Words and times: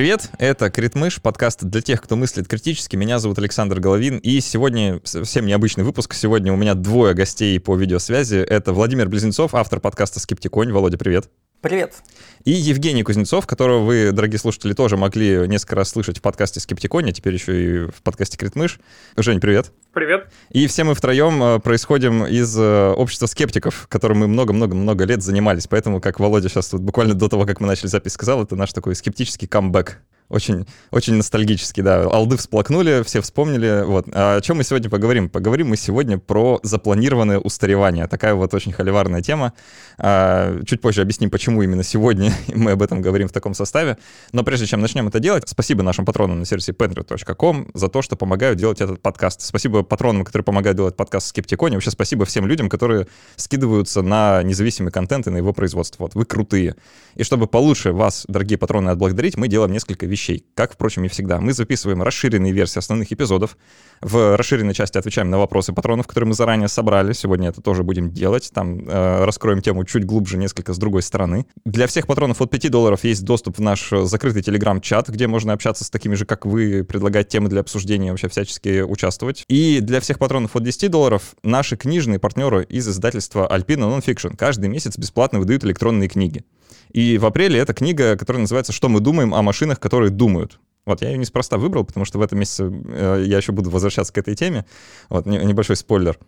Привет, 0.00 0.30
это 0.38 0.70
Критмыш, 0.70 1.20
подкаст 1.20 1.62
для 1.62 1.82
тех, 1.82 2.00
кто 2.00 2.16
мыслит 2.16 2.48
критически. 2.48 2.96
Меня 2.96 3.18
зовут 3.18 3.38
Александр 3.38 3.80
Головин, 3.80 4.16
и 4.16 4.40
сегодня 4.40 4.98
совсем 5.04 5.44
необычный 5.44 5.84
выпуск. 5.84 6.14
Сегодня 6.14 6.54
у 6.54 6.56
меня 6.56 6.72
двое 6.72 7.12
гостей 7.12 7.60
по 7.60 7.76
видеосвязи. 7.76 8.36
Это 8.36 8.72
Владимир 8.72 9.10
Близнецов, 9.10 9.54
автор 9.54 9.78
подкаста 9.78 10.18
«Скептиконь». 10.18 10.72
Володя, 10.72 10.96
привет. 10.96 11.28
Привет. 11.60 11.96
И 12.44 12.52
Евгений 12.52 13.02
Кузнецов, 13.02 13.46
которого 13.46 13.84
вы, 13.84 14.12
дорогие 14.12 14.38
слушатели, 14.38 14.72
тоже 14.72 14.96
могли 14.96 15.46
несколько 15.46 15.76
раз 15.76 15.90
слышать 15.90 16.16
в 16.16 16.22
подкасте 16.22 16.58
«Скептиконе», 16.58 17.12
теперь 17.12 17.34
еще 17.34 17.62
и 17.62 17.90
в 17.90 18.00
подкасте 18.02 18.38
«Критмыш». 18.38 18.80
Жень, 19.18 19.40
привет. 19.40 19.70
Привет. 19.92 20.32
И 20.50 20.66
все 20.66 20.84
мы 20.84 20.94
втроем 20.94 21.42
э, 21.42 21.58
происходим 21.58 22.24
из 22.24 22.56
э, 22.58 22.92
общества 22.92 23.26
скептиков, 23.26 23.88
которым 23.88 24.20
мы 24.20 24.28
много-много-много 24.28 25.04
лет 25.04 25.22
занимались. 25.22 25.66
Поэтому, 25.66 26.00
как 26.00 26.18
Володя 26.18 26.48
сейчас 26.48 26.70
тут 26.70 26.80
буквально 26.80 27.12
до 27.12 27.28
того, 27.28 27.44
как 27.44 27.60
мы 27.60 27.66
начали 27.66 27.88
запись, 27.88 28.12
сказал, 28.12 28.42
это 28.42 28.56
наш 28.56 28.72
такой 28.72 28.94
скептический 28.94 29.46
камбэк. 29.46 30.00
Очень, 30.30 30.64
очень 30.92 31.14
ностальгический, 31.14 31.82
да. 31.82 32.04
Алды 32.04 32.36
всплакнули, 32.36 33.02
все 33.02 33.20
вспомнили. 33.20 33.82
Вот. 33.84 34.06
А 34.12 34.36
о 34.36 34.40
чем 34.40 34.58
мы 34.58 34.64
сегодня 34.64 34.88
поговорим? 34.88 35.28
Поговорим 35.28 35.70
мы 35.70 35.76
сегодня 35.76 36.18
про 36.18 36.60
запланированное 36.62 37.40
устаревание. 37.40 38.06
Такая 38.06 38.34
вот 38.34 38.54
очень 38.54 38.70
холиварная 38.70 39.22
тема. 39.22 39.54
А, 39.98 40.62
чуть 40.64 40.80
позже 40.80 41.02
объясним, 41.02 41.30
почему 41.30 41.62
именно 41.62 41.82
сегодня 41.82 42.32
мы 42.54 42.70
об 42.70 42.82
этом 42.82 43.02
говорим 43.02 43.26
в 43.26 43.32
таком 43.32 43.54
составе. 43.54 43.98
Но 44.30 44.44
прежде 44.44 44.66
чем 44.66 44.80
начнем 44.80 45.08
это 45.08 45.18
делать, 45.18 45.48
спасибо 45.48 45.82
нашим 45.82 46.04
патронам 46.04 46.38
на 46.38 46.46
сервисе 46.46 46.70
patreon.com 46.72 47.72
за 47.74 47.88
то, 47.88 48.00
что 48.00 48.14
помогают 48.14 48.56
делать 48.56 48.80
этот 48.80 49.02
подкаст. 49.02 49.40
Спасибо 49.40 49.82
патронам, 49.82 50.24
которые 50.24 50.44
помогают 50.44 50.76
делать 50.76 50.94
подкаст 50.94 51.26
Скептиконе. 51.26 51.76
Вообще 51.76 51.90
спасибо 51.90 52.24
всем 52.24 52.46
людям, 52.46 52.68
которые 52.68 53.08
скидываются 53.34 54.02
на 54.02 54.44
независимый 54.44 54.92
контент 54.92 55.26
и 55.26 55.30
на 55.30 55.38
его 55.38 55.52
производство. 55.52 56.04
Вот 56.04 56.14
вы 56.14 56.24
крутые. 56.24 56.76
И 57.16 57.24
чтобы 57.24 57.48
получше 57.48 57.92
вас, 57.92 58.26
дорогие 58.28 58.58
патроны, 58.58 58.90
отблагодарить, 58.90 59.36
мы 59.36 59.48
делаем 59.48 59.72
несколько 59.72 60.06
вещей 60.06 60.19
вещей, 60.20 60.44
как, 60.54 60.74
впрочем, 60.74 61.04
и 61.04 61.08
всегда. 61.08 61.40
Мы 61.40 61.52
записываем 61.52 62.02
расширенные 62.02 62.52
версии 62.52 62.78
основных 62.78 63.10
эпизодов. 63.12 63.56
В 64.00 64.36
расширенной 64.36 64.74
части 64.74 64.98
отвечаем 64.98 65.30
на 65.30 65.38
вопросы 65.38 65.72
патронов, 65.72 66.06
которые 66.06 66.28
мы 66.28 66.34
заранее 66.34 66.68
собрали. 66.68 67.12
Сегодня 67.12 67.48
это 67.48 67.60
тоже 67.60 67.82
будем 67.82 68.10
делать. 68.10 68.50
Там 68.52 68.88
э, 68.88 69.24
раскроем 69.24 69.62
тему 69.62 69.84
чуть 69.84 70.04
глубже, 70.04 70.36
несколько 70.36 70.72
с 70.74 70.78
другой 70.78 71.02
стороны. 71.02 71.46
Для 71.64 71.86
всех 71.86 72.06
патронов 72.06 72.40
от 72.42 72.50
5 72.50 72.70
долларов 72.70 73.04
есть 73.04 73.24
доступ 73.24 73.58
в 73.58 73.60
наш 73.60 73.90
закрытый 73.90 74.42
телеграм-чат, 74.42 75.08
где 75.08 75.26
можно 75.26 75.52
общаться 75.52 75.84
с 75.84 75.90
такими 75.90 76.14
же, 76.14 76.26
как 76.26 76.44
вы, 76.46 76.84
предлагать 76.84 77.28
темы 77.28 77.48
для 77.48 77.60
обсуждения, 77.60 78.10
вообще 78.10 78.28
всячески 78.28 78.82
участвовать. 78.82 79.44
И 79.48 79.80
для 79.80 80.00
всех 80.00 80.18
патронов 80.18 80.54
от 80.56 80.62
10 80.62 80.90
долларов 80.90 81.34
наши 81.42 81.76
книжные 81.76 82.18
партнеры 82.18 82.64
из 82.64 82.88
издательства 82.88 83.48
Alpina 83.50 83.98
Nonfiction 83.98 84.36
каждый 84.36 84.68
месяц 84.68 84.98
бесплатно 84.98 85.38
выдают 85.38 85.64
электронные 85.64 86.08
книги. 86.08 86.44
И 86.92 87.18
в 87.18 87.26
апреле 87.26 87.58
эта 87.58 87.72
книга, 87.72 88.16
которая 88.16 88.40
называется 88.40 88.72
«Что 88.72 88.88
мы 88.88 89.00
думаем 89.00 89.34
о 89.34 89.42
машинах, 89.42 89.78
которые 89.78 90.09
думают». 90.10 90.60
Вот, 90.86 91.02
я 91.02 91.10
ее 91.10 91.18
неспроста 91.18 91.56
выбрал, 91.56 91.84
потому 91.84 92.04
что 92.04 92.18
в 92.18 92.22
этом 92.22 92.38
месяце 92.38 92.64
э, 92.64 93.24
я 93.26 93.36
еще 93.36 93.52
буду 93.52 93.70
возвращаться 93.70 94.12
к 94.12 94.18
этой 94.18 94.34
теме. 94.34 94.66
Вот, 95.08 95.26
небольшой 95.26 95.76
спойлер. 95.76 96.18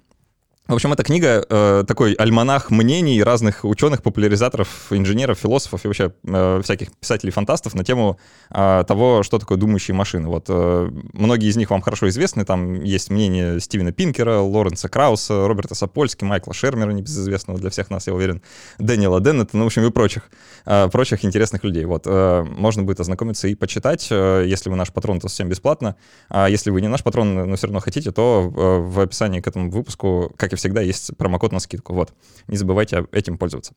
В 0.68 0.74
общем, 0.74 0.92
эта 0.92 1.02
книга 1.02 1.44
э, 1.50 1.84
такой 1.88 2.14
альманах 2.14 2.70
мнений 2.70 3.20
разных 3.20 3.64
ученых, 3.64 4.00
популяризаторов, 4.00 4.68
инженеров, 4.90 5.38
философов 5.38 5.84
и 5.84 5.88
вообще 5.88 6.12
э, 6.24 6.60
всяких 6.62 6.92
писателей-фантастов 6.92 7.74
на 7.74 7.82
тему 7.84 8.18
э, 8.48 8.84
того, 8.86 9.24
что 9.24 9.40
такое 9.40 9.58
думающие 9.58 9.94
машины. 9.94 10.28
Вот 10.28 10.44
э, 10.48 10.90
многие 11.14 11.48
из 11.48 11.56
них 11.56 11.70
вам 11.70 11.82
хорошо 11.82 12.08
известны. 12.08 12.44
Там 12.44 12.80
есть 12.84 13.10
мнение 13.10 13.58
Стивена 13.58 13.90
Пинкера, 13.90 14.38
Лоренса 14.38 14.88
Крауса, 14.88 15.48
Роберта 15.48 15.74
Сапольски, 15.74 16.22
Майкла 16.22 16.54
Шермера, 16.54 16.92
небезызвестного 16.92 17.58
для 17.58 17.68
всех 17.70 17.90
нас, 17.90 18.06
я 18.06 18.14
уверен, 18.14 18.40
Дэниела 18.78 19.20
Деннета, 19.20 19.56
ну, 19.56 19.64
в 19.64 19.66
общем, 19.66 19.84
и 19.84 19.90
прочих, 19.90 20.30
э, 20.64 20.88
прочих 20.90 21.24
интересных 21.24 21.64
людей. 21.64 21.84
Вот, 21.86 22.04
э, 22.06 22.44
можно 22.44 22.84
будет 22.84 23.00
ознакомиться 23.00 23.48
и 23.48 23.56
почитать, 23.56 24.06
э, 24.12 24.44
если 24.46 24.70
вы 24.70 24.76
наш 24.76 24.92
патрон, 24.92 25.18
то 25.18 25.26
совсем 25.26 25.48
бесплатно. 25.48 25.96
А 26.28 26.48
если 26.48 26.70
вы 26.70 26.80
не 26.80 26.88
наш 26.88 27.02
патрон, 27.02 27.34
но 27.34 27.56
все 27.56 27.66
равно 27.66 27.80
хотите, 27.80 28.12
то 28.12 28.50
э, 28.56 28.78
в 28.78 29.00
описании 29.00 29.40
к 29.40 29.48
этому 29.48 29.68
выпуску, 29.68 30.32
как 30.36 30.51
и 30.52 30.56
всегда, 30.56 30.80
есть 30.80 31.16
промокод 31.16 31.52
на 31.52 31.60
скидку. 31.60 31.94
Вот. 31.94 32.12
Не 32.48 32.56
забывайте 32.56 33.06
этим 33.12 33.38
пользоваться. 33.38 33.72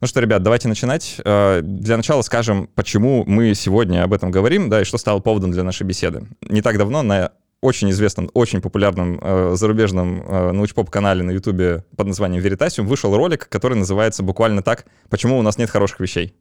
Ну 0.00 0.06
что, 0.06 0.20
ребят, 0.20 0.42
давайте 0.42 0.68
начинать. 0.68 1.16
Э, 1.24 1.60
для 1.62 1.96
начала 1.96 2.22
скажем, 2.22 2.68
почему 2.74 3.24
мы 3.26 3.54
сегодня 3.54 4.04
об 4.04 4.12
этом 4.12 4.30
говорим, 4.30 4.68
да, 4.68 4.82
и 4.82 4.84
что 4.84 4.98
стало 4.98 5.20
поводом 5.20 5.52
для 5.52 5.62
нашей 5.62 5.84
беседы. 5.84 6.26
Не 6.42 6.60
так 6.60 6.76
давно 6.76 7.02
на 7.02 7.32
очень 7.62 7.90
известном, 7.90 8.30
очень 8.34 8.60
популярном 8.60 9.18
э, 9.22 9.54
зарубежном 9.56 10.22
э, 10.22 10.52
научпоп-канале 10.52 11.22
на 11.22 11.30
Ютубе 11.30 11.84
под 11.96 12.08
названием 12.08 12.42
Veritasium 12.42 12.82
вышел 12.82 13.16
ролик, 13.16 13.48
который 13.48 13.78
называется 13.78 14.22
буквально 14.22 14.62
так 14.62 14.84
«Почему 15.08 15.38
у 15.38 15.42
нас 15.42 15.56
нет 15.56 15.70
хороших 15.70 16.00
вещей» 16.00 16.34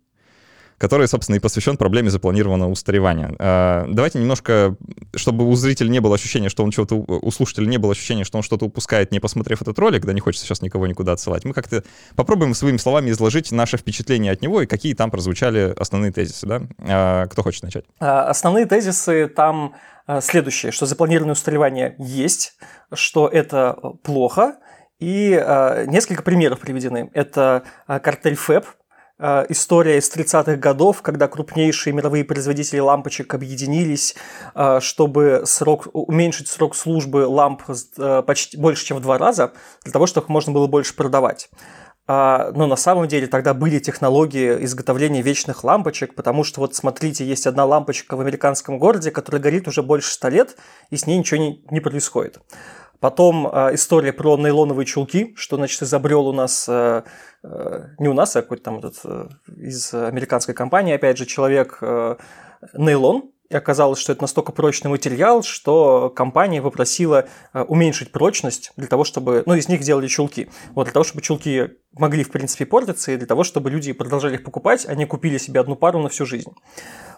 который, 0.77 1.07
собственно, 1.07 1.37
и 1.37 1.39
посвящен 1.39 1.77
проблеме 1.77 2.09
запланированного 2.09 2.69
устаревания. 2.69 3.33
А, 3.39 3.85
давайте 3.87 4.19
немножко, 4.19 4.75
чтобы 5.15 5.47
у 5.47 5.55
зрителя 5.55 5.89
не 5.89 5.99
было 5.99 6.15
ощущения, 6.15 6.49
что 6.49 6.63
он 6.63 6.71
что-то, 6.71 6.95
у 6.95 7.31
слушателя 7.31 7.65
не 7.65 7.77
было 7.77 7.93
ощущения, 7.93 8.23
что 8.23 8.37
он 8.37 8.43
что-то 8.43 8.65
упускает, 8.65 9.11
не 9.11 9.19
посмотрев 9.19 9.61
этот 9.61 9.77
ролик, 9.79 10.05
да 10.05 10.13
не 10.13 10.19
хочется 10.19 10.45
сейчас 10.45 10.61
никого 10.61 10.87
никуда 10.87 11.13
отсылать, 11.13 11.45
мы 11.45 11.53
как-то 11.53 11.83
попробуем 12.15 12.53
своими 12.53 12.77
словами 12.77 13.11
изложить 13.11 13.51
наше 13.51 13.77
впечатление 13.77 14.31
от 14.31 14.41
него 14.41 14.61
и 14.61 14.65
какие 14.65 14.93
там 14.93 15.11
прозвучали 15.11 15.73
основные 15.77 16.11
тезисы, 16.11 16.45
да? 16.45 16.61
А, 16.79 17.27
кто 17.27 17.43
хочет 17.43 17.63
начать? 17.63 17.85
А, 17.99 18.29
основные 18.29 18.65
тезисы 18.65 19.27
там 19.27 19.75
следующие, 20.21 20.71
что 20.71 20.85
запланированное 20.85 21.33
устаревание 21.33 21.95
есть, 21.97 22.57
что 22.93 23.27
это 23.27 23.75
плохо, 24.03 24.57
и 24.99 25.31
несколько 25.87 26.21
примеров 26.21 26.59
приведены. 26.59 27.09
Это 27.13 27.63
картель 27.87 28.35
ФЭП, 28.35 28.65
Э, 28.65 28.84
история 29.19 29.97
из 29.97 30.11
30-х 30.11 30.57
годов, 30.57 31.01
когда 31.01 31.27
крупнейшие 31.27 31.93
мировые 31.93 32.25
производители 32.25 32.79
лампочек 32.79 33.33
объединились, 33.33 34.15
э, 34.53 34.79
чтобы 34.81 35.43
срок, 35.45 35.87
уменьшить 35.93 36.49
срок 36.49 36.75
службы 36.75 37.25
ламп 37.25 37.63
э, 37.97 38.23
почти 38.23 38.57
больше, 38.57 38.85
чем 38.85 38.97
в 38.97 39.01
два 39.01 39.17
раза, 39.17 39.53
для 39.83 39.93
того, 39.93 40.05
чтобы 40.05 40.25
их 40.25 40.29
можно 40.29 40.51
было 40.51 40.67
больше 40.67 40.95
продавать. 40.95 41.49
Но 42.07 42.67
на 42.67 42.75
самом 42.75 43.07
деле 43.07 43.25
тогда 43.25 43.55
были 43.55 43.79
технологии 43.79 44.63
изготовления 44.63 45.23
вечных 45.23 45.63
лампочек, 45.63 46.13
потому 46.13 46.43
что 46.43 46.59
вот 46.59 46.75
смотрите, 46.75 47.25
есть 47.25 47.47
одна 47.47 47.65
лампочка 47.65 48.15
в 48.15 48.21
американском 48.21 48.77
городе, 48.77 49.09
которая 49.09 49.41
горит 49.41 49.67
уже 49.67 49.81
больше 49.81 50.11
ста 50.11 50.29
лет, 50.29 50.55
и 50.91 50.97
с 50.97 51.07
ней 51.07 51.17
ничего 51.17 51.39
не, 51.39 51.65
не 51.71 51.79
происходит. 51.79 52.37
Потом 52.99 53.47
э, 53.47 53.75
история 53.75 54.13
про 54.13 54.37
нейлоновые 54.37 54.85
чулки, 54.85 55.33
что, 55.35 55.57
значит, 55.57 55.81
изобрел 55.81 56.27
у 56.27 56.33
нас, 56.33 56.65
э, 56.67 57.03
э, 57.43 57.83
не 57.99 58.07
у 58.07 58.13
нас, 58.13 58.35
а 58.35 58.41
какой-то 58.41 58.63
там 58.63 58.77
этот, 58.79 58.95
э, 59.03 59.27
из 59.57 59.93
американской 59.93 60.53
компании, 60.53 60.93
опять 60.93 61.17
же, 61.17 61.25
человек 61.25 61.79
нейлон, 62.73 63.31
и 63.49 63.55
оказалось, 63.55 63.99
что 63.99 64.11
это 64.11 64.23
настолько 64.23 64.51
прочный 64.51 64.89
материал, 64.89 65.43
что 65.43 66.09
компания 66.09 66.63
попросила 66.63 67.27
уменьшить 67.53 68.11
прочность 68.11 68.71
для 68.75 68.87
того, 68.87 69.03
чтобы... 69.03 69.43
Ну, 69.45 69.53
из 69.53 69.69
них 69.69 69.81
делали 69.81 70.07
чулки. 70.07 70.49
Вот 70.73 70.85
для 70.85 70.93
того, 70.93 71.03
чтобы 71.03 71.21
чулки 71.21 71.69
могли, 71.91 72.23
в 72.23 72.31
принципе, 72.31 72.65
портиться, 72.65 73.11
и 73.11 73.17
для 73.17 73.27
того, 73.27 73.43
чтобы 73.43 73.69
люди 73.69 73.93
продолжали 73.93 74.35
их 74.35 74.43
покупать, 74.43 74.87
они 74.87 75.05
купили 75.05 75.37
себе 75.37 75.59
одну 75.59 75.75
пару 75.75 75.99
на 75.99 76.09
всю 76.09 76.25
жизнь. 76.25 76.51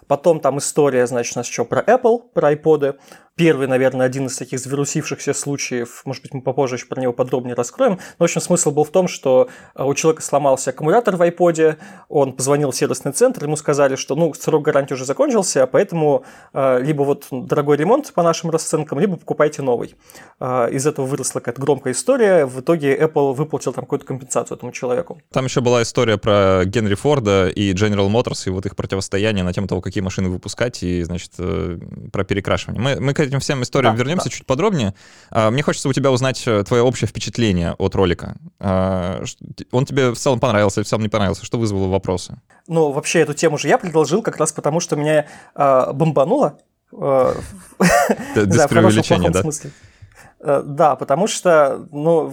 Потом 0.08 0.40
там 0.40 0.58
история, 0.58 1.06
значит, 1.06 1.36
у 1.36 1.40
нас 1.40 1.48
еще 1.48 1.64
про 1.64 1.80
Apple, 1.82 2.22
про 2.32 2.54
iPod. 2.54 2.96
Первый, 3.36 3.68
наверное, 3.68 4.04
один 4.04 4.26
из 4.26 4.36
таких 4.36 4.58
завирусившихся 4.58 5.32
случаев, 5.32 6.02
может 6.04 6.22
быть, 6.22 6.34
мы 6.34 6.42
попозже 6.42 6.74
еще 6.74 6.86
про 6.86 7.00
него 7.00 7.12
подробнее 7.12 7.54
раскроем. 7.54 7.92
Но, 7.92 7.98
в 8.18 8.22
общем, 8.24 8.40
смысл 8.40 8.72
был 8.72 8.82
в 8.82 8.90
том, 8.90 9.06
что 9.06 9.48
э, 9.76 9.84
у 9.84 9.94
человека 9.94 10.22
сломался 10.22 10.70
аккумулятор 10.70 11.14
в 11.14 11.22
iPod, 11.22 11.76
он 12.08 12.32
позвонил 12.32 12.72
в 12.72 12.76
сервисный 12.76 13.12
центр, 13.12 13.44
ему 13.44 13.54
сказали, 13.54 13.94
что, 13.94 14.16
ну, 14.16 14.34
срок 14.34 14.64
гарантии 14.64 14.94
уже 14.94 15.04
закончился, 15.04 15.68
поэтому 15.68 16.24
э, 16.52 16.80
либо 16.82 17.04
вот 17.04 17.26
дорогой 17.30 17.76
ремонт 17.76 18.12
по 18.12 18.24
нашим 18.24 18.50
расценкам, 18.50 18.98
либо 18.98 19.16
покупайте 19.16 19.62
новый. 19.62 19.94
Э, 20.40 20.68
из 20.72 20.84
этого 20.84 21.06
выросла 21.06 21.38
какая-то 21.38 21.60
громкая 21.60 21.92
история. 21.92 22.44
В 22.44 22.58
итоге 22.58 22.98
Apple 22.98 23.34
выплатил 23.34 23.72
там 23.72 23.84
какую-то 23.84 24.04
компенсацию 24.04 24.56
этому 24.56 24.72
человеку. 24.72 25.22
Там 25.30 25.44
еще 25.44 25.60
была 25.60 25.82
история 25.82 26.18
про 26.18 26.64
Генри 26.64 26.94
Форда 26.94 27.48
и 27.48 27.72
General 27.72 28.10
Motors 28.10 28.42
и 28.46 28.50
вот 28.50 28.66
их 28.66 28.74
противостояние 28.74 29.44
на 29.44 29.52
тему 29.52 29.68
того, 29.68 29.80
какие 29.80 29.97
машины 30.00 30.28
выпускать 30.28 30.82
и, 30.82 31.02
значит, 31.02 31.32
про 32.12 32.24
перекрашивание. 32.24 32.80
Мы, 32.80 33.00
мы 33.00 33.14
к 33.14 33.20
этим 33.20 33.40
всем 33.40 33.62
историям 33.62 33.94
да, 33.94 33.98
вернемся 33.98 34.24
да. 34.24 34.30
чуть 34.30 34.46
подробнее. 34.46 34.94
А, 35.30 35.50
мне 35.50 35.62
хочется 35.62 35.88
у 35.88 35.92
тебя 35.92 36.10
узнать 36.10 36.42
э, 36.46 36.62
твое 36.64 36.82
общее 36.82 37.08
впечатление 37.08 37.74
от 37.78 37.94
ролика. 37.94 38.36
А, 38.60 39.22
он 39.70 39.84
тебе 39.84 40.10
в 40.10 40.16
целом 40.16 40.40
понравился 40.40 40.80
или 40.80 40.84
в 40.84 40.88
целом 40.88 41.02
не 41.02 41.08
понравился? 41.08 41.44
Что 41.44 41.58
вызвало 41.58 41.88
вопросы? 41.88 42.40
Ну, 42.66 42.92
вообще, 42.92 43.20
эту 43.20 43.34
тему 43.34 43.58
же 43.58 43.68
я 43.68 43.78
предложил 43.78 44.22
как 44.22 44.36
раз 44.36 44.52
потому, 44.52 44.80
что 44.80 44.96
меня 44.96 45.26
э, 45.54 45.92
бомбануло. 45.92 46.58
Э, 46.92 47.34
Без 48.36 48.66
преувеличения, 48.66 49.30
да? 49.30 50.62
Да, 50.62 50.94
потому 50.94 51.26
что, 51.26 51.88
ну, 51.90 52.32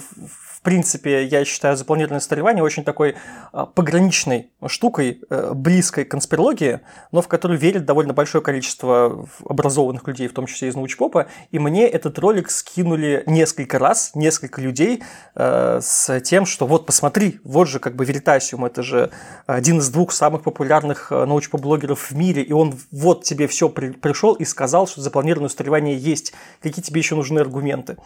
принципе, 0.66 1.26
я 1.26 1.46
считаю 1.46 1.78
запланированное 1.78 2.20
столевание 2.20 2.64
очень 2.64 2.84
такой 2.84 3.16
а, 3.54 3.68
пограничной 3.68 4.52
штукой, 4.66 5.22
э, 5.30 5.52
близкой 5.54 6.06
к 6.06 6.12
конспирологии, 6.12 6.80
но 7.12 7.22
в 7.22 7.28
которую 7.28 7.60
верит 7.60 7.86
довольно 7.86 8.14
большое 8.14 8.44
количество 8.44 9.28
образованных 9.48 10.08
людей, 10.08 10.28
в 10.28 10.34
том 10.34 10.48
числе 10.48 10.70
из 10.70 10.76
научпопа. 10.76 11.28
И 11.52 11.60
мне 11.60 11.88
этот 11.88 12.18
ролик 12.18 12.50
скинули 12.50 13.22
несколько 13.28 13.78
раз, 13.78 14.16
несколько 14.16 14.60
людей 14.60 15.04
э, 15.36 15.80
с 15.82 16.20
тем, 16.22 16.48
что 16.48 16.66
вот 16.66 16.88
посмотри, 16.88 17.40
вот 17.44 17.68
же 17.68 17.80
как 17.80 17.96
бы 17.96 18.04
Веритасиум, 18.04 18.66
это 18.66 18.82
же 18.82 19.12
один 19.46 19.78
из 19.78 19.90
двух 19.90 20.12
самых 20.12 20.42
популярных 20.42 21.12
э, 21.12 21.26
научпоп-блогеров 21.26 22.10
в 22.10 22.16
мире, 22.16 22.42
и 22.42 22.54
он 22.54 22.74
вот 22.92 23.24
тебе 23.24 23.46
все 23.46 23.70
при, 23.70 23.92
пришел 23.92 24.34
и 24.34 24.44
сказал, 24.46 24.88
что 24.88 25.02
запланированное 25.02 25.48
устаревание 25.48 25.96
есть. 25.96 26.34
Какие 26.60 26.84
тебе 26.84 27.02
еще 27.02 27.14
нужны 27.14 27.38
аргументы? 27.38 27.98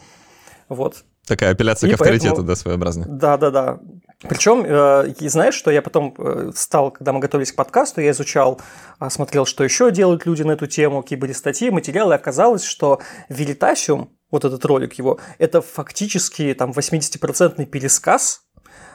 Вот. 0.67 1.05
Такая 1.29 1.51
апелляция 1.51 1.87
и 1.87 1.91
к 1.91 1.93
авторитету, 1.93 2.37
поэтому... 2.37 2.47
да, 2.47 2.55
своеобразная. 2.55 3.05
Да, 3.07 3.37
да, 3.37 3.51
да. 3.51 3.79
Причем, 4.27 4.65
э, 4.65 5.13
знаешь, 5.29 5.53
что 5.53 5.69
я 5.69 5.83
потом 5.83 6.15
э, 6.17 6.51
стал, 6.55 6.89
когда 6.89 7.13
мы 7.13 7.19
готовились 7.19 7.51
к 7.51 7.55
подкасту, 7.55 8.01
я 8.01 8.09
изучал, 8.09 8.59
э, 8.99 9.09
смотрел, 9.11 9.45
что 9.45 9.63
еще 9.63 9.91
делают 9.91 10.25
люди 10.25 10.41
на 10.41 10.53
эту 10.53 10.65
тему, 10.65 11.03
какие 11.03 11.19
были 11.19 11.31
статьи, 11.33 11.69
материалы, 11.69 12.13
и 12.13 12.15
оказалось, 12.15 12.63
что 12.63 12.99
Велитасиум, 13.29 14.09
вот 14.31 14.43
этот 14.43 14.65
ролик 14.65 14.95
его, 14.95 15.19
это 15.37 15.61
фактически 15.61 16.55
там 16.57 16.71
80% 16.71 17.63
пересказ 17.67 18.41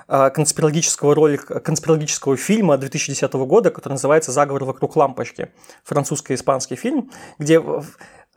э, 0.08 0.31
конспирологического 0.31 1.14
ролика, 1.14 1.60
конспирологического 1.60 2.36
фильма 2.36 2.78
2010 2.78 3.32
года, 3.32 3.70
который 3.70 3.92
называется 3.92 4.32
«Заговор 4.32 4.64
вокруг 4.64 4.96
лампочки». 4.96 5.52
Французско-испанский 5.84 6.75
фильм, 6.75 7.12
где 7.38 7.62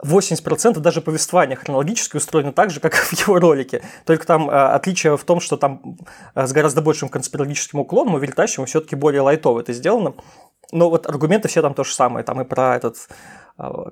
80% 0.04 0.78
даже 0.78 1.00
повествования 1.00 1.56
хронологически 1.56 2.16
устроено 2.16 2.52
так 2.52 2.70
же, 2.70 2.80
как 2.80 2.94
в 2.94 3.12
его 3.12 3.38
ролике. 3.38 3.82
Только 4.04 4.26
там 4.26 4.48
э, 4.48 4.52
отличие 4.52 5.16
в 5.16 5.24
том, 5.24 5.40
что 5.40 5.56
там 5.56 5.98
э, 6.34 6.46
с 6.46 6.52
гораздо 6.52 6.82
большим 6.82 7.08
конспирологическим 7.08 7.80
уклоном, 7.80 8.14
у 8.14 8.18
Вильтащева 8.18 8.66
все-таки 8.66 8.96
более 8.96 9.22
лайтово 9.22 9.60
это 9.60 9.72
сделано. 9.72 10.14
Но 10.70 10.90
вот 10.90 11.06
аргументы 11.06 11.48
все 11.48 11.62
там 11.62 11.74
то 11.74 11.82
же 11.82 11.92
самое. 11.92 12.24
Там 12.24 12.40
и 12.40 12.44
про 12.44 12.76
этот 12.76 13.08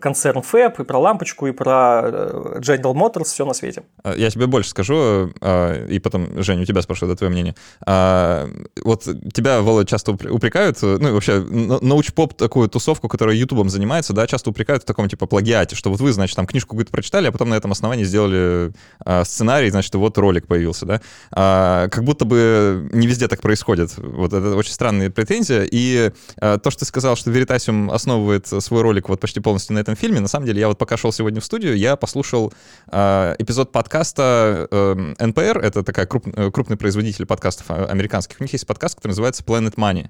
концерн 0.01 0.43
ФЭП, 0.43 0.81
и 0.81 0.85
про 0.85 0.99
лампочку, 0.99 1.49
и 1.49 1.53
про 1.53 2.03
э, 2.05 2.59
General 2.61 2.95
Motors, 2.95 3.25
все 3.25 3.45
на 3.45 3.53
свете. 3.53 3.83
А, 4.05 4.15
я 4.15 4.31
тебе 4.31 4.47
больше 4.47 4.71
скажу, 4.71 5.33
э, 5.41 5.89
и 5.89 5.99
потом, 5.99 6.41
Женя, 6.43 6.63
у 6.63 6.65
тебя 6.65 6.83
спрошу, 6.83 7.07
это 7.07 7.17
твое 7.17 7.33
мнение. 7.33 7.57
А, 7.85 8.49
вот 8.85 9.03
тебя, 9.35 9.63
Володя, 9.63 9.89
часто 9.89 10.13
упрекают, 10.13 10.81
ну 10.83 11.09
и 11.09 11.11
вообще 11.11 11.41
научпоп 11.41 12.35
такую 12.35 12.69
тусовку, 12.69 13.09
которая 13.09 13.35
ютубом 13.35 13.69
занимается, 13.69 14.13
да, 14.13 14.29
часто 14.29 14.51
упрекают 14.51 14.85
в 14.85 14.87
таком 14.87 15.09
типа 15.09 15.27
плагиате, 15.27 15.75
что 15.75 15.91
вот 15.91 16.01
вы, 16.01 16.13
значит, 16.13 16.37
там 16.37 16.47
книжку 16.47 16.71
какую-то 16.71 16.93
прочитали, 16.93 17.27
а 17.27 17.33
потом 17.33 17.49
на 17.49 17.55
этом 17.55 17.73
основании 17.73 18.05
сделали 18.05 18.73
а, 19.05 19.25
сценарий, 19.25 19.71
значит, 19.71 19.93
вот 19.97 20.17
ролик 20.17 20.47
появился, 20.47 20.87
да. 20.87 21.01
Как 21.31 22.05
будто 22.05 22.25
бы 22.25 22.89
не 22.93 23.07
везде 23.07 23.29
так 23.29 23.41
происходит. 23.41 23.97
Вот 23.97 24.33
это 24.33 24.55
очень 24.55 24.73
странная 24.73 25.11
претензия. 25.11 25.67
И 25.71 26.13
то, 26.37 26.71
что 26.71 26.81
ты 26.81 26.85
сказал, 26.85 27.17
что 27.17 27.31
Veritasium 27.31 27.91
основывает 27.93 28.47
свой 28.47 28.83
ролик 28.83 29.09
вот 29.09 29.21
почти 29.21 29.41
полностью 29.41 29.56
полностью 29.57 29.75
на 29.75 29.79
этом 29.79 29.97
фильме. 29.97 30.21
На 30.21 30.29
самом 30.29 30.47
деле, 30.47 30.61
я 30.61 30.69
вот 30.69 30.79
пока 30.79 30.97
шел 30.97 31.13
сегодня 31.13 31.41
в 31.41 31.45
студию, 31.45 31.77
я 31.79 31.97
послушал 31.97 32.53
э, 32.89 33.35
эпизод 33.39 33.73
подкаста 33.73 34.69
э, 34.71 35.15
NPR, 35.19 35.61
это 35.61 35.83
такая 35.83 36.07
круп, 36.07 36.27
э, 36.27 36.51
крупный 36.51 36.77
производитель 36.77 37.25
подкастов 37.25 37.67
а, 37.71 37.87
американских. 37.87 38.39
У 38.41 38.45
них 38.45 38.53
есть 38.53 38.67
подкаст, 38.67 38.97
который 38.97 39.13
называется 39.13 39.43
Planet 39.45 39.75
Money. 39.77 40.09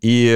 И 0.00 0.28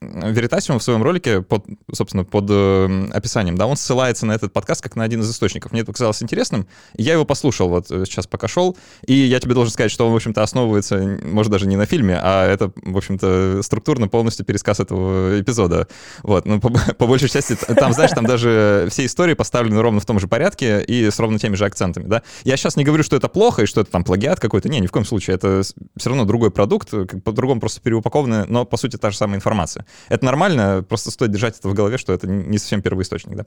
Веритасиум 0.00 0.76
э, 0.76 0.80
в 0.80 0.82
своем 0.82 1.02
ролике, 1.02 1.42
под, 1.42 1.64
собственно, 1.92 2.24
под 2.24 2.46
э, 2.50 3.08
описанием, 3.12 3.56
да, 3.56 3.66
он 3.66 3.76
ссылается 3.76 4.26
на 4.26 4.32
этот 4.32 4.52
подкаст 4.52 4.82
как 4.82 4.96
на 4.96 5.04
один 5.04 5.20
из 5.20 5.30
источников. 5.30 5.72
Мне 5.72 5.80
это 5.80 5.92
показалось 5.92 6.22
интересным. 6.22 6.66
Я 6.96 7.14
его 7.14 7.24
послушал 7.24 7.68
вот 7.68 7.90
э, 7.90 8.04
сейчас, 8.04 8.26
пока 8.26 8.48
шел. 8.48 8.76
И 9.06 9.14
я 9.14 9.40
тебе 9.40 9.54
должен 9.54 9.72
сказать, 9.72 9.90
что 9.90 10.06
он, 10.06 10.12
в 10.12 10.16
общем-то, 10.16 10.42
основывается, 10.42 11.18
может, 11.24 11.50
даже 11.50 11.66
не 11.66 11.76
на 11.76 11.86
фильме, 11.86 12.18
а 12.20 12.46
это, 12.46 12.70
в 12.82 12.96
общем-то, 12.96 13.62
структурно 13.62 14.08
полностью 14.08 14.44
пересказ 14.44 14.80
этого 14.80 15.40
эпизода. 15.40 15.88
Вот, 16.22 16.44
ну, 16.46 16.60
по, 16.60 16.70
по 16.98 17.06
большей 17.06 17.28
части, 17.28 17.56
там, 17.56 17.92
знаешь, 17.92 18.10
там 18.10 18.26
даже 18.26 18.86
все 18.90 19.06
истории 19.06 19.34
поставлены 19.34 19.80
ровно 19.80 20.00
в 20.00 20.06
том 20.06 20.20
же 20.20 20.28
порядке 20.28 20.82
и 20.82 21.10
с 21.10 21.18
ровно 21.18 21.38
теми 21.38 21.54
же 21.54 21.64
акцентами, 21.64 22.06
да. 22.06 22.22
Я 22.44 22.56
сейчас 22.56 22.76
не 22.76 22.84
говорю, 22.84 23.02
что 23.02 23.16
это 23.16 23.28
плохо 23.28 23.62
и 23.62 23.66
что 23.66 23.80
это 23.80 23.90
там 23.90 24.04
плагиат 24.04 24.40
какой-то. 24.40 24.68
Не, 24.68 24.80
ни 24.80 24.86
в 24.86 24.92
коем 24.92 25.04
случае. 25.04 25.36
Это 25.36 25.62
все 25.62 26.08
равно 26.10 26.24
другой 26.24 26.50
продукт, 26.50 26.90
по-другому 27.24 27.60
просто 27.60 27.80
переупакованный, 27.80 28.46
но, 28.46 28.64
по 28.64 28.76
сути, 28.76 28.87
та 28.96 29.10
же 29.10 29.16
самая 29.16 29.36
информация. 29.36 29.84
Это 30.08 30.24
нормально, 30.24 30.84
просто 30.88 31.10
стоит 31.10 31.30
держать 31.30 31.58
это 31.58 31.68
в 31.68 31.74
голове, 31.74 31.98
что 31.98 32.12
это 32.12 32.26
не 32.26 32.58
совсем 32.58 32.80
первый 32.80 33.02
источник, 33.02 33.36
да. 33.36 33.44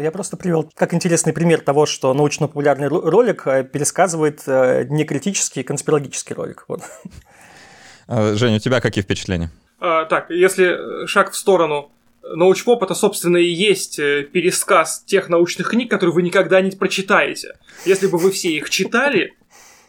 Я 0.00 0.12
просто 0.12 0.36
привел 0.36 0.70
как 0.74 0.94
интересный 0.94 1.32
пример 1.32 1.60
того, 1.60 1.86
что 1.86 2.14
научно-популярный 2.14 2.88
ролик 2.88 3.46
э, 3.46 3.64
пересказывает 3.64 4.42
э, 4.46 4.84
некритический 4.88 5.62
конспирологический 5.62 6.34
ролик. 6.34 6.64
Вот. 6.68 6.82
А, 8.06 8.34
Женя, 8.34 8.56
у 8.56 8.58
тебя 8.58 8.80
какие 8.80 9.02
впечатления? 9.02 9.50
А, 9.80 10.04
так, 10.04 10.30
если 10.30 11.06
шаг 11.06 11.32
в 11.32 11.36
сторону 11.36 11.90
Научпоп 12.32 12.82
это, 12.82 12.94
собственно, 12.94 13.36
и 13.36 13.50
есть 13.50 13.98
э, 13.98 14.22
пересказ 14.22 15.02
тех 15.04 15.28
научных 15.28 15.68
книг, 15.68 15.90
которые 15.90 16.14
вы 16.14 16.22
никогда 16.22 16.60
не 16.62 16.70
прочитаете. 16.70 17.56
Если 17.84 18.06
бы 18.06 18.16
вы 18.16 18.30
все 18.30 18.50
их 18.56 18.70
читали, 18.70 19.34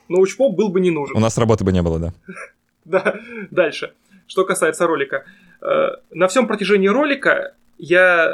научпоп 0.09 0.53
был 0.55 0.69
бы 0.69 0.81
не 0.81 0.91
нужен. 0.91 1.15
У 1.15 1.19
нас 1.19 1.37
работы 1.37 1.63
бы 1.63 1.71
не 1.71 1.81
было, 1.81 1.99
да. 1.99 2.13
Да, 2.85 3.15
дальше. 3.49 3.93
Что 4.27 4.45
касается 4.45 4.87
ролика. 4.87 5.25
Э, 5.61 5.97
на 6.11 6.27
всем 6.27 6.47
протяжении 6.47 6.87
ролика 6.87 7.53
я 7.77 8.27
э, 8.27 8.33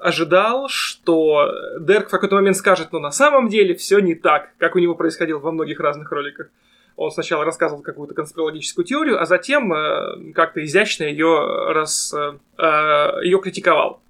ожидал, 0.00 0.68
что 0.68 1.52
Дерк 1.80 2.08
в 2.08 2.10
какой-то 2.10 2.34
момент 2.34 2.56
скажет, 2.56 2.88
ну 2.92 2.98
на 2.98 3.10
самом 3.10 3.48
деле 3.48 3.74
все 3.74 4.00
не 4.00 4.14
так, 4.14 4.50
как 4.58 4.76
у 4.76 4.78
него 4.78 4.94
происходило 4.94 5.38
во 5.38 5.52
многих 5.52 5.80
разных 5.80 6.10
роликах. 6.10 6.48
Он 6.96 7.10
сначала 7.10 7.44
рассказывал 7.44 7.82
какую-то 7.82 8.14
конспирологическую 8.14 8.84
теорию, 8.84 9.20
а 9.20 9.26
затем 9.26 9.72
э, 9.72 10.32
как-то 10.34 10.64
изящно 10.64 11.04
ее, 11.04 11.72
рас, 11.72 12.14
ее 13.22 13.40
критиковал 13.40 14.02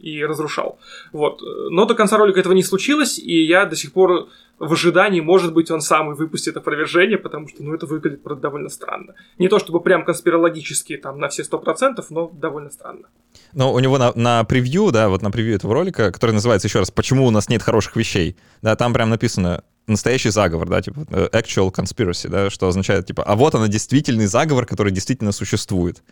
и 0.00 0.24
разрушал. 0.24 0.78
Вот. 1.12 1.42
Но 1.70 1.84
до 1.84 1.94
конца 1.94 2.16
ролика 2.16 2.40
этого 2.40 2.52
не 2.52 2.62
случилось, 2.62 3.18
и 3.18 3.44
я 3.46 3.66
до 3.66 3.76
сих 3.76 3.92
пор 3.92 4.28
в 4.60 4.72
ожидании, 4.72 5.20
может 5.20 5.54
быть, 5.54 5.70
он 5.70 5.80
сам 5.80 6.12
и 6.12 6.14
выпустит 6.14 6.56
опровержение, 6.56 7.16
потому 7.16 7.48
что, 7.48 7.62
ну, 7.62 7.74
это 7.74 7.86
выглядит 7.86 8.22
правда, 8.22 8.42
довольно 8.42 8.68
странно. 8.68 9.14
Не 9.38 9.48
то 9.48 9.58
чтобы 9.58 9.80
прям 9.80 10.04
конспирологически 10.04 10.98
там 10.98 11.18
на 11.18 11.28
все 11.28 11.44
сто 11.44 11.58
процентов, 11.58 12.10
но 12.10 12.28
довольно 12.28 12.70
странно. 12.70 13.06
Но 13.54 13.72
у 13.72 13.78
него 13.80 13.96
на, 13.96 14.12
на 14.14 14.44
превью, 14.44 14.90
да, 14.92 15.08
вот 15.08 15.22
на 15.22 15.30
превью 15.30 15.54
этого 15.54 15.72
ролика, 15.72 16.12
который 16.12 16.32
называется 16.32 16.68
еще 16.68 16.78
раз 16.78 16.90
«Почему 16.90 17.26
у 17.26 17.30
нас 17.30 17.48
нет 17.48 17.62
хороших 17.62 17.96
вещей», 17.96 18.36
да, 18.60 18.76
там 18.76 18.92
прям 18.92 19.08
написано 19.08 19.64
настоящий 19.86 20.28
заговор, 20.30 20.68
да, 20.68 20.82
типа 20.82 21.06
э, 21.10 21.28
actual 21.32 21.72
conspiracy, 21.74 22.28
да, 22.28 22.50
что 22.50 22.68
означает, 22.68 23.06
типа, 23.06 23.22
а 23.22 23.36
вот 23.36 23.54
она 23.54 23.66
действительный 23.66 24.26
заговор, 24.26 24.66
который 24.66 24.92
действительно 24.92 25.32
существует. 25.32 26.02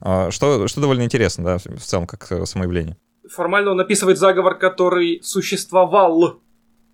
А, 0.00 0.30
что, 0.30 0.66
что 0.68 0.80
довольно 0.80 1.02
интересно, 1.02 1.44
да, 1.44 1.58
в 1.58 1.82
целом, 1.82 2.06
как 2.06 2.32
э, 2.32 2.46
самоявление. 2.46 2.96
Формально 3.30 3.70
он 3.70 3.80
описывает 3.80 4.18
заговор, 4.18 4.58
который 4.58 5.20
существовал 5.22 6.40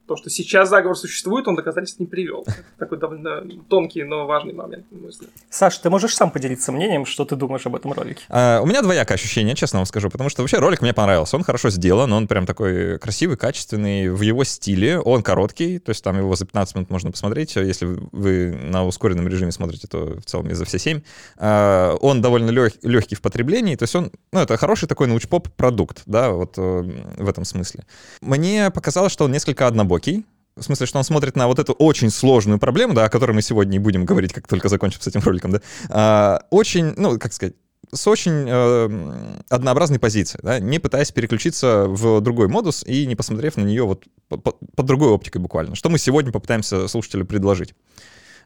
то, 0.07 0.17
что 0.17 0.31
сейчас 0.31 0.69
заговор 0.69 0.97
существует, 0.97 1.49
он 1.49 1.57
доказательств 1.57 1.99
не 2.01 2.07
привел. 2.07 2.47
Такой 2.79 2.99
довольно 2.99 3.43
тонкий, 3.69 4.05
но 4.05 4.27
важный 4.27 4.53
момент, 4.53 4.91
на 4.91 4.99
мой 4.99 5.11
взгляд. 5.11 5.31
Саш, 5.51 5.79
ты 5.79 5.91
можешь 5.91 6.15
сам 6.15 6.31
поделиться 6.31 6.73
мнением, 6.73 7.05
что 7.05 7.25
ты 7.25 7.37
думаешь 7.37 7.67
об 7.67 7.75
этом 7.75 7.93
ролике? 7.93 8.23
А, 8.29 8.61
у 8.61 8.67
меня 8.67 8.83
двоякое 8.83 9.17
ощущение, 9.17 9.55
честно 9.55 9.81
вам 9.81 9.87
скажу, 9.87 10.09
потому 10.09 10.31
что 10.31 10.43
вообще 10.43 10.59
ролик 10.59 10.81
мне 10.81 10.95
понравился. 10.95 11.37
Он 11.37 11.43
хорошо 11.43 11.71
сделан, 11.71 12.13
он 12.13 12.29
прям 12.29 12.47
такой 12.47 12.99
красивый, 12.99 13.37
качественный, 13.37 14.09
в 14.11 14.21
его 14.21 14.45
стиле. 14.45 15.01
Он 15.01 15.23
короткий, 15.23 15.79
то 15.79 15.91
есть 15.91 16.05
там 16.05 16.17
его 16.19 16.35
за 16.37 16.47
15 16.47 16.75
минут 16.77 16.91
можно 16.91 17.11
посмотреть. 17.11 17.57
Если 17.57 17.87
вы 18.13 18.53
на 18.53 18.87
ускоренном 18.87 19.27
режиме 19.29 19.53
смотрите, 19.53 19.89
то 19.89 20.19
в 20.21 20.25
целом 20.25 20.49
и 20.51 20.55
за 20.55 20.65
все 20.65 20.79
7. 20.79 21.01
А, 21.37 21.95
он 21.97 22.23
довольно 22.23 22.51
лег, 22.51 22.75
легкий 22.83 23.17
в 23.17 23.21
потреблении, 23.21 23.75
то 23.75 23.83
есть 23.83 23.95
он, 23.97 24.13
ну, 24.33 24.41
это 24.41 24.57
хороший 24.57 24.89
такой 24.89 25.09
научпоп 25.09 25.49
продукт, 25.57 26.03
да, 26.07 26.31
вот 26.31 26.55
э, 26.59 26.83
в 27.19 27.29
этом 27.29 27.45
смысле. 27.45 27.85
Мне 28.21 28.71
показалось, 28.71 29.13
что 29.13 29.25
он 29.25 29.33
несколько 29.33 29.67
однобокий 29.67 29.96
глубокий, 29.97 30.25
в 30.57 30.63
смысле, 30.63 30.87
что 30.87 30.99
он 30.99 31.05
смотрит 31.05 31.37
на 31.37 31.49
вот 31.49 31.59
эту 31.59 31.73
очень 31.73 32.11
сложную 32.11 32.59
проблему, 32.59 32.95
да, 32.95 33.05
о 33.05 33.09
которой 33.09 33.33
мы 33.33 33.43
сегодня 33.43 33.77
и 33.77 33.79
будем 33.79 34.05
говорить, 34.05 34.33
как 34.33 34.49
только 34.49 34.69
закончим 34.69 35.01
с 35.01 35.07
этим 35.07 35.21
роликом, 35.21 35.53
да, 35.53 35.61
а, 35.89 36.41
очень, 36.51 36.95
ну, 36.97 37.19
как 37.19 37.33
сказать, 37.33 37.55
с 37.93 38.07
очень 38.09 38.47
э, 38.49 39.43
однообразной 39.49 40.01
позиции, 40.01 40.41
да, 40.43 40.59
не 40.59 40.81
пытаясь 40.81 41.13
переключиться 41.13 41.87
в 41.87 42.21
другой 42.21 42.49
модус 42.49 42.83
и 42.85 43.07
не 43.07 43.15
посмотрев 43.15 43.57
на 43.57 43.63
нее 43.63 43.85
вот 43.85 44.05
под 44.29 44.43
по, 44.43 44.53
по 44.75 44.83
другой 44.83 45.11
оптикой 45.11 45.41
буквально. 45.41 45.77
Что 45.77 45.89
мы 45.89 45.99
сегодня 45.99 46.33
попытаемся 46.33 46.89
слушателю 46.89 47.25
предложить. 47.27 47.75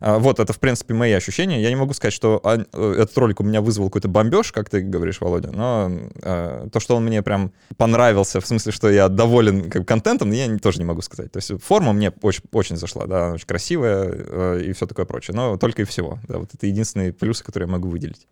А, 0.00 0.18
вот, 0.18 0.40
это, 0.40 0.52
в 0.52 0.58
принципе, 0.58 0.94
мои 0.94 1.12
ощущения. 1.12 1.60
Я 1.60 1.68
не 1.68 1.76
могу 1.76 1.92
сказать, 1.92 2.14
что 2.14 2.40
э, 2.42 2.92
этот 2.98 3.16
ролик 3.18 3.40
у 3.40 3.44
меня 3.44 3.60
вызвал 3.60 3.86
какой-то 3.86 4.08
бомбеж, 4.08 4.50
как 4.50 4.70
ты 4.70 4.80
говоришь, 4.80 5.20
Володя, 5.20 5.50
но 5.52 5.90
э, 6.22 6.68
то, 6.72 6.80
что 6.80 6.96
он 6.96 7.04
мне 7.04 7.22
прям 7.22 7.52
понравился, 7.76 8.40
в 8.40 8.46
смысле, 8.46 8.72
что 8.72 8.88
я 8.88 9.08
доволен 9.08 9.70
контентом, 9.70 10.30
я 10.30 10.58
тоже 10.58 10.78
не 10.78 10.84
могу 10.84 11.02
сказать. 11.02 11.30
То 11.32 11.36
есть 11.36 11.62
форма 11.62 11.92
мне 11.92 12.12
очень, 12.22 12.42
очень 12.52 12.76
зашла, 12.76 13.06
да, 13.06 13.32
очень 13.32 13.46
красивая 13.46 14.10
э, 14.10 14.62
и 14.64 14.72
все 14.72 14.86
такое 14.86 15.04
прочее, 15.04 15.36
но 15.36 15.58
только 15.58 15.82
и 15.82 15.84
всего. 15.84 16.18
Да, 16.28 16.38
вот 16.38 16.48
это 16.54 16.66
единственные 16.66 17.12
плюсы, 17.12 17.44
которые 17.44 17.66
я 17.66 17.72
могу 17.72 17.88
выделить. 17.88 18.26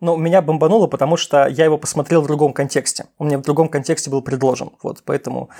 Ну, 0.00 0.16
меня 0.16 0.40
бомбануло, 0.40 0.86
потому 0.86 1.18
что 1.18 1.46
я 1.46 1.66
его 1.66 1.76
посмотрел 1.76 2.22
в 2.22 2.26
другом 2.26 2.54
контексте. 2.54 3.06
Он 3.18 3.26
мне 3.26 3.36
в 3.36 3.42
другом 3.42 3.68
контексте 3.68 4.08
был 4.08 4.22
предложен. 4.22 4.70
Вот, 4.82 5.02
поэтому 5.04 5.50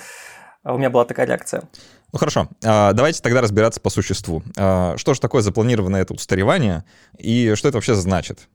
у 0.65 0.79
меня 0.79 0.91
была 0.91 1.05
такая 1.05 1.27
реакция. 1.27 1.69
Ну 2.13 2.19
хорошо, 2.19 2.49
а, 2.65 2.93
давайте 2.93 3.23
тогда 3.23 3.41
разбираться 3.41 3.81
по 3.81 3.91
существу. 3.91 4.43
А, 4.57 4.97
что 4.97 5.15
же 5.15 5.21
такое 5.21 5.43
запланированное 5.43 6.03
это 6.03 6.15
устаревание 6.15 6.85
и 7.19 7.55
что 7.55 7.69
это 7.69 7.77
вообще 7.77 7.95
значит? 7.95 8.49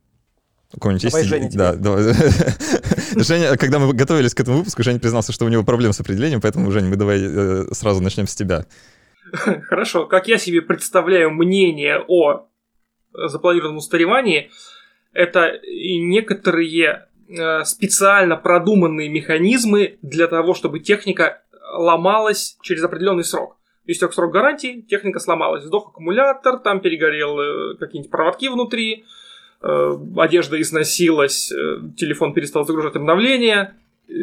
Давай, 0.74 0.98
есть... 1.00 1.30
Женя, 1.30 1.50
да, 1.54 1.74
давай. 1.74 2.14
Женя, 3.16 3.56
когда 3.56 3.80
мы 3.80 3.94
готовились 3.94 4.34
к 4.34 4.40
этому 4.42 4.58
выпуску, 4.58 4.84
Женя 4.84 5.00
признался, 5.00 5.32
что 5.32 5.46
у 5.46 5.50
него 5.50 5.64
проблемы 5.64 5.94
с 5.94 6.00
определением, 6.00 6.42
поэтому, 6.42 6.70
Женя, 6.72 6.90
мы 6.90 6.98
давай 6.98 7.22
э, 7.22 7.66
сразу 7.72 8.02
начнем 8.02 8.28
с 8.28 8.36
тебя. 8.36 8.66
Хорошо, 9.32 10.06
как 10.06 10.28
я 10.28 10.38
себе 10.38 10.62
представляю 10.62 11.32
мнение 11.32 12.04
о 12.08 12.48
запланированном 13.14 13.78
устаревании, 13.78 14.52
это 15.14 15.54
некоторые 15.64 17.08
э, 17.30 17.64
специально 17.64 18.36
продуманные 18.36 19.10
механизмы 19.10 19.98
для 20.02 20.28
того, 20.28 20.54
чтобы 20.54 20.80
техника 20.80 21.44
ломалась 21.76 22.58
через 22.62 22.84
определенный 22.84 23.24
срок. 23.24 23.58
Истек 23.86 24.14
срок 24.14 24.32
гарантии, 24.32 24.82
техника 24.82 25.20
сломалась, 25.20 25.64
сдох 25.64 25.90
аккумулятор, 25.90 26.60
там 26.60 26.80
перегорел 26.80 27.40
э, 27.40 27.76
какие-нибудь 27.78 28.12
проводки 28.12 28.48
внутри, 28.48 29.06
э, 29.62 29.98
одежда 30.18 30.60
износилась, 30.60 31.54
телефон 31.96 32.34
перестал 32.34 32.66
загружать 32.66 32.96
обновления, 32.96 33.76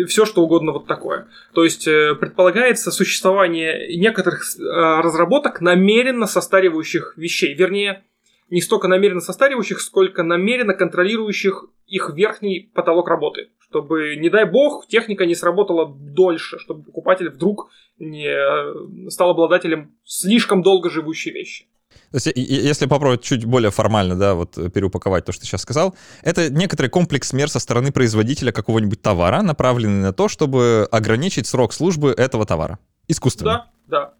все 0.06 0.24
что 0.24 0.42
угодно 0.42 0.72
вот 0.72 0.86
такое. 0.86 1.28
То 1.54 1.64
есть 1.64 1.84
предполагается 1.84 2.92
существование 2.92 3.96
некоторых 3.96 4.44
разработок 4.58 5.60
намеренно 5.60 6.26
состаривающих 6.26 7.14
вещей, 7.16 7.54
вернее, 7.54 8.04
не 8.52 8.60
столько 8.60 8.86
намеренно 8.86 9.22
состаривающих, 9.22 9.80
сколько 9.80 10.22
намеренно 10.22 10.74
контролирующих 10.74 11.64
их 11.86 12.10
верхний 12.14 12.70
потолок 12.74 13.08
работы. 13.08 13.48
Чтобы, 13.58 14.16
не 14.16 14.28
дай 14.28 14.44
бог, 14.44 14.86
техника 14.88 15.24
не 15.24 15.34
сработала 15.34 15.86
дольше, 15.88 16.58
чтобы 16.58 16.84
покупатель 16.84 17.30
вдруг 17.30 17.70
не 17.98 18.28
э, 18.28 19.08
стал 19.08 19.30
обладателем 19.30 19.94
слишком 20.04 20.62
долго 20.62 20.90
живущей 20.90 21.32
вещи. 21.32 21.64
То 22.10 22.16
есть, 22.16 22.30
если 22.36 22.84
попробовать 22.84 23.22
чуть 23.22 23.46
более 23.46 23.70
формально, 23.70 24.16
да, 24.16 24.34
вот 24.34 24.58
переупаковать 24.72 25.24
то, 25.24 25.32
что 25.32 25.40
ты 25.40 25.46
сейчас 25.46 25.62
сказал, 25.62 25.94
это 26.22 26.50
некоторый 26.50 26.88
комплекс 26.88 27.32
мер 27.32 27.48
со 27.48 27.58
стороны 27.58 27.90
производителя 27.90 28.52
какого-нибудь 28.52 29.00
товара, 29.00 29.40
направленный 29.40 30.02
на 30.02 30.12
то, 30.12 30.28
чтобы 30.28 30.86
ограничить 30.90 31.46
срок 31.46 31.72
службы 31.72 32.10
этого 32.10 32.44
товара. 32.44 32.78
Искусственно. 33.08 33.70
Да, 33.86 33.98
да. 33.98 34.14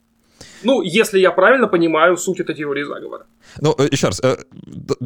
Ну, 0.65 0.83
если 0.83 1.19
я 1.19 1.31
правильно 1.31 1.69
понимаю 1.69 2.17
суть 2.17 2.41
этой 2.41 2.55
теории 2.55 2.85
заговора. 2.85 3.27
Ну, 3.61 3.75
э, 3.79 3.89
еще 3.91 4.09
раз, 4.09 4.21
э, 4.23 4.37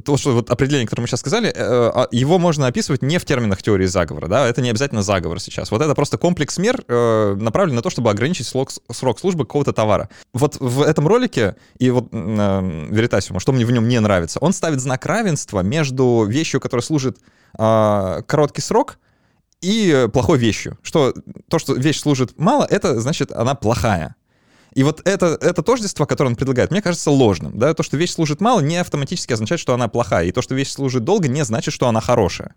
то, 0.05 0.17
что 0.17 0.33
вот 0.33 0.51
определение, 0.51 0.87
которое 0.87 1.03
мы 1.03 1.09
сейчас 1.09 1.21
сказали, 1.21 1.49
э, 1.49 1.53
а, 1.57 2.09
его 2.11 2.39
можно 2.39 2.67
описывать 2.67 3.03
не 3.03 3.19
в 3.19 3.25
терминах 3.25 3.63
теории 3.63 3.87
заговора, 3.87 4.29
да, 4.29 4.49
это 4.49 4.61
не 4.63 4.71
обязательно 4.71 5.03
заговор 5.03 5.41
сейчас. 5.41 5.71
Вот 5.71 5.83
это 5.83 5.95
просто 5.95 6.19
комплекс 6.19 6.59
мер, 6.59 6.83
направлен 6.87 7.75
на 7.75 7.83
то, 7.83 7.91
чтобы 7.91 8.11
ограничить 8.11 8.47
срок, 8.47 8.71
службы 9.19 9.45
какого-то 9.45 9.73
товара. 9.73 10.09
Вот 10.33 10.57
в 10.61 10.83
этом 10.83 11.09
ролике, 11.09 11.57
и 11.79 11.91
вот 11.91 12.09
Веритасиуму, 12.13 13.41
что 13.41 13.53
мне 13.53 13.65
в 13.65 13.71
нем 13.71 13.89
не 13.89 14.01
нравится, 14.01 14.39
он 14.41 14.53
ставит 14.53 14.81
знак 14.81 15.05
равенства 15.07 15.61
между 15.61 16.25
вещью, 16.25 16.61
которая 16.61 16.83
служит 16.83 17.19
а, 17.59 18.23
короткий 18.23 18.63
срок, 18.63 18.99
и 19.63 20.09
плохой 20.13 20.39
вещью. 20.39 20.79
Что 20.83 21.15
то, 21.49 21.59
что 21.59 21.75
вещь 21.75 22.01
служит 22.01 22.39
мало, 22.39 22.67
это 22.69 23.01
значит, 23.01 23.33
она 23.33 23.55
плохая. 23.55 24.15
И 24.77 24.83
вот 24.83 25.01
это, 25.07 25.39
это 25.41 25.63
тождество, 25.63 26.05
которое 26.05 26.29
он 26.29 26.37
предлагает, 26.37 26.71
мне 26.71 26.83
кажется 26.83 27.11
ложным. 27.11 27.59
Да? 27.59 27.73
То, 27.73 27.83
что 27.83 27.97
вещь 27.97 28.13
служит 28.13 28.43
мало, 28.43 28.61
не 28.61 28.77
автоматически 28.77 29.33
означает, 29.33 29.59
что 29.59 29.73
она 29.73 29.89
плохая. 29.89 30.27
И 30.27 30.33
то, 30.33 30.43
что 30.43 30.55
вещь 30.55 30.69
служит 30.69 31.03
долго, 31.03 31.29
не 31.29 31.47
значит, 31.47 31.73
что 31.73 31.89
она 31.89 32.03
хорошая. 32.03 32.55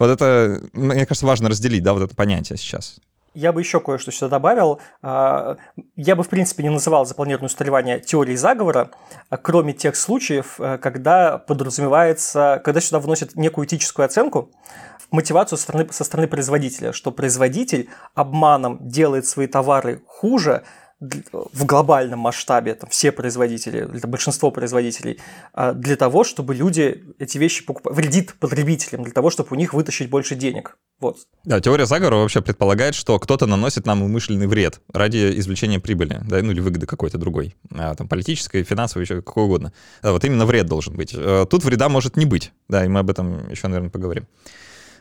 Вот 0.00 0.10
это, 0.10 0.62
мне 0.72 1.06
кажется, 1.06 1.26
важно 1.26 1.48
разделить, 1.48 1.84
да, 1.84 1.92
вот 1.92 2.02
это 2.02 2.16
понятие 2.16 2.58
сейчас. 2.58 2.96
Я 3.34 3.52
бы 3.52 3.60
еще 3.60 3.78
кое-что 3.78 4.10
сюда 4.10 4.30
добавил. 4.30 4.80
А, 5.00 5.58
я 5.94 6.16
бы, 6.16 6.24
в 6.24 6.28
принципе, 6.28 6.64
не 6.64 6.70
называл 6.70 7.06
запланированное 7.06 7.46
устаревание 7.46 8.00
теорией 8.00 8.36
заговора, 8.36 8.90
а 9.28 9.36
кроме 9.36 9.72
тех 9.72 9.94
случаев, 9.94 10.56
э, 10.58 10.76
когда 10.78 11.38
подразумевается, 11.38 12.60
когда 12.64 12.80
сюда 12.80 12.98
вносят 12.98 13.36
некую 13.36 13.68
этическую 13.68 14.06
оценку, 14.06 14.50
мотивацию 15.12 15.56
со 15.56 15.62
стороны, 15.62 15.86
со 15.92 16.02
стороны 16.02 16.26
производителя, 16.26 16.92
что 16.92 17.12
производитель 17.12 17.88
обманом 18.16 18.78
делает 18.80 19.26
свои 19.26 19.46
товары 19.46 20.02
хуже, 20.08 20.64
в 21.00 21.64
глобальном 21.64 22.20
масштабе, 22.20 22.74
там, 22.74 22.90
все 22.90 23.10
производители, 23.10 23.96
это 23.96 24.06
большинство 24.06 24.50
производителей, 24.50 25.18
а, 25.54 25.72
для 25.72 25.96
того, 25.96 26.24
чтобы 26.24 26.54
люди 26.54 27.04
эти 27.18 27.38
вещи 27.38 27.64
покупали, 27.64 27.94
вредит 27.94 28.34
потребителям, 28.38 29.02
для 29.04 29.12
того, 29.12 29.30
чтобы 29.30 29.48
у 29.52 29.54
них 29.54 29.72
вытащить 29.72 30.10
больше 30.10 30.34
денег. 30.34 30.76
Вот. 31.00 31.16
Да, 31.44 31.60
теория 31.60 31.86
заговора 31.86 32.16
вообще 32.16 32.42
предполагает, 32.42 32.94
что 32.94 33.18
кто-то 33.18 33.46
наносит 33.46 33.86
нам 33.86 34.02
умышленный 34.02 34.46
вред 34.46 34.82
ради 34.92 35.38
извлечения 35.38 35.80
прибыли, 35.80 36.20
да, 36.28 36.42
ну 36.42 36.52
или 36.52 36.60
выгоды 36.60 36.86
какой-то 36.86 37.16
другой, 37.16 37.56
а, 37.74 37.94
там, 37.94 38.06
политической, 38.06 38.62
финансовой, 38.62 39.04
еще 39.04 39.22
какой 39.22 39.44
угодно. 39.44 39.72
Да, 40.02 40.12
вот 40.12 40.22
именно 40.24 40.44
вред 40.44 40.66
должен 40.66 40.94
быть. 40.96 41.14
Э, 41.16 41.46
тут 41.48 41.64
вреда 41.64 41.88
может 41.88 42.18
не 42.18 42.26
быть, 42.26 42.52
да, 42.68 42.84
и 42.84 42.88
мы 42.88 43.00
об 43.00 43.08
этом 43.08 43.48
еще, 43.50 43.68
наверное, 43.68 43.90
поговорим. 43.90 44.26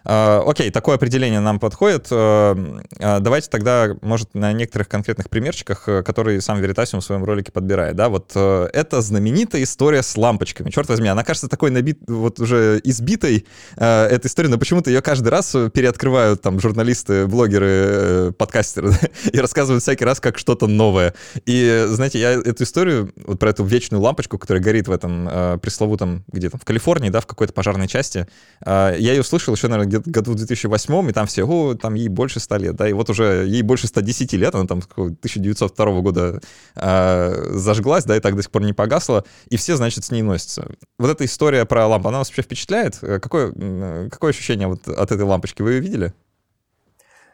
А, 0.03 0.43
окей, 0.45 0.71
такое 0.71 0.95
определение 0.95 1.39
нам 1.39 1.59
подходит. 1.59 2.07
А, 2.11 2.57
а, 2.99 3.19
давайте 3.19 3.49
тогда, 3.49 3.95
может, 4.01 4.33
на 4.33 4.53
некоторых 4.53 4.87
конкретных 4.87 5.29
примерчиках, 5.29 5.87
э, 5.87 6.03
которые 6.03 6.41
сам 6.41 6.59
Веритасиум 6.61 7.01
в 7.01 7.03
своем 7.03 7.23
ролике 7.23 7.51
подбирает. 7.51 7.95
Да, 7.95 8.09
вот 8.09 8.31
э, 8.35 8.69
это 8.73 9.01
знаменитая 9.01 9.63
история 9.63 10.03
с 10.03 10.15
лампочками. 10.17 10.69
Черт 10.69 10.89
возьми, 10.89 11.07
она 11.07 11.23
кажется 11.23 11.47
такой 11.47 11.71
набит, 11.71 11.99
вот 12.07 12.39
уже 12.39 12.79
избитой, 12.83 13.45
э, 13.77 14.05
эта 14.05 14.27
история, 14.27 14.49
но 14.49 14.57
почему-то 14.57 14.89
ее 14.89 15.01
каждый 15.01 15.29
раз 15.29 15.51
переоткрывают 15.73 16.41
там 16.41 16.59
журналисты, 16.59 17.27
блогеры, 17.27 18.31
подкастеры 18.33 18.93
и 19.31 19.39
рассказывают 19.39 19.83
всякий 19.83 20.05
раз 20.05 20.19
как 20.19 20.37
что-то 20.37 20.67
новое. 20.67 21.13
И, 21.45 21.85
знаете, 21.87 22.19
я 22.19 22.31
эту 22.31 22.63
историю, 22.63 23.11
вот 23.25 23.39
про 23.39 23.49
эту 23.49 23.63
вечную 23.63 24.01
лампочку, 24.01 24.37
которая 24.37 24.63
горит 24.63 24.87
в 24.87 24.91
этом 24.91 25.59
пресловутом, 25.59 26.23
где-то 26.31 26.57
в 26.57 26.65
Калифорнии, 26.65 27.09
да, 27.09 27.19
в 27.21 27.27
какой-то 27.27 27.53
пожарной 27.53 27.87
части, 27.87 28.27
я 28.65 28.95
ее 28.97 29.21
услышал 29.21 29.53
еще, 29.53 29.67
наверное, 29.67 29.88
где-то 29.89 30.09
году 30.09 30.31
в 30.31 30.35
2008, 30.35 31.09
и 31.09 31.13
там 31.13 31.27
все, 31.27 31.43
о, 31.45 31.75
там 31.75 31.95
ей 31.95 32.07
больше 32.07 32.39
100 32.39 32.57
лет, 32.57 32.75
да, 32.75 32.87
и 32.87 32.93
вот 32.93 33.09
уже 33.09 33.45
ей 33.47 33.61
больше 33.61 33.87
110 33.87 34.33
лет, 34.33 34.55
она 34.55 34.65
там 34.65 34.81
1902 34.95 36.01
года 36.01 36.41
э, 36.75 37.51
зажглась, 37.53 38.05
да, 38.05 38.15
и 38.15 38.19
так 38.19 38.35
до 38.35 38.41
сих 38.41 38.51
пор 38.51 38.63
не 38.63 38.73
погасла, 38.73 39.25
и 39.49 39.57
все, 39.57 39.75
значит, 39.75 40.05
с 40.05 40.11
ней 40.11 40.21
носятся. 40.21 40.67
Вот 40.97 41.09
эта 41.09 41.25
история 41.25 41.65
про 41.65 41.87
лампу, 41.87 42.09
она 42.09 42.19
вас 42.19 42.29
вообще 42.29 42.43
впечатляет? 42.43 42.97
Какое, 42.99 44.09
какое 44.09 44.31
ощущение 44.31 44.67
вот 44.67 44.87
от 44.87 45.11
этой 45.11 45.23
лампочки? 45.23 45.61
Вы 45.61 45.79
видели? 45.79 46.13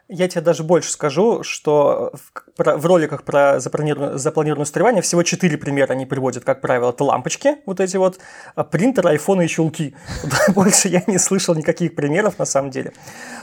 Я 0.08 0.28
тебе 0.28 0.40
даже 0.40 0.62
больше 0.62 0.92
скажу, 0.92 1.42
что 1.42 2.12
в, 2.14 2.52
про, 2.54 2.76
в 2.76 2.86
роликах 2.86 3.24
про 3.24 3.58
запланированное, 3.58 4.18
запланированное 4.18 4.62
устаревание 4.62 5.02
всего 5.02 5.24
четыре 5.24 5.58
примера 5.58 5.92
они 5.92 6.06
приводят, 6.06 6.44
как 6.44 6.60
правило. 6.60 6.90
Это 6.90 7.02
лампочки, 7.02 7.56
вот 7.66 7.80
эти 7.80 7.96
вот, 7.96 8.20
а, 8.54 8.62
принтер, 8.62 9.08
айфоны 9.08 9.46
и 9.46 9.48
щелки. 9.48 9.96
Больше 10.54 10.86
я 10.88 11.02
не 11.08 11.18
слышал 11.18 11.56
никаких 11.56 11.96
примеров 11.96 12.38
на 12.38 12.44
самом 12.44 12.70
деле. 12.70 12.92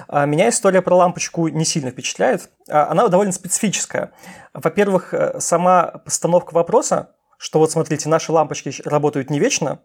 А, 0.08 0.26
меня 0.26 0.48
история 0.48 0.82
про 0.82 0.96
лампочку 0.96 1.50
не 1.50 1.66
сильно 1.66 1.92
впечатляет. 1.92 2.50
А, 2.70 2.90
она 2.90 3.10
довольно 3.10 3.34
специфическая. 3.34 4.12
Во-первых, 4.54 5.14
э, 5.14 5.40
сама 5.42 6.02
постановка 6.06 6.54
вопроса, 6.54 7.10
что 7.38 7.60
вот 7.60 7.72
смотрите, 7.72 8.08
наши 8.08 8.32
лампочки 8.32 8.72
работают 8.86 9.30
не 9.30 9.38
вечно, 9.38 9.80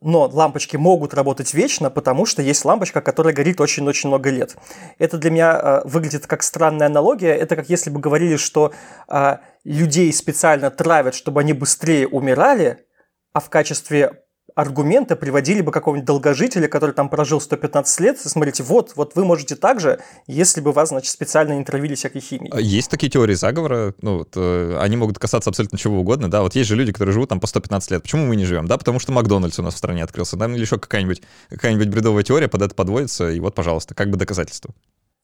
но 0.00 0.28
лампочки 0.32 0.76
могут 0.76 1.14
работать 1.14 1.54
вечно, 1.54 1.90
потому 1.90 2.26
что 2.26 2.42
есть 2.42 2.64
лампочка, 2.64 3.00
которая 3.00 3.32
горит 3.32 3.60
очень-очень 3.60 4.08
много 4.08 4.30
лет. 4.30 4.56
Это 4.98 5.16
для 5.16 5.30
меня 5.30 5.60
э, 5.60 5.88
выглядит 5.88 6.26
как 6.26 6.42
странная 6.42 6.88
аналогия. 6.88 7.34
Это 7.34 7.54
как 7.54 7.68
если 7.68 7.90
бы 7.90 8.00
говорили, 8.00 8.36
что 8.36 8.72
э, 9.08 9.36
людей 9.64 10.12
специально 10.12 10.70
травят, 10.70 11.14
чтобы 11.14 11.40
они 11.40 11.52
быстрее 11.52 12.08
умирали, 12.08 12.84
а 13.32 13.40
в 13.40 13.48
качестве 13.48 14.25
аргумента 14.56 15.16
приводили 15.16 15.60
бы 15.60 15.70
какого-нибудь 15.70 16.06
долгожителя, 16.06 16.66
который 16.66 16.92
там 16.92 17.10
прожил 17.10 17.40
115 17.40 18.00
лет, 18.00 18.18
и 18.24 18.28
смотрите, 18.28 18.62
вот, 18.62 18.92
вот 18.96 19.14
вы 19.14 19.24
можете 19.24 19.54
так 19.54 19.80
же, 19.80 20.00
если 20.26 20.62
бы 20.62 20.72
вас, 20.72 20.88
значит, 20.88 21.12
специально 21.12 21.52
не 21.52 21.62
травили 21.62 21.94
всякой 21.94 22.22
химией. 22.22 22.50
А 22.52 22.58
есть 22.58 22.90
такие 22.90 23.10
теории 23.10 23.34
заговора, 23.34 23.94
ну, 24.00 24.18
вот, 24.18 24.32
э, 24.34 24.78
они 24.80 24.96
могут 24.96 25.18
касаться 25.18 25.50
абсолютно 25.50 25.76
чего 25.76 26.00
угодно, 26.00 26.30
да, 26.30 26.40
вот 26.40 26.54
есть 26.54 26.70
же 26.70 26.74
люди, 26.74 26.90
которые 26.90 27.12
живут 27.12 27.28
там 27.28 27.38
по 27.38 27.46
115 27.46 27.90
лет, 27.90 28.02
почему 28.02 28.24
мы 28.24 28.34
не 28.34 28.46
живем, 28.46 28.66
да, 28.66 28.78
потому 28.78 28.98
что 28.98 29.12
Макдональдс 29.12 29.58
у 29.58 29.62
нас 29.62 29.74
в 29.74 29.78
стране 29.78 30.02
открылся, 30.02 30.36
да, 30.36 30.46
или 30.46 30.62
еще 30.62 30.78
какая-нибудь 30.78 31.22
какая 31.50 31.76
бредовая 31.76 32.24
теория 32.24 32.48
под 32.48 32.62
это 32.62 32.74
подводится, 32.74 33.30
и 33.30 33.38
вот, 33.40 33.54
пожалуйста, 33.54 33.94
как 33.94 34.08
бы 34.08 34.16
доказательство. 34.16 34.74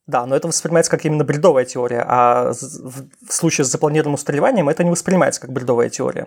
Да, 0.09 0.27
но 0.27 0.35
это 0.35 0.49
воспринимается 0.49 0.91
как 0.91 1.05
именно 1.05 1.23
бредовая 1.23 1.65
теория, 1.65 2.05
а 2.07 2.53
в 2.53 3.33
случае 3.33 3.65
с 3.65 3.71
запланированным 3.71 4.15
устареванием 4.15 4.69
это 4.69 4.83
не 4.83 4.91
воспринимается 4.91 5.41
как 5.41 5.53
бредовая 5.53 5.91
теория. 5.91 6.27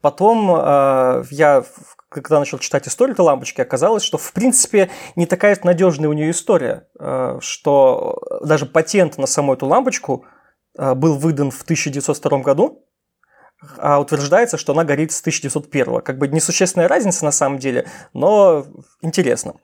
Потом 0.00 0.50
э, 0.50 1.24
я 1.30 1.62
когда 2.10 2.40
начал 2.40 2.58
читать 2.58 2.86
историю 2.88 3.14
этой 3.14 3.22
лампочки, 3.22 3.60
оказалось, 3.60 4.02
что 4.02 4.18
в 4.18 4.32
принципе 4.32 4.90
не 5.16 5.26
такая 5.26 5.56
надежная 5.62 6.10
у 6.10 6.12
нее 6.12 6.32
история, 6.32 6.88
э, 6.98 7.38
что 7.40 8.20
даже 8.44 8.66
патент 8.66 9.16
на 9.16 9.26
саму 9.26 9.54
эту 9.54 9.66
лампочку 9.66 10.26
э, 10.76 10.94
был 10.94 11.16
выдан 11.16 11.50
в 11.50 11.62
1902 11.62 12.38
году, 12.40 12.84
а 13.78 14.00
утверждается, 14.00 14.56
что 14.56 14.72
она 14.72 14.84
горит 14.84 15.12
с 15.12 15.20
1901. 15.20 16.00
Как 16.00 16.18
бы 16.18 16.26
несущественная 16.28 16.88
разница 16.88 17.24
на 17.24 17.30
самом 17.30 17.58
деле, 17.58 17.86
но 18.12 18.66
интересно. 19.02 19.54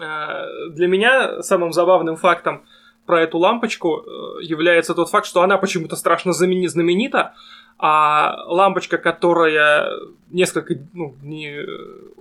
Э, 0.00 0.70
для 0.74 0.88
меня 0.88 1.40
самым 1.42 1.72
забавным 1.72 2.16
фактом 2.16 2.64
про 3.06 3.22
эту 3.22 3.38
лампочку 3.38 4.04
э, 4.04 4.42
является 4.42 4.94
тот 4.94 5.08
факт, 5.10 5.26
что 5.26 5.42
она 5.42 5.58
почему-то 5.58 5.96
страшно 5.96 6.32
знаменита, 6.32 7.34
а 7.78 8.44
лампочка, 8.46 8.98
которая 8.98 9.90
несколько, 10.30 10.74
ну, 10.92 11.14
не, 11.22 11.60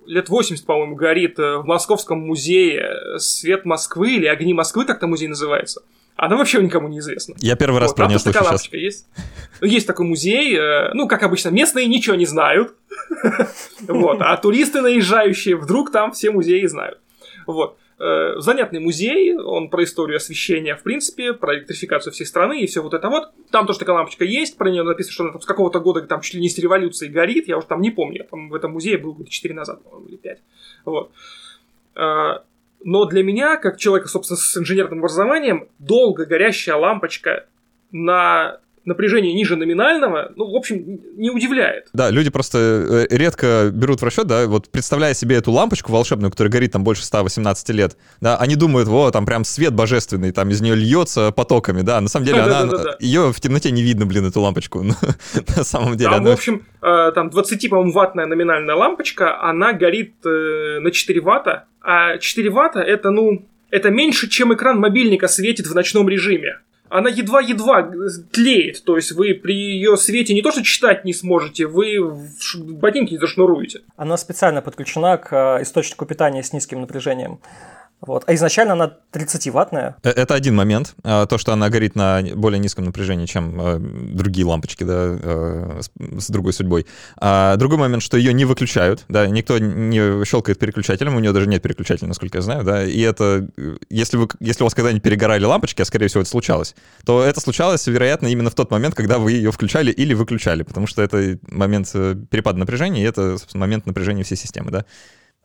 лет 0.06 0.30
80, 0.30 0.66
по-моему, 0.66 0.96
горит 0.96 1.38
в 1.38 1.64
Московском 1.64 2.20
музее 2.20 3.20
«Свет 3.20 3.66
Москвы» 3.66 4.16
или 4.16 4.26
«Огни 4.26 4.54
Москвы», 4.54 4.86
как-то 4.86 5.08
музей 5.08 5.28
называется, 5.28 5.82
она 6.16 6.38
вообще 6.38 6.62
никому 6.62 6.88
не 6.88 7.00
известна. 7.00 7.36
Я 7.40 7.56
первый 7.56 7.80
раз 7.80 7.90
вот, 7.90 7.98
про 7.98 8.08
нее 8.08 8.20
слышу 8.20 8.40
сейчас. 8.40 8.72
Есть. 8.72 9.08
есть 9.62 9.88
такой 9.88 10.06
музей, 10.06 10.58
э, 10.58 10.94
ну, 10.94 11.08
как 11.08 11.24
обычно, 11.24 11.50
местные 11.50 11.88
ничего 11.88 12.16
не 12.16 12.26
знают, 12.26 12.74
вот, 13.82 14.22
а 14.22 14.36
туристы 14.38 14.82
наезжающие 14.82 15.58
вдруг 15.58 15.92
там 15.92 16.14
все 16.14 16.32
музеи 16.32 16.66
знают. 16.68 17.00
Вот. 17.46 17.78
Э, 17.98 18.34
занятный 18.40 18.82
музей, 18.82 19.38
он 19.38 19.70
про 19.70 19.86
историю 19.86 20.18
освещения, 20.18 20.76
в 20.76 20.84
принципе, 20.84 21.34
про 21.34 21.56
электрификацию 21.56 22.12
всей 22.12 22.26
страны 22.26 22.60
и 22.60 22.68
все 22.68 22.82
вот 22.82 22.94
это 22.94 23.10
вот. 23.10 23.32
Там 23.52 23.66
тоже 23.66 23.80
такая 23.80 23.96
лампочка 23.96 24.26
есть, 24.26 24.58
про 24.58 24.70
нее 24.70 24.84
написано, 24.84 25.14
что 25.14 25.24
она 25.24 25.32
там 25.32 25.42
с 25.42 25.46
какого-то 25.46 25.80
года 25.80 26.02
там 26.02 26.20
чуть 26.20 26.34
ли 26.34 26.42
не 26.42 26.50
с 26.50 26.58
революцией 26.58 27.10
горит, 27.10 27.48
я 27.48 27.58
уже 27.58 27.68
там 27.68 27.80
не 27.80 27.92
помню, 27.92 28.18
я 28.18 28.24
там 28.26 28.50
в 28.50 28.54
этом 28.54 28.74
музее 28.74 28.98
был 28.98 29.14
года 29.14 29.30
4 29.30 29.54
назад, 29.54 29.82
по-моему, 29.84 30.10
или 30.10 30.18
5. 30.18 30.40
Вот. 30.84 31.12
Э, 31.96 32.40
но 32.84 33.06
для 33.06 33.24
меня, 33.24 33.56
как 33.56 33.78
человека, 33.78 34.10
собственно, 34.10 34.38
с 34.38 34.58
инженерным 34.58 35.00
образованием, 35.00 35.70
долго 35.80 36.26
горящая 36.26 36.76
лампочка 36.76 37.46
на 37.94 38.60
напряжение 38.86 39.34
ниже 39.34 39.56
номинального, 39.56 40.32
ну, 40.36 40.52
в 40.52 40.56
общем, 40.56 41.00
не 41.18 41.30
удивляет. 41.30 41.88
Да, 41.94 42.12
люди 42.12 42.30
просто 42.30 43.08
э, 43.10 43.16
редко 43.16 43.70
берут 43.74 44.02
в 44.02 44.04
расчет, 44.04 44.28
да, 44.28 44.48
вот 44.48 44.70
представляя 44.70 45.14
себе 45.14 45.38
эту 45.38 45.52
лампочку 45.52 45.92
волшебную, 45.92 46.32
которая 46.32 46.52
горит 46.52 46.72
там 46.72 46.84
больше 46.84 47.04
118 47.04 47.70
лет, 47.70 47.98
да, 48.22 48.38
они 48.38 48.56
думают, 48.56 48.88
вот, 48.88 49.14
там 49.14 49.26
прям 49.26 49.44
свет 49.44 49.74
божественный, 49.74 50.32
там 50.32 50.50
из 50.50 50.62
нее 50.62 50.76
льется 50.76 51.32
потоками, 51.32 51.82
да, 51.82 52.00
на 52.00 52.08
самом 52.08 52.26
деле 52.26 52.42
она, 52.42 52.96
ее 53.00 53.34
в 53.34 53.40
темноте 53.40 53.72
не 53.72 53.82
видно, 53.82 54.06
блин, 54.06 54.26
эту 54.26 54.42
лампочку, 54.42 54.84
на 55.58 55.64
самом 55.64 55.98
деле. 55.98 56.12
Там, 56.12 56.24
в 56.24 56.30
общем, 56.30 56.66
э, 56.82 57.12
там 57.14 57.30
20, 57.30 57.70
по-моему, 57.70 57.92
ваттная 57.92 58.28
номинальная 58.28 58.76
лампочка, 58.76 59.42
она 59.42 59.74
горит 59.74 60.14
э, 60.26 60.80
на 60.80 60.92
4 60.92 61.22
ватта, 61.22 61.66
а 61.82 62.18
4 62.18 62.50
ватта 62.50 62.82
это, 62.82 63.10
ну, 63.10 63.48
это 63.72 63.90
меньше, 63.90 64.30
чем 64.30 64.54
экран 64.54 64.80
мобильника 64.80 65.28
светит 65.28 65.68
в 65.68 65.76
ночном 65.76 66.08
режиме 66.08 66.60
она 66.90 67.10
едва-едва 67.10 67.92
тлеет, 68.32 68.84
то 68.84 68.96
есть 68.96 69.12
вы 69.12 69.34
при 69.34 69.56
ее 69.56 69.98
свете 69.98 70.34
не 70.34 70.42
то 70.42 70.52
что 70.52 70.64
читать 70.64 71.04
не 71.06 71.14
сможете, 71.14 71.66
вы 71.66 71.98
ботинки 72.56 73.14
не 73.14 73.18
зашнуруете. 73.18 73.82
Она 73.98 74.18
специально 74.18 74.62
подключена 74.62 75.18
к 75.18 75.34
э, 75.34 75.64
источнику 75.64 76.06
питания 76.06 76.44
с 76.44 76.54
низким 76.54 76.82
напряжением. 76.82 77.40
Вот. 78.06 78.24
А 78.28 78.34
изначально 78.36 78.74
она 78.74 78.94
30-ваттная. 79.12 79.96
Э, 80.04 80.10
это 80.10 80.34
один 80.34 80.56
момент. 80.56 80.96
А, 81.04 81.26
то, 81.26 81.38
что 81.38 81.54
она 81.54 81.70
горит 81.70 81.96
на 81.96 82.22
более 82.36 82.60
низком 82.60 82.86
напряжении, 82.86 83.26
чем 83.26 83.60
э, 83.60 83.80
другие 83.80 84.46
лампочки, 84.46 84.84
да, 84.84 85.18
э, 85.22 85.82
с 86.20 86.30
другой 86.30 86.54
судьбой. 86.54 86.86
А 87.18 87.56
другой 87.58 87.78
момент, 87.78 88.04
что 88.04 88.18
ее 88.18 88.34
не 88.34 88.46
выключают, 88.46 89.06
да, 89.10 89.28
никто 89.28 89.58
не 89.58 90.26
щелкает 90.26 90.60
переключателем, 90.60 91.16
у 91.16 91.20
нее 91.20 91.32
даже 91.32 91.48
нет 91.48 91.62
переключателя, 91.62 92.08
насколько 92.08 92.38
я 92.38 92.42
знаю, 92.42 92.64
да, 92.64 92.84
и 92.84 93.00
это, 93.02 93.48
если, 93.90 94.18
вы, 94.18 94.28
если 94.40 94.64
у 94.64 94.66
вас 94.66 94.74
когда-нибудь 94.74 95.04
перегорали 95.04 95.44
лампочки, 95.44 95.82
а 95.82 95.86
скорее 95.86 96.08
всего 96.08 96.22
это 96.22 96.30
случалось, 96.30 96.76
то 97.06 97.24
это 97.24 97.40
случалось, 97.40 97.88
вероятно, 97.88 98.28
именно 98.28 98.50
в 98.50 98.56
тот 98.56 98.72
момент, 98.72 98.96
когда 98.96 99.18
вы 99.18 99.32
ее 99.32 99.52
включали 99.52 99.92
или 99.92 100.14
выключали, 100.14 100.64
потому 100.64 100.88
что 100.88 101.02
это 101.02 101.38
момент 101.50 101.92
перепада 102.30 102.60
напряжения, 102.60 103.02
и 103.02 103.06
это 103.06 103.38
момент 103.54 103.86
напряжения 103.86 104.24
всей 104.24 104.38
системы, 104.38 104.72
да. 104.72 104.86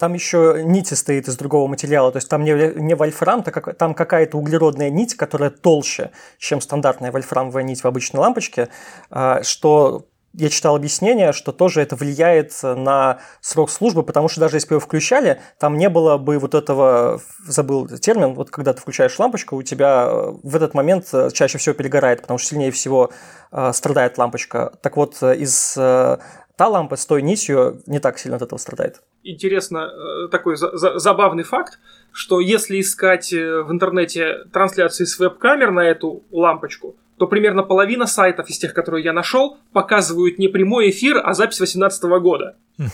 Там 0.00 0.14
еще 0.14 0.62
нить 0.64 0.88
состоит 0.88 1.28
из 1.28 1.37
другого 1.37 1.69
материала, 1.69 2.11
то 2.11 2.16
есть 2.16 2.28
там 2.30 2.42
не, 2.42 2.52
не 2.80 2.95
вольфрам, 2.95 3.42
так, 3.42 3.76
там 3.76 3.92
какая-то 3.92 4.38
углеродная 4.38 4.88
нить, 4.88 5.14
которая 5.14 5.50
толще, 5.50 6.11
чем 6.38 6.62
стандартная 6.62 7.12
вольфрамовая 7.12 7.62
нить 7.64 7.85
в 7.85 7.87
обычной 7.87 8.21
лампочке, 8.21 8.71
а, 9.11 9.42
что 9.42 10.07
я 10.33 10.49
читал 10.49 10.75
объяснение, 10.75 11.33
что 11.33 11.52
тоже 11.52 11.83
это 11.83 11.97
влияет 11.97 12.54
на 12.62 13.19
срок 13.42 13.69
службы, 13.69 14.02
потому 14.02 14.28
что 14.28 14.40
даже 14.40 14.57
если 14.57 14.69
бы 14.69 14.75
его 14.76 14.80
включали, 14.80 15.38
там 15.59 15.76
не 15.76 15.90
было 15.90 16.16
бы 16.16 16.38
вот 16.38 16.54
этого, 16.54 17.21
забыл 17.47 17.87
термин, 17.87 18.33
вот 18.33 18.49
когда 18.50 18.73
ты 18.73 18.80
включаешь 18.80 19.19
лампочку, 19.19 19.54
у 19.57 19.62
тебя 19.62 20.09
в 20.42 20.57
этот 20.57 20.73
момент 20.73 21.12
чаще 21.35 21.59
всего 21.59 21.75
перегорает, 21.75 22.23
потому 22.23 22.38
что 22.38 22.49
сильнее 22.49 22.71
всего 22.71 23.11
э, 23.53 23.72
страдает 23.74 24.16
лампочка. 24.16 24.72
Так 24.81 24.96
вот, 24.96 25.22
из 25.22 25.74
э, 25.77 26.16
та 26.57 26.68
лампа 26.68 26.96
с 26.96 27.05
той 27.05 27.20
нитью 27.20 27.83
не 27.87 27.98
так 27.98 28.18
сильно 28.18 28.37
от 28.37 28.42
этого 28.42 28.59
страдает. 28.59 29.03
Интересно, 29.22 29.90
э, 29.92 30.28
такой 30.28 30.56
за 30.56 30.76
за 30.76 30.98
забавный 30.98 31.42
факт, 31.42 31.78
что 32.12 32.40
если 32.40 32.80
искать 32.80 33.33
э, 33.33 33.62
в 33.62 33.70
интернете 33.70 34.44
трансляции 34.52 35.04
с 35.04 35.18
веб-камер 35.18 35.70
на 35.72 35.80
эту 35.80 36.22
лампочку, 36.30 36.96
то 37.18 37.26
примерно 37.26 37.62
половина 37.62 38.06
сайтов 38.06 38.48
из 38.48 38.59
тех, 38.59 38.72
которые 38.72 39.04
я 39.04 39.12
нашел, 39.12 39.59
показывают 39.74 40.38
не 40.38 40.48
прямой 40.48 40.88
эфир, 40.88 41.20
а 41.22 41.35
запись 41.35 41.59
2018 41.59 42.02
года. 42.22 42.56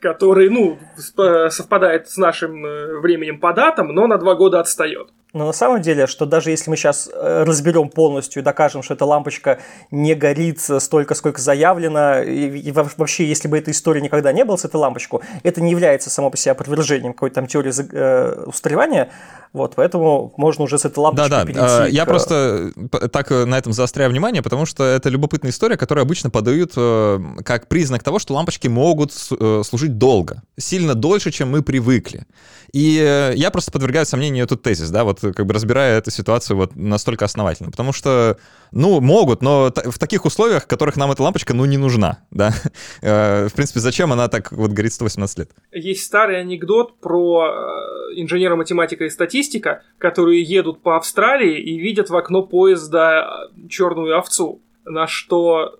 Который, 0.00 0.50
ну, 0.50 0.78
совпадает 1.48 2.10
с 2.10 2.16
нашим 2.16 2.66
э, 2.66 2.98
временем 2.98 3.38
по 3.38 3.52
датам, 3.52 3.94
но 3.94 4.08
на 4.08 4.18
два 4.18 4.34
года 4.34 4.58
отстает. 4.58 5.10
Но 5.34 5.46
на 5.46 5.52
самом 5.52 5.82
деле, 5.82 6.06
что 6.06 6.26
даже 6.26 6.50
если 6.50 6.70
мы 6.70 6.76
сейчас 6.76 7.10
э, 7.12 7.42
разберем 7.44 7.88
полностью 7.88 8.40
и 8.40 8.44
докажем, 8.44 8.84
что 8.84 8.94
эта 8.94 9.04
лампочка 9.04 9.58
не 9.90 10.14
горит 10.14 10.60
столько, 10.60 11.16
сколько 11.16 11.40
заявлено, 11.40 12.22
и, 12.22 12.56
и 12.60 12.70
вообще, 12.70 13.26
если 13.26 13.48
бы 13.48 13.58
этой 13.58 13.72
истории 13.72 14.00
никогда 14.00 14.32
не 14.32 14.44
было 14.44 14.56
с 14.56 14.64
этой 14.64 14.76
лампочкой, 14.76 15.20
это 15.42 15.60
не 15.60 15.72
является 15.72 16.08
само 16.08 16.30
по 16.30 16.36
себе 16.36 16.52
опровержением 16.52 17.14
какой-то 17.14 17.34
там 17.34 17.48
теории 17.48 17.72
э, 17.76 18.44
устаревания, 18.46 19.10
вот, 19.52 19.74
поэтому 19.74 20.32
можно 20.36 20.64
уже 20.64 20.78
с 20.78 20.84
этой 20.84 21.00
лампочкой 21.00 21.30
да, 21.30 21.38
да. 21.40 21.44
перейти. 21.44 21.60
Да, 21.60 21.86
я 21.88 22.04
к... 22.04 22.08
просто 22.08 22.70
так 23.10 23.32
э, 23.32 23.44
на 23.44 23.58
этом 23.58 23.72
заостряю 23.72 24.10
внимание, 24.10 24.40
потому 24.40 24.66
что 24.66 24.84
это 24.84 25.08
любопытная 25.08 25.50
история, 25.50 25.76
которую 25.76 26.02
обычно 26.02 26.30
подают 26.30 26.74
как 27.44 27.66
признак 27.66 28.04
того, 28.04 28.20
что 28.20 28.34
лампочки 28.34 28.68
могут 28.68 29.12
служить 29.12 29.98
долго, 29.98 30.42
сильно 30.56 30.94
дольше, 30.94 31.32
чем 31.32 31.50
мы 31.50 31.62
привыкли. 31.62 32.24
И 32.72 33.32
я 33.36 33.50
просто 33.50 33.72
подвергаю 33.72 34.06
сомнению 34.06 34.44
этот 34.44 34.62
тезис, 34.62 34.90
да, 34.90 35.04
вот 35.04 35.23
как 35.32 35.46
бы 35.46 35.54
разбирая 35.54 35.98
эту 35.98 36.10
ситуацию 36.10 36.56
вот 36.56 36.76
настолько 36.76 37.24
основательно. 37.24 37.70
Потому 37.70 37.92
что, 37.92 38.38
ну, 38.72 39.00
могут, 39.00 39.42
но 39.42 39.72
в 39.74 39.98
таких 39.98 40.24
условиях, 40.24 40.64
в 40.64 40.66
которых 40.66 40.96
нам 40.96 41.10
эта 41.10 41.22
лампочка, 41.22 41.54
ну, 41.54 41.64
не 41.64 41.76
нужна, 41.76 42.18
да. 42.30 42.52
Э, 43.02 43.48
в 43.48 43.54
принципе, 43.54 43.80
зачем 43.80 44.12
она 44.12 44.28
так 44.28 44.52
вот 44.52 44.72
горит 44.72 44.92
118 44.92 45.38
лет? 45.38 45.50
Есть 45.72 46.04
старый 46.04 46.40
анекдот 46.40 46.98
про 47.00 47.46
э, 47.46 48.20
инженера 48.20 48.56
математика 48.56 49.04
и 49.04 49.10
статистика, 49.10 49.82
которые 49.98 50.42
едут 50.42 50.82
по 50.82 50.96
Австралии 50.96 51.60
и 51.60 51.78
видят 51.78 52.10
в 52.10 52.16
окно 52.16 52.42
поезда 52.42 53.48
э, 53.54 53.68
черную 53.68 54.18
овцу. 54.18 54.60
На 54.84 55.06
что 55.06 55.78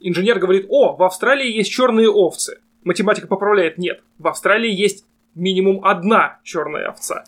инженер 0.00 0.38
говорит, 0.38 0.66
о, 0.68 0.96
в 0.96 1.02
Австралии 1.02 1.50
есть 1.50 1.70
черные 1.70 2.08
овцы. 2.08 2.58
Математика 2.84 3.26
поправляет, 3.26 3.78
нет, 3.78 4.02
в 4.18 4.28
Австралии 4.28 4.70
есть 4.70 5.04
минимум 5.34 5.84
одна 5.84 6.38
черная 6.44 6.88
овца. 6.88 7.24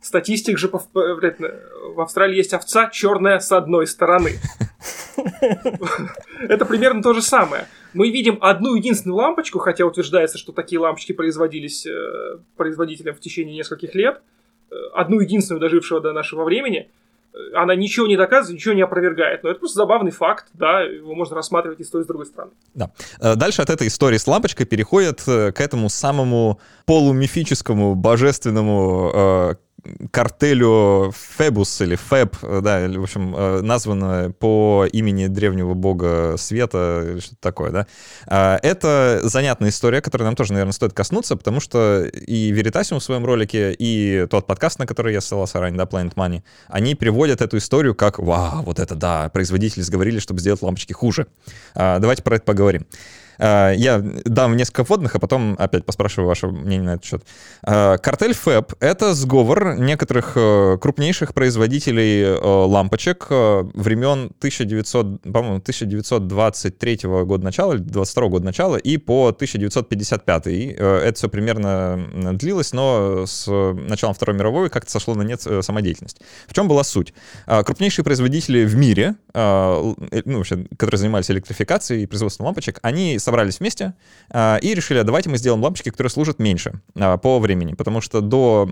Статистик 0.00 0.58
же 0.58 0.70
в 0.70 2.00
Австралии 2.00 2.36
есть 2.36 2.54
овца 2.54 2.88
черная 2.88 3.38
с 3.38 3.52
одной 3.52 3.86
стороны. 3.86 4.38
Это 6.40 6.64
примерно 6.64 7.02
то 7.02 7.12
же 7.12 7.20
самое. 7.20 7.66
Мы 7.92 8.10
видим 8.10 8.38
одну 8.40 8.74
единственную 8.76 9.16
лампочку, 9.16 9.58
хотя 9.58 9.84
утверждается, 9.84 10.38
что 10.38 10.52
такие 10.52 10.78
лампочки 10.78 11.12
производились 11.12 11.86
э, 11.86 12.38
производителем 12.56 13.14
в 13.14 13.20
течение 13.20 13.54
нескольких 13.56 13.94
лет. 13.94 14.22
Э, 14.70 14.74
одну 14.94 15.20
единственную, 15.20 15.60
дожившего 15.60 16.00
до 16.00 16.12
нашего 16.12 16.44
времени. 16.44 16.90
Она 17.54 17.74
ничего 17.76 18.06
не 18.06 18.16
доказывает, 18.16 18.58
ничего 18.58 18.74
не 18.74 18.82
опровергает. 18.82 19.44
Но 19.44 19.50
это 19.50 19.60
просто 19.60 19.76
забавный 19.76 20.10
факт, 20.10 20.46
да, 20.54 20.80
его 20.80 21.14
можно 21.14 21.36
рассматривать 21.36 21.78
и 21.80 21.84
с 21.84 21.90
той, 21.90 22.02
и 22.02 22.04
с 22.04 22.06
другой 22.06 22.26
стороны. 22.26 22.52
Да. 22.74 22.90
Э, 23.20 23.34
дальше 23.34 23.60
от 23.60 23.70
этой 23.70 23.88
истории 23.88 24.16
с 24.16 24.26
лампочкой 24.26 24.66
переходит 24.66 25.22
к 25.24 25.60
этому 25.60 25.88
самому 25.88 26.58
полумифическому, 26.86 27.94
божественному 27.94 29.56
картелю 30.10 31.12
Фебус 31.38 31.80
или 31.80 31.96
Феб, 31.96 32.36
да, 32.42 32.88
в 32.88 33.02
общем, 33.02 33.34
э, 33.36 33.60
названо 33.62 34.32
по 34.38 34.86
имени 34.90 35.26
древнего 35.26 35.74
бога 35.74 36.36
света 36.38 37.16
что-то 37.20 37.40
такое, 37.40 37.70
да. 37.70 37.86
А, 38.26 38.58
это 38.62 39.20
занятная 39.24 39.70
история, 39.70 40.00
которой 40.00 40.24
нам 40.24 40.36
тоже, 40.36 40.52
наверное, 40.52 40.72
стоит 40.72 40.92
коснуться, 40.92 41.36
потому 41.36 41.60
что 41.60 42.04
и 42.04 42.50
Веритасиум 42.50 43.00
в 43.00 43.04
своем 43.04 43.24
ролике, 43.24 43.74
и 43.78 44.26
тот 44.30 44.46
подкаст, 44.46 44.78
на 44.78 44.86
который 44.86 45.12
я 45.12 45.20
ссылался 45.20 45.60
ранее, 45.60 45.78
да, 45.78 45.84
Planet 45.84 46.14
Money, 46.14 46.42
они 46.68 46.94
приводят 46.94 47.40
эту 47.40 47.58
историю 47.58 47.94
как, 47.94 48.18
вау, 48.18 48.62
вот 48.62 48.78
это 48.78 48.94
да, 48.94 49.28
производители 49.30 49.82
сговорили, 49.82 50.18
чтобы 50.18 50.40
сделать 50.40 50.62
лампочки 50.62 50.92
хуже. 50.92 51.26
А, 51.74 51.98
давайте 51.98 52.22
про 52.22 52.36
это 52.36 52.44
поговорим. 52.44 52.86
Я 53.40 54.02
дам 54.24 54.56
несколько 54.56 54.84
вводных, 54.84 55.14
а 55.16 55.18
потом 55.18 55.56
опять 55.58 55.86
поспрашиваю 55.86 56.28
ваше 56.28 56.48
мнение 56.48 56.82
на 56.82 56.94
этот 56.94 57.04
счет. 57.04 57.24
Картель 57.62 58.34
ФЭП— 58.34 58.74
это 58.80 59.14
сговор 59.14 59.76
некоторых 59.78 60.34
крупнейших 60.80 61.32
производителей 61.32 62.36
лампочек 62.38 63.30
времен 63.30 64.30
1900, 64.38 65.22
по-моему, 65.22 65.56
1923 65.56 67.00
года 67.24 67.42
начала 67.42 67.72
или 67.72 67.80
22 67.80 68.28
года 68.28 68.44
начала 68.44 68.76
и 68.76 68.98
по 68.98 69.28
1955. 69.28 70.46
Это 70.46 71.12
все 71.14 71.28
примерно 71.30 72.34
длилось, 72.34 72.74
но 72.74 73.24
с 73.26 73.46
началом 73.48 74.14
Второй 74.14 74.36
мировой 74.36 74.68
как-то 74.68 74.90
сошло 74.90 75.14
на 75.14 75.22
нет 75.22 75.40
самодеятельность. 75.40 76.20
В 76.46 76.52
чем 76.52 76.68
была 76.68 76.84
суть? 76.84 77.14
Крупнейшие 77.46 78.04
производители 78.04 78.64
в 78.64 78.76
мире, 78.76 79.14
ну, 79.32 79.96
вообще, 80.26 80.66
которые 80.76 80.98
занимались 80.98 81.30
электрификацией 81.30 82.02
и 82.02 82.06
производством 82.06 82.46
лампочек, 82.46 82.78
они 82.82 83.18
собрались 83.30 83.60
вместе 83.60 83.94
э, 84.30 84.58
и 84.60 84.74
решили, 84.74 84.98
а 84.98 85.04
давайте 85.04 85.30
мы 85.30 85.38
сделаем 85.38 85.62
лампочки, 85.62 85.90
которые 85.90 86.10
служат 86.10 86.40
меньше 86.40 86.80
э, 86.96 87.16
по 87.18 87.38
времени, 87.38 87.74
потому 87.74 88.00
что 88.00 88.20
до 88.20 88.68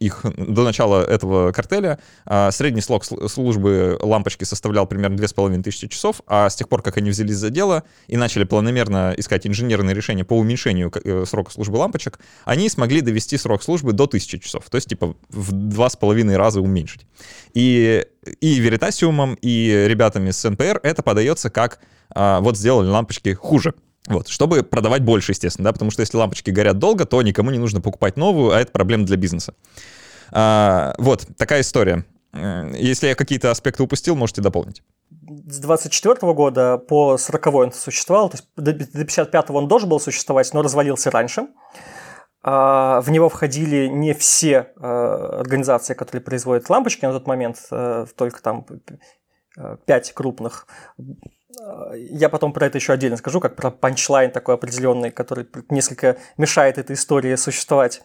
их, 0.00 0.22
до 0.24 0.64
начала 0.64 1.04
этого 1.04 1.52
картеля 1.52 2.00
э, 2.26 2.50
средний 2.50 2.80
срок 2.80 3.04
службы 3.04 3.96
лампочки 4.00 4.42
составлял 4.42 4.88
примерно 4.88 5.16
2500 5.16 5.90
часов, 5.90 6.22
а 6.26 6.50
с 6.50 6.56
тех 6.56 6.68
пор, 6.68 6.82
как 6.82 6.96
они 6.96 7.10
взялись 7.10 7.36
за 7.36 7.50
дело 7.50 7.84
и 8.08 8.16
начали 8.16 8.42
планомерно 8.42 9.14
искать 9.16 9.46
инженерные 9.46 9.94
решения 9.94 10.24
по 10.24 10.36
уменьшению 10.36 10.92
срока 11.26 11.52
службы 11.52 11.76
лампочек, 11.76 12.18
они 12.44 12.68
смогли 12.68 13.00
довести 13.00 13.36
срок 13.36 13.62
службы 13.62 13.92
до 13.92 14.04
1000 14.04 14.40
часов, 14.40 14.64
то 14.68 14.76
есть 14.76 14.88
типа 14.88 15.14
в 15.28 15.52
два 15.52 15.88
с 15.88 15.94
половиной 15.94 16.36
раза 16.36 16.60
уменьшить. 16.60 17.06
И 17.52 18.04
и 18.40 18.60
Veritasium, 18.60 19.38
и 19.40 19.84
ребятами 19.86 20.30
с 20.30 20.48
НПР 20.48 20.80
это 20.82 21.02
подается 21.02 21.50
как 21.50 21.78
а, 22.10 22.40
вот 22.40 22.56
сделали 22.56 22.88
лампочки 22.88 23.34
хуже. 23.34 23.74
Вот, 24.06 24.28
чтобы 24.28 24.62
продавать 24.62 25.02
больше, 25.02 25.32
естественно, 25.32 25.64
да, 25.64 25.72
потому 25.72 25.90
что 25.90 26.00
если 26.00 26.18
лампочки 26.18 26.50
горят 26.50 26.78
долго, 26.78 27.06
то 27.06 27.22
никому 27.22 27.50
не 27.50 27.58
нужно 27.58 27.80
покупать 27.80 28.16
новую, 28.16 28.52
а 28.52 28.60
это 28.60 28.70
проблема 28.70 29.06
для 29.06 29.16
бизнеса. 29.16 29.54
А, 30.30 30.94
вот, 30.98 31.26
такая 31.38 31.62
история. 31.62 32.04
Если 32.32 33.06
я 33.06 33.14
какие-то 33.14 33.50
аспекты 33.50 33.82
упустил, 33.82 34.16
можете 34.16 34.42
дополнить. 34.42 34.82
С 35.46 35.58
24 35.58 36.32
года 36.34 36.76
по 36.76 37.16
40 37.16 37.46
он 37.46 37.72
существовал, 37.72 38.28
то 38.28 38.36
есть 38.36 38.48
до 38.56 38.72
55 38.72 39.50
он 39.50 39.68
должен 39.68 39.88
был 39.88 40.00
существовать, 40.00 40.52
но 40.52 40.62
развалился 40.62 41.10
раньше. 41.10 41.46
А, 42.42 43.00
в 43.00 43.10
него 43.10 43.30
входили 43.30 43.86
не 43.86 44.12
все 44.12 44.72
а, 44.76 45.38
организации, 45.40 45.94
которые 45.94 46.22
производят 46.22 46.68
лампочки 46.68 47.06
на 47.06 47.12
тот 47.12 47.26
момент, 47.26 47.58
только 48.16 48.42
там 48.42 48.66
пять 49.86 50.12
крупных. 50.12 50.66
Я 51.94 52.28
потом 52.28 52.52
про 52.52 52.66
это 52.66 52.78
еще 52.78 52.92
отдельно 52.92 53.16
скажу, 53.16 53.40
как 53.40 53.56
про 53.56 53.70
панчлайн 53.70 54.30
такой 54.30 54.54
определенный, 54.54 55.10
который 55.10 55.46
несколько 55.70 56.16
мешает 56.36 56.78
этой 56.78 56.94
истории 56.94 57.34
существовать. 57.36 58.02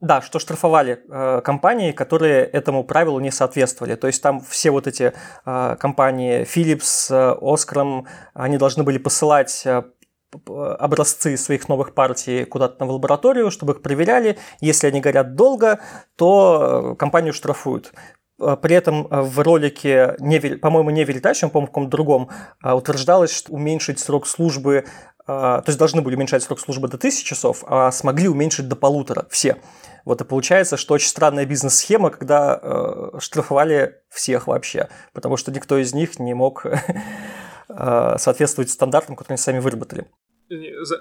Да, 0.00 0.20
что 0.20 0.40
штрафовали 0.40 1.00
э, 1.08 1.42
компании, 1.44 1.92
которые 1.92 2.44
этому 2.44 2.82
правилу 2.82 3.20
не 3.20 3.30
соответствовали. 3.30 3.94
То 3.94 4.08
есть 4.08 4.20
там 4.20 4.40
все 4.40 4.72
вот 4.72 4.88
эти 4.88 5.12
э, 5.46 5.76
компании 5.78 6.42
Philips, 6.42 7.06
э, 7.08 7.38
Osram, 7.40 8.04
они 8.34 8.58
должны 8.58 8.82
были 8.82 8.98
посылать 8.98 9.62
э, 9.64 9.84
образцы 10.50 11.36
своих 11.36 11.68
новых 11.68 11.94
партий 11.94 12.44
куда-то 12.44 12.84
в 12.84 12.90
лабораторию, 12.90 13.52
чтобы 13.52 13.74
их 13.74 13.82
проверяли. 13.82 14.38
Если 14.60 14.88
они 14.88 15.00
горят 15.00 15.36
долго, 15.36 15.78
то 16.16 16.94
э, 16.94 16.96
компанию 16.96 17.32
штрафуют. 17.32 17.92
Э, 18.42 18.56
при 18.56 18.76
этом 18.76 19.06
э, 19.06 19.22
в 19.22 19.38
ролике, 19.40 20.16
по-моему, 20.60 20.90
не 20.90 21.04
Veritasium, 21.04 21.50
по-моему, 21.50 21.66
в 21.66 21.70
каком-то 21.70 21.90
другом, 21.90 22.30
утверждалось, 22.62 23.34
что 23.34 23.52
уменьшить 23.52 23.98
срок 23.98 24.26
службы, 24.26 24.84
то 25.24 25.64
есть 25.66 25.78
должны 25.78 26.02
были 26.02 26.16
уменьшать 26.16 26.42
срок 26.42 26.58
службы 26.58 26.88
до 26.88 26.96
1000 26.96 27.24
часов, 27.24 27.62
а 27.68 27.92
смогли 27.92 28.28
уменьшить 28.28 28.68
до 28.68 28.74
полутора. 28.74 29.26
Все. 29.30 29.56
Вот 30.04 30.20
и 30.20 30.24
получается, 30.24 30.76
что 30.76 30.94
очень 30.94 31.08
странная 31.08 31.46
бизнес-схема, 31.46 32.10
когда 32.10 32.58
э, 32.60 33.18
штрафовали 33.20 34.00
всех 34.10 34.48
вообще, 34.48 34.88
потому 35.12 35.36
что 35.36 35.52
никто 35.52 35.78
из 35.78 35.94
них 35.94 36.18
не 36.18 36.34
мог 36.34 36.66
соответствовать 37.68 38.70
стандартам, 38.70 39.14
которые 39.14 39.34
они 39.34 39.38
сами 39.38 39.60
выработали. 39.60 40.06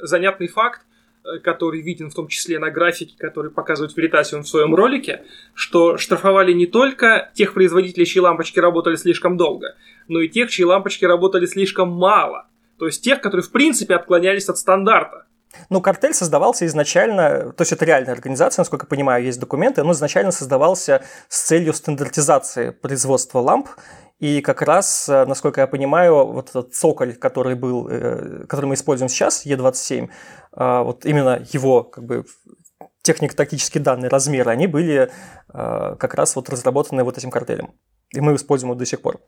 Занятный 0.04 0.48
факт, 0.48 0.82
э, 0.82 1.01
который 1.44 1.82
виден 1.82 2.10
в 2.10 2.16
том 2.16 2.28
числе 2.28 2.60
на 2.60 2.70
графике, 2.70 3.16
который 3.18 3.52
показывает 3.52 3.98
Veritasium 3.98 4.42
в 4.42 4.48
своем 4.48 4.74
ролике, 4.74 5.24
что 5.54 5.98
штрафовали 5.98 6.54
не 6.54 6.66
только 6.66 7.32
тех 7.34 7.54
производителей, 7.54 8.06
чьи 8.06 8.22
лампочки 8.22 8.60
работали 8.60 8.96
слишком 8.96 9.38
долго, 9.38 9.76
но 10.08 10.22
и 10.22 10.30
тех, 10.30 10.50
чьи 10.50 10.66
лампочки 10.66 11.06
работали 11.06 11.46
слишком 11.46 11.90
мало. 11.90 12.48
То 12.78 12.88
есть 12.88 13.04
тех, 13.04 13.22
которые 13.22 13.44
в 13.44 13.52
принципе 13.52 13.96
отклонялись 13.96 14.50
от 14.50 14.58
стандарта. 14.58 15.26
Ну, 15.70 15.82
картель 15.82 16.14
создавался 16.14 16.66
изначально, 16.66 17.52
то 17.52 17.62
есть 17.62 17.72
это 17.72 17.86
реальная 17.86 18.14
организация, 18.14 18.62
насколько 18.62 18.86
я 18.86 18.90
понимаю, 18.90 19.24
есть 19.24 19.40
документы, 19.40 19.84
но 19.84 19.92
изначально 19.92 20.32
создавался 20.32 21.04
с 21.30 21.42
целью 21.42 21.74
стандартизации 21.74 22.72
производства 22.72 23.40
ламп 23.40 23.68
и 24.22 24.42
как 24.42 24.62
раз, 24.62 25.10
э, 25.10 25.26
насколько 25.26 25.62
я 25.62 25.68
понимаю, 25.68 26.28
вот 26.28 26.50
этот 26.50 26.76
цоколь, 26.76 27.16
который 27.16 27.56
был, 27.56 27.88
э, 27.90 28.46
который 28.48 28.68
мы 28.68 28.76
используем 28.76 29.10
сейчас, 29.10 29.46
Е27, 29.48 30.10
э, 30.56 30.84
вот 30.84 31.06
именно 31.06 31.44
его 31.52 31.84
как 31.84 32.04
бы 32.06 32.26
технико-тактические 33.04 33.82
данные, 33.82 34.10
размеры, 34.10 34.52
они 34.52 34.68
были 34.68 35.12
как 35.52 36.14
раз 36.14 36.36
вот 36.36 36.50
разработаны 36.50 37.04
вот 37.04 37.18
этим 37.18 37.32
картелем. 37.32 37.74
И 38.14 38.22
мы 38.22 38.36
используем 38.36 38.72
его 38.72 38.80
до 38.80 38.86
сих 38.86 39.02
пор. 39.02 39.20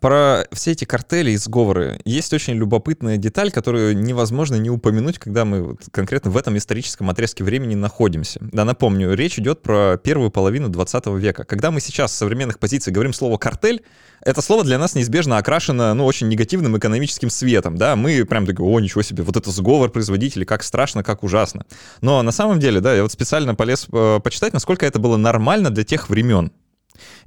Про 0.00 0.44
все 0.52 0.72
эти 0.72 0.84
картели 0.84 1.30
и 1.30 1.36
сговоры 1.38 1.98
есть 2.04 2.34
очень 2.34 2.52
любопытная 2.52 3.16
деталь, 3.16 3.50
которую 3.50 3.96
невозможно 3.96 4.56
не 4.56 4.68
упомянуть, 4.68 5.18
когда 5.18 5.46
мы 5.46 5.62
вот 5.62 5.80
конкретно 5.90 6.30
в 6.30 6.36
этом 6.36 6.58
историческом 6.58 7.08
отрезке 7.08 7.42
времени 7.42 7.74
находимся. 7.74 8.38
Да, 8.52 8.66
напомню, 8.66 9.14
речь 9.14 9.38
идет 9.38 9.62
про 9.62 9.96
первую 9.96 10.30
половину 10.30 10.68
20 10.68 11.06
века. 11.06 11.44
Когда 11.44 11.70
мы 11.70 11.80
сейчас 11.80 12.12
с 12.12 12.18
современных 12.18 12.58
позиций 12.58 12.92
говорим 12.92 13.14
слово 13.14 13.38
«картель», 13.38 13.82
это 14.20 14.42
слово 14.42 14.62
для 14.62 14.78
нас 14.78 14.94
неизбежно 14.94 15.38
окрашено, 15.38 15.94
ну, 15.94 16.04
очень 16.04 16.28
негативным 16.28 16.76
экономическим 16.76 17.30
светом, 17.30 17.78
да, 17.78 17.96
мы 17.96 18.26
прям 18.26 18.44
такие, 18.44 18.66
о, 18.66 18.80
ничего 18.80 19.00
себе, 19.00 19.22
вот 19.22 19.38
это 19.38 19.50
сговор 19.50 19.90
производителей, 19.90 20.44
как 20.44 20.64
страшно, 20.64 21.02
как 21.02 21.22
ужасно. 21.22 21.64
Но 22.02 22.20
на 22.20 22.32
самом 22.32 22.60
деле, 22.60 22.80
да, 22.80 22.94
я 22.94 23.04
вот 23.04 23.12
специально 23.12 23.54
полез 23.54 23.86
э, 23.90 24.20
почитать, 24.22 24.52
насколько 24.52 24.84
это 24.84 24.98
было 24.98 25.16
нормально 25.16 25.70
для 25.70 25.84
тех 25.84 26.10
времен. 26.10 26.52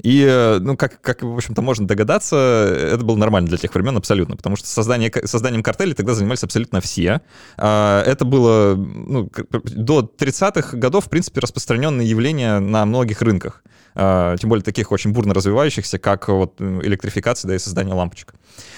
И, 0.01 0.25
э, 0.27 0.59
ну, 0.59 0.77
как, 0.77 1.01
как 1.01 1.21
в 1.23 1.35
общем-то, 1.35 1.61
можно 1.61 1.87
догадаться, 1.87 2.35
это 2.35 3.03
было 3.03 3.15
нормально 3.15 3.49
для 3.49 3.57
тех 3.57 3.73
времен 3.73 3.97
абсолютно, 3.97 4.35
потому 4.35 4.55
что 4.55 4.67
создание, 4.67 5.11
созданием 5.25 5.63
картелей 5.63 5.93
тогда 5.93 6.13
занимались 6.13 6.43
абсолютно 6.43 6.81
все. 6.81 7.21
А, 7.57 8.03
это 8.03 8.25
было 8.25 8.75
ну, 8.75 9.29
до 9.63 10.11
30-х 10.17 10.77
годов, 10.77 11.05
в 11.05 11.09
принципе, 11.09 11.39
распространенное 11.39 12.05
явление 12.05 12.59
на 12.59 12.85
многих 12.85 13.21
рынках. 13.21 13.63
А, 13.93 14.37
тем 14.37 14.49
более 14.49 14.63
таких 14.63 14.91
очень 14.91 15.11
бурно 15.11 15.33
развивающихся, 15.33 15.99
как 15.99 16.27
вот 16.29 16.59
электрификация, 16.61 17.49
да, 17.49 17.55
и 17.55 17.59
создание 17.59 17.93
лампочек. 17.93 18.33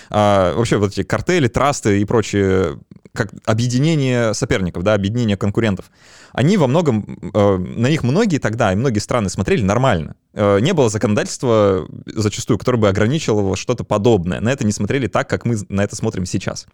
А, 0.09 0.55
вообще 0.55 0.77
вот 0.77 0.91
эти 0.91 1.03
картели, 1.03 1.47
трасты 1.47 2.01
и 2.01 2.05
прочие 2.05 2.79
как 3.11 3.31
объединение 3.45 4.33
соперников, 4.33 4.83
да, 4.83 4.93
объединение 4.93 5.37
конкурентов, 5.37 5.91
они 6.31 6.57
во 6.57 6.67
многом, 6.67 7.31
э, 7.33 7.57
на 7.57 7.87
них 7.87 8.03
многие 8.03 8.39
тогда 8.39 8.73
и 8.73 8.75
многие 8.75 8.99
страны 8.99 9.29
смотрели 9.29 9.61
нормально. 9.61 10.15
Э, 10.33 10.59
не 10.59 10.73
было 10.73 10.89
законодательства 10.89 11.87
зачастую, 12.07 12.57
которое 12.57 12.79
бы 12.79 12.89
ограничивало 12.89 13.55
что-то 13.55 13.83
подобное. 13.83 14.39
На 14.39 14.49
это 14.49 14.65
не 14.65 14.71
смотрели 14.71 15.07
так, 15.07 15.29
как 15.29 15.45
мы 15.45 15.57
на 15.69 15.83
это 15.83 15.95
смотрим 15.95 16.25
сейчас. 16.25 16.65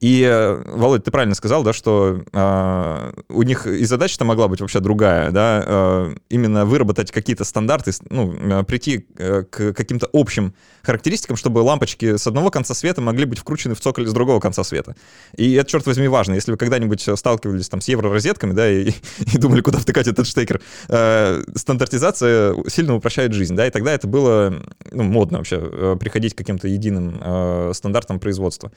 И, 0.00 0.22
э, 0.22 0.62
Володь, 0.66 1.04
ты 1.04 1.10
правильно 1.10 1.34
сказал, 1.34 1.62
да, 1.62 1.74
что 1.74 2.22
э, 2.32 3.12
у 3.28 3.42
них 3.42 3.66
и 3.66 3.84
задача-то 3.84 4.24
могла 4.24 4.48
быть 4.48 4.60
вообще 4.62 4.80
другая, 4.80 5.30
да, 5.30 5.62
э, 5.66 6.14
именно 6.30 6.64
выработать 6.64 7.10
какие-то 7.10 7.44
стандарты, 7.44 7.92
ну, 8.08 8.32
э, 8.32 8.62
прийти 8.64 9.00
к 9.00 9.72
каким-то 9.74 10.08
общим 10.12 10.54
характеристикам, 10.82 11.36
чтобы 11.36 11.58
лампочки 11.58 12.16
с 12.16 12.26
одного 12.26 12.50
конца 12.50 12.74
света 12.74 13.00
могли 13.00 13.26
быть 13.26 13.38
вкручены 13.38 13.74
в 13.74 13.80
цоколь 13.80 14.06
с 14.06 14.12
другого 14.12 14.40
конца 14.40 14.64
света. 14.64 14.96
И 15.36 15.52
это, 15.52 15.68
черт 15.72 15.86
возьми, 15.86 16.06
важно. 16.08 16.34
Если 16.34 16.50
вы 16.52 16.58
когда-нибудь 16.58 17.08
сталкивались 17.16 17.68
там 17.68 17.80
с 17.80 17.88
евророзетками, 17.88 18.52
да, 18.52 18.70
и, 18.70 18.92
и 19.32 19.38
думали, 19.38 19.62
куда 19.62 19.78
втыкать 19.78 20.06
этот 20.06 20.26
штекер, 20.26 20.60
э, 20.88 21.42
стандартизация 21.56 22.54
сильно 22.68 22.94
упрощает 22.94 23.32
жизнь, 23.32 23.56
да, 23.56 23.66
и 23.66 23.70
тогда 23.70 23.92
это 23.92 24.06
было 24.06 24.62
ну, 24.90 25.02
модно 25.02 25.38
вообще, 25.38 25.58
э, 25.60 25.96
приходить 25.98 26.34
к 26.34 26.38
каким-то 26.38 26.68
единым 26.68 27.18
э, 27.20 27.72
стандартам 27.74 28.20
производства. 28.20 28.70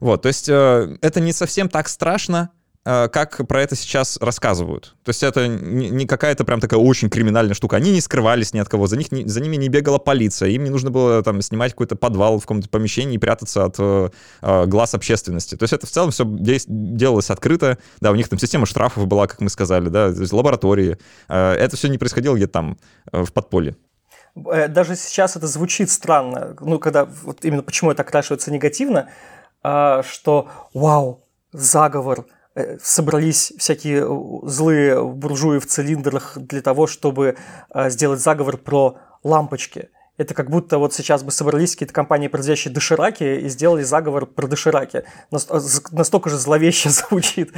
Вот, 0.00 0.22
то 0.22 0.28
есть 0.28 0.48
э, 0.48 0.96
это 1.00 1.20
не 1.20 1.32
совсем 1.32 1.68
так 1.68 1.88
страшно, 1.88 2.50
э, 2.54 2.55
как 2.86 3.44
про 3.48 3.62
это 3.62 3.74
сейчас 3.74 4.16
рассказывают. 4.20 4.94
То 5.02 5.10
есть 5.10 5.24
это 5.24 5.48
не, 5.48 6.06
какая-то 6.06 6.44
прям 6.44 6.60
такая 6.60 6.78
очень 6.78 7.10
криминальная 7.10 7.54
штука. 7.54 7.76
Они 7.76 7.90
не 7.90 8.00
скрывались 8.00 8.54
ни 8.54 8.60
от 8.60 8.68
кого, 8.68 8.86
за, 8.86 8.96
них 8.96 9.08
за 9.10 9.40
ними 9.40 9.56
не 9.56 9.68
бегала 9.68 9.98
полиция, 9.98 10.50
им 10.50 10.62
не 10.62 10.70
нужно 10.70 10.92
было 10.92 11.20
там 11.24 11.42
снимать 11.42 11.72
какой-то 11.72 11.96
подвал 11.96 12.38
в 12.38 12.42
каком-то 12.42 12.68
помещении 12.68 13.16
и 13.16 13.18
прятаться 13.18 13.64
от 13.64 13.74
э, 13.80 14.10
э 14.42 14.66
глаз 14.66 14.94
общественности. 14.94 15.56
То 15.56 15.64
есть 15.64 15.72
это 15.72 15.88
в 15.88 15.90
целом 15.90 16.12
все 16.12 16.24
делалось 16.24 17.30
открыто. 17.30 17.78
Да, 18.00 18.12
у 18.12 18.14
них 18.14 18.28
там 18.28 18.38
система 18.38 18.66
штрафов 18.66 19.08
была, 19.08 19.26
как 19.26 19.40
мы 19.40 19.50
сказали, 19.50 19.88
да, 19.88 20.12
то 20.12 20.20
есть 20.20 20.32
лаборатории. 20.32 20.96
Э, 21.28 21.54
это 21.54 21.76
все 21.76 21.88
не 21.88 21.98
происходило 21.98 22.36
где-то 22.36 22.52
там 22.52 22.78
э, 23.10 23.24
в 23.24 23.32
подполье. 23.32 23.74
Э, 24.48 24.68
даже 24.68 24.94
сейчас 24.94 25.36
это 25.36 25.48
звучит 25.48 25.90
странно, 25.90 26.56
ну, 26.60 26.78
когда 26.78 27.04
вот 27.04 27.44
именно 27.44 27.64
почему 27.64 27.90
это 27.90 28.02
окрашивается 28.02 28.52
негативно, 28.52 29.08
что 29.62 30.48
вау, 30.74 31.26
заговор, 31.52 32.20
э, 32.20 32.35
собрались 32.80 33.52
всякие 33.58 34.02
э, 34.02 34.48
злые 34.48 35.02
буржуи 35.04 35.58
в 35.58 35.66
цилиндрах 35.66 36.38
для 36.38 36.62
того, 36.62 36.86
чтобы 36.86 37.36
э, 37.74 37.90
сделать 37.90 38.20
заговор 38.20 38.56
про 38.56 38.98
лампочки. 39.22 39.90
Это 40.16 40.32
как 40.32 40.48
будто 40.48 40.78
вот 40.78 40.94
сейчас 40.94 41.22
бы 41.22 41.30
собрались 41.30 41.72
какие-то 41.72 41.92
компании, 41.92 42.28
производящие 42.28 42.72
дошираки, 42.72 43.24
и 43.24 43.48
сделали 43.48 43.82
заговор 43.82 44.24
про 44.26 44.46
дошираки. 44.46 45.04
Настолько 45.30 46.30
же 46.30 46.38
зловеще 46.38 46.88
звучит 46.90 47.52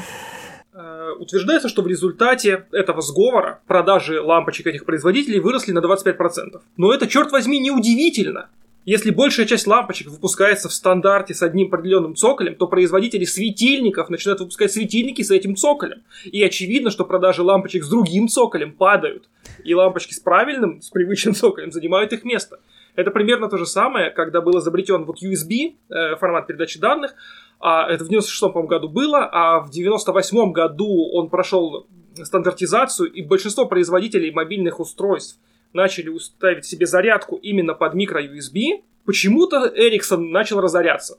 утверждается, 1.19 1.69
что 1.69 1.83
в 1.83 1.87
результате 1.87 2.67
этого 2.73 3.03
сговора 3.03 3.61
продажи 3.67 4.21
лампочек 4.21 4.67
этих 4.67 4.85
производителей 4.85 5.41
выросли 5.41 5.73
на 5.73 5.81
25%. 5.81 6.61
Но 6.77 6.93
это, 6.93 7.07
черт 7.07 7.33
возьми, 7.33 7.59
неудивительно. 7.59 8.49
Если 8.89 9.11
большая 9.11 9.45
часть 9.45 9.67
лампочек 9.67 10.09
выпускается 10.09 10.71
в 10.71 10.73
стандарте 10.73 11.35
с 11.35 11.43
одним 11.43 11.67
определенным 11.67 12.17
цоколем, 12.17 12.55
то 12.55 12.67
производители 12.67 13.27
светильников 13.27 14.09
начинают 14.09 14.41
выпускать 14.41 14.73
светильники 14.73 15.21
с 15.21 15.31
этим 15.31 15.57
цоколем. 15.57 16.05
И 16.25 16.43
очевидно, 16.43 16.89
что 16.89 17.05
продажи 17.05 17.43
лампочек 17.43 17.85
с 17.85 17.89
другим 17.91 18.29
цоколем 18.29 18.73
падают. 18.73 19.29
И 19.63 19.75
лампочки 19.75 20.15
с 20.15 20.21
правильным, 20.21 20.81
с 20.81 20.89
привычным 20.89 21.35
цоколем 21.35 21.71
занимают 21.71 22.15
их 22.15 22.25
место. 22.25 22.61
Это 22.97 23.11
примерно 23.11 23.51
то 23.51 23.59
же 23.59 23.67
самое, 23.67 24.09
когда 24.09 24.41
был 24.41 24.59
изобретен 24.59 25.05
вот 25.05 25.23
USB, 25.23 25.75
э, 25.91 26.17
формат 26.17 26.47
передачи 26.47 26.79
данных, 26.79 27.15
а 27.61 27.87
это 27.91 28.07
в 28.07 28.09
96 28.09 28.67
году 28.67 28.89
было, 28.89 29.29
а 29.31 29.61
в 29.61 29.69
98 29.69 30.53
году 30.53 31.11
он 31.13 31.29
прошел 31.29 31.87
стандартизацию, 32.15 33.13
и 33.13 33.21
большинство 33.21 33.67
производителей 33.67 34.31
мобильных 34.31 34.81
устройств 34.81 35.39
начали 35.73 36.09
уставить 36.09 36.65
себе 36.65 36.87
зарядку 36.87 37.37
именно 37.37 37.75
под 37.75 37.95
микро-USB, 37.95 38.83
почему-то 39.05 39.67
Ericsson 39.67 40.19
начал 40.19 40.61
разоряться. 40.61 41.17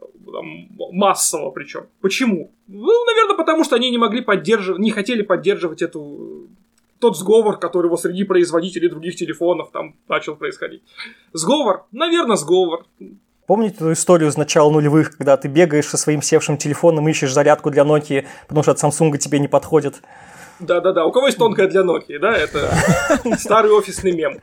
Массово 0.92 1.52
причем. 1.52 1.88
Почему? 2.02 2.52
Ну, 2.68 3.06
наверное, 3.06 3.36
потому 3.36 3.64
что 3.64 3.76
они 3.76 3.90
не 3.90 3.98
могли 3.98 4.22
поддерживать, 4.22 4.80
не 4.80 4.92
хотели 4.92 5.22
поддерживать 5.22 5.82
эту 5.82 6.48
тот 7.00 7.18
сговор, 7.18 7.58
который 7.58 7.90
вот 7.90 8.02
среди 8.02 8.26
производителей 8.26 8.90
других 8.90 9.16
телефонов 9.16 9.70
там 9.72 9.96
начал 10.08 10.36
происходить. 10.36 10.84
Сговор? 11.34 11.86
Наверное, 11.92 12.36
сговор. 12.36 12.86
Помните 13.48 13.78
эту 13.78 13.94
историю 13.94 14.32
с 14.32 14.38
начала 14.38 14.70
нулевых, 14.70 15.18
когда 15.18 15.36
ты 15.36 15.48
бегаешь 15.48 15.88
со 15.88 15.98
своим 15.98 16.22
севшим 16.22 16.58
телефоном, 16.58 17.10
ищешь 17.10 17.34
зарядку 17.34 17.72
для 17.72 17.84
Nokia, 17.84 18.28
потому 18.48 18.62
что 18.62 18.74
от 18.74 18.84
Samsung 18.84 19.18
тебе 19.18 19.40
не 19.40 19.48
подходит? 19.48 20.02
Да-да-да, 20.60 21.06
у 21.06 21.12
кого 21.12 21.28
есть 21.28 21.38
тонкая 21.38 21.68
для 21.68 21.82
Nokia, 21.82 22.20
да, 22.20 22.36
это 22.36 22.74
старый 23.40 23.72
офисный 23.72 24.12
мем. 24.12 24.40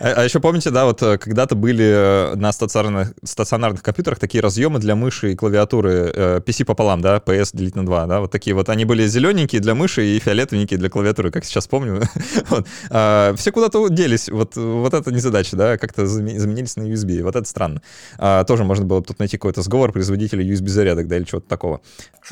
А, 0.00 0.14
а 0.16 0.24
еще 0.24 0.40
помните, 0.40 0.70
да, 0.70 0.84
вот 0.84 1.02
э, 1.02 1.18
когда-то 1.18 1.54
были 1.54 1.84
э, 1.84 2.34
на 2.34 2.52
стационарных, 2.52 3.14
стационарных 3.22 3.82
компьютерах 3.82 4.18
такие 4.18 4.42
разъемы 4.42 4.78
для 4.78 4.94
мыши 4.94 5.32
и 5.32 5.36
клавиатуры 5.36 6.12
э, 6.14 6.40
PC 6.44 6.64
пополам, 6.64 7.00
да, 7.00 7.16
PS 7.16 7.50
делить 7.52 7.76
на 7.76 7.86
2, 7.86 8.06
да, 8.06 8.20
вот 8.20 8.30
такие 8.30 8.54
вот, 8.54 8.68
они 8.68 8.84
были 8.84 9.06
зелененькие 9.06 9.60
для 9.60 9.74
мыши 9.74 10.04
и 10.04 10.18
фиолетовенькие 10.18 10.78
для 10.78 10.90
клавиатуры, 10.90 11.30
как 11.30 11.44
сейчас 11.44 11.66
помню. 11.66 12.02
вот. 12.48 12.66
а, 12.90 13.34
все 13.36 13.52
куда-то 13.52 13.88
делись, 13.88 14.28
вот, 14.28 14.56
вот 14.56 14.92
это 14.92 15.10
не 15.12 15.20
задача, 15.20 15.56
да, 15.56 15.78
как-то 15.78 16.06
заменились 16.06 16.76
на 16.76 16.82
USB, 16.82 17.22
вот 17.22 17.36
это 17.36 17.48
странно. 17.48 17.82
А, 18.18 18.44
тоже 18.44 18.64
можно 18.64 18.84
было 18.84 19.02
тут 19.02 19.18
найти 19.18 19.36
какой-то 19.36 19.62
сговор 19.62 19.92
производителя 19.92 20.44
USB-зарядок, 20.44 21.06
да, 21.06 21.16
или 21.16 21.24
чего-то 21.24 21.48
такого. 21.48 21.80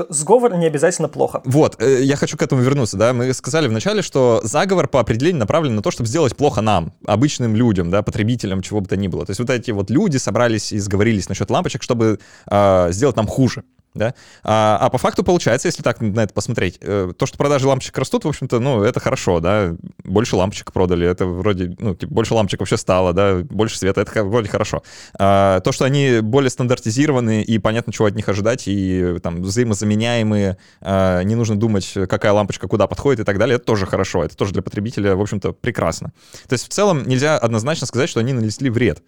Сговор 0.09 0.55
не 0.57 0.67
обязательно 0.67 1.09
плохо. 1.09 1.43
Вот, 1.45 1.81
я 1.83 2.17
хочу 2.17 2.37
к 2.37 2.43
этому 2.43 2.63
вернуться, 2.63 2.97
да, 2.97 3.13
мы 3.13 3.22
сказали 3.33 3.69
вначале, 3.69 4.03
что 4.03 4.41
заговор 4.45 4.89
по 4.89 5.01
определению 5.01 5.41
направлен 5.41 5.75
на 5.75 5.83
то, 5.83 5.91
чтобы 5.91 6.09
сделать 6.09 6.37
плохо 6.37 6.61
нам, 6.61 6.93
обычным 7.07 7.57
людям, 7.57 7.91
да, 7.91 8.03
потребителям, 8.03 8.63
чего 8.63 8.81
бы 8.81 8.89
то 8.89 8.97
ни 8.97 9.09
было. 9.09 9.25
То 9.25 9.31
есть 9.31 9.41
вот 9.41 9.51
эти 9.51 9.71
вот 9.71 9.91
люди 9.91 10.17
собрались 10.17 10.73
и 10.73 10.79
сговорились 10.79 11.29
насчет 11.29 11.51
лампочек, 11.51 11.83
чтобы 11.83 12.19
э, 12.51 12.89
сделать 12.91 13.17
нам 13.17 13.27
хуже 13.27 13.65
да? 13.95 14.15
А, 14.43 14.79
а 14.81 14.91
по 14.91 14.99
факту 14.99 15.23
получается, 15.23 15.69
если 15.69 15.83
так 15.83 16.01
на 16.01 16.21
это 16.21 16.33
посмотреть, 16.33 16.79
э, 16.81 17.13
то, 17.17 17.27
что 17.27 17.37
продажи 17.37 17.67
лампочек 17.67 17.97
растут, 17.99 18.25
в 18.25 18.29
общем-то, 18.29 18.59
ну, 18.59 18.83
это 18.83 19.01
хорошо, 19.01 19.41
да, 19.41 19.75
больше 20.05 20.37
лампочек 20.37 20.73
продали, 20.73 21.07
это 21.07 21.27
вроде, 21.27 21.75
ну, 21.79 21.95
типа, 21.95 22.13
больше 22.13 22.35
лампочек 22.35 22.61
вообще 22.61 22.77
стало, 22.77 23.13
да, 23.13 23.43
больше 23.43 23.79
света, 23.79 24.01
это 24.01 24.25
вроде 24.25 24.49
хорошо. 24.49 24.83
А, 25.19 25.61
то, 25.61 25.73
что 25.73 25.85
они 25.85 26.21
более 26.23 26.51
стандартизированы 26.51 27.43
и 27.43 27.59
понятно, 27.59 27.93
чего 27.93 28.07
от 28.07 28.15
них 28.15 28.29
ожидать, 28.29 28.65
и 28.67 29.19
там 29.23 29.43
взаимозаменяемые, 29.43 30.57
а, 30.81 31.23
не 31.23 31.35
нужно 31.35 31.57
думать, 31.57 31.93
какая 32.09 32.33
лампочка 32.33 32.69
куда 32.69 32.87
подходит 32.87 33.21
и 33.21 33.25
так 33.25 33.39
далее, 33.39 33.57
это 33.57 33.65
тоже 33.65 33.87
хорошо, 33.87 34.25
это 34.25 34.37
тоже 34.37 34.53
для 34.53 34.63
потребителя, 34.63 35.15
в 35.15 35.21
общем-то, 35.21 35.53
прекрасно. 35.53 36.13
То 36.49 36.55
есть 36.55 36.67
в 36.67 36.69
целом 36.69 37.07
нельзя 37.07 37.37
однозначно 37.37 37.87
сказать, 37.87 38.09
что 38.09 38.21
они 38.21 38.33
нанесли 38.33 38.71
вред. 38.71 39.03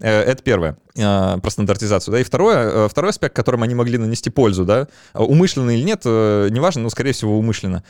Э, 0.00 0.22
это 0.22 0.42
первое, 0.42 0.78
э, 0.96 1.38
про 1.42 1.50
стандартизацию. 1.50 2.12
Да, 2.12 2.20
и 2.20 2.24
второе, 2.24 2.86
э, 2.86 2.88
второй 2.88 3.10
аспект, 3.10 3.34
которым 3.34 3.62
они 3.62 3.74
могли 3.74 3.98
нанести 3.98 4.30
пользу, 4.30 4.64
да, 4.64 4.88
умышленно 5.14 5.70
или 5.70 5.82
нет, 5.82 6.04
неважно, 6.04 6.82
но, 6.82 6.90
скорее 6.90 7.12
всего, 7.12 7.38
умышленно. 7.38 7.82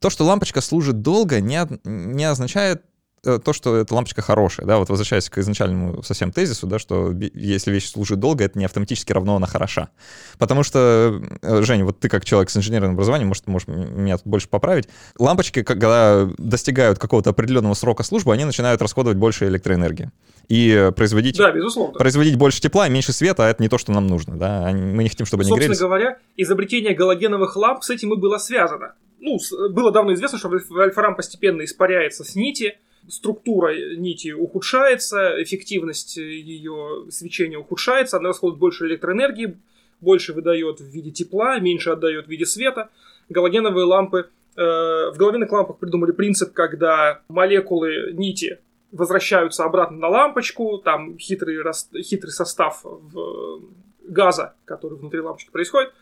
То, 0.00 0.10
что 0.10 0.24
лампочка 0.24 0.60
служит 0.60 1.02
долго, 1.02 1.40
не, 1.40 1.60
не 1.84 2.24
означает 2.24 2.82
то, 3.22 3.52
что 3.52 3.76
эта 3.76 3.94
лампочка 3.94 4.20
хорошая, 4.20 4.66
да, 4.66 4.78
вот 4.78 4.88
возвращаясь 4.88 5.30
к 5.30 5.38
изначальному 5.38 6.02
совсем 6.02 6.32
тезису, 6.32 6.66
да, 6.66 6.80
что 6.80 7.12
если 7.34 7.70
вещь 7.70 7.90
служит 7.90 8.18
долго, 8.18 8.44
это 8.44 8.58
не 8.58 8.64
автоматически 8.64 9.12
равно 9.12 9.36
она 9.36 9.46
хороша. 9.46 9.90
Потому 10.38 10.64
что, 10.64 11.22
э, 11.40 11.62
Женя, 11.62 11.84
вот 11.84 12.00
ты 12.00 12.08
как 12.08 12.24
человек 12.24 12.50
с 12.50 12.56
инженерным 12.56 12.94
образованием, 12.94 13.28
может, 13.28 13.46
можешь 13.46 13.68
меня 13.68 14.16
тут 14.16 14.26
больше 14.26 14.48
поправить, 14.48 14.88
лампочки, 15.18 15.62
когда 15.62 16.28
достигают 16.36 16.98
какого-то 16.98 17.30
определенного 17.30 17.74
срока 17.74 18.02
службы, 18.02 18.32
они 18.32 18.44
начинают 18.44 18.82
расходовать 18.82 19.18
больше 19.18 19.46
электроэнергии. 19.46 20.10
И 20.48 20.90
производить, 20.96 21.38
да, 21.38 21.52
безусловно. 21.52 21.96
производить 21.96 22.36
больше 22.36 22.60
тепла 22.60 22.88
и 22.88 22.90
меньше 22.90 23.12
света, 23.12 23.46
а 23.46 23.48
это 23.48 23.62
не 23.62 23.68
то, 23.68 23.78
что 23.78 23.92
нам 23.92 24.08
нужно, 24.08 24.36
да, 24.36 24.72
мы 24.72 25.04
не 25.04 25.08
хотим, 25.08 25.26
чтобы 25.26 25.44
они 25.44 25.52
грелись. 25.52 25.68
Собственно 25.68 25.88
говоря, 25.88 26.18
изобретение 26.36 26.94
галогеновых 26.94 27.54
ламп 27.54 27.84
с 27.84 27.90
этим 27.90 28.12
и 28.12 28.16
было 28.16 28.38
связано. 28.38 28.94
Ну, 29.20 29.38
было 29.70 29.92
давно 29.92 30.12
известно, 30.14 30.38
что 30.38 30.50
альфа-рам 30.76 31.14
постепенно 31.14 31.64
испаряется 31.64 32.24
с 32.24 32.34
нити, 32.34 32.78
структура 33.08 33.74
нити 33.96 34.32
ухудшается, 34.32 35.42
эффективность 35.42 36.16
ее 36.16 37.06
свечения 37.10 37.58
ухудшается, 37.58 38.18
она 38.18 38.28
расходует 38.28 38.58
больше 38.58 38.86
электроэнергии, 38.86 39.56
больше 40.00 40.32
выдает 40.32 40.80
в 40.80 40.84
виде 40.84 41.10
тепла, 41.10 41.58
меньше 41.58 41.90
отдает 41.90 42.26
в 42.26 42.28
виде 42.28 42.46
света. 42.46 42.90
Галогеновые 43.28 43.84
лампы 43.84 44.28
э, 44.56 44.60
в 44.60 45.14
галогеновых 45.16 45.52
лампах 45.52 45.78
придумали 45.78 46.12
принцип, 46.12 46.52
когда 46.52 47.22
молекулы 47.28 48.12
нити 48.12 48.58
возвращаются 48.90 49.64
обратно 49.64 49.96
на 49.96 50.08
лампочку, 50.08 50.78
там 50.78 51.18
хитрый, 51.18 51.58
хитрый 52.02 52.32
состав 52.32 52.80
в 52.82 53.62
газа, 54.02 54.54
который 54.64 54.98
внутри 54.98 55.20
лампочки 55.20 55.50
происходит. 55.50 55.92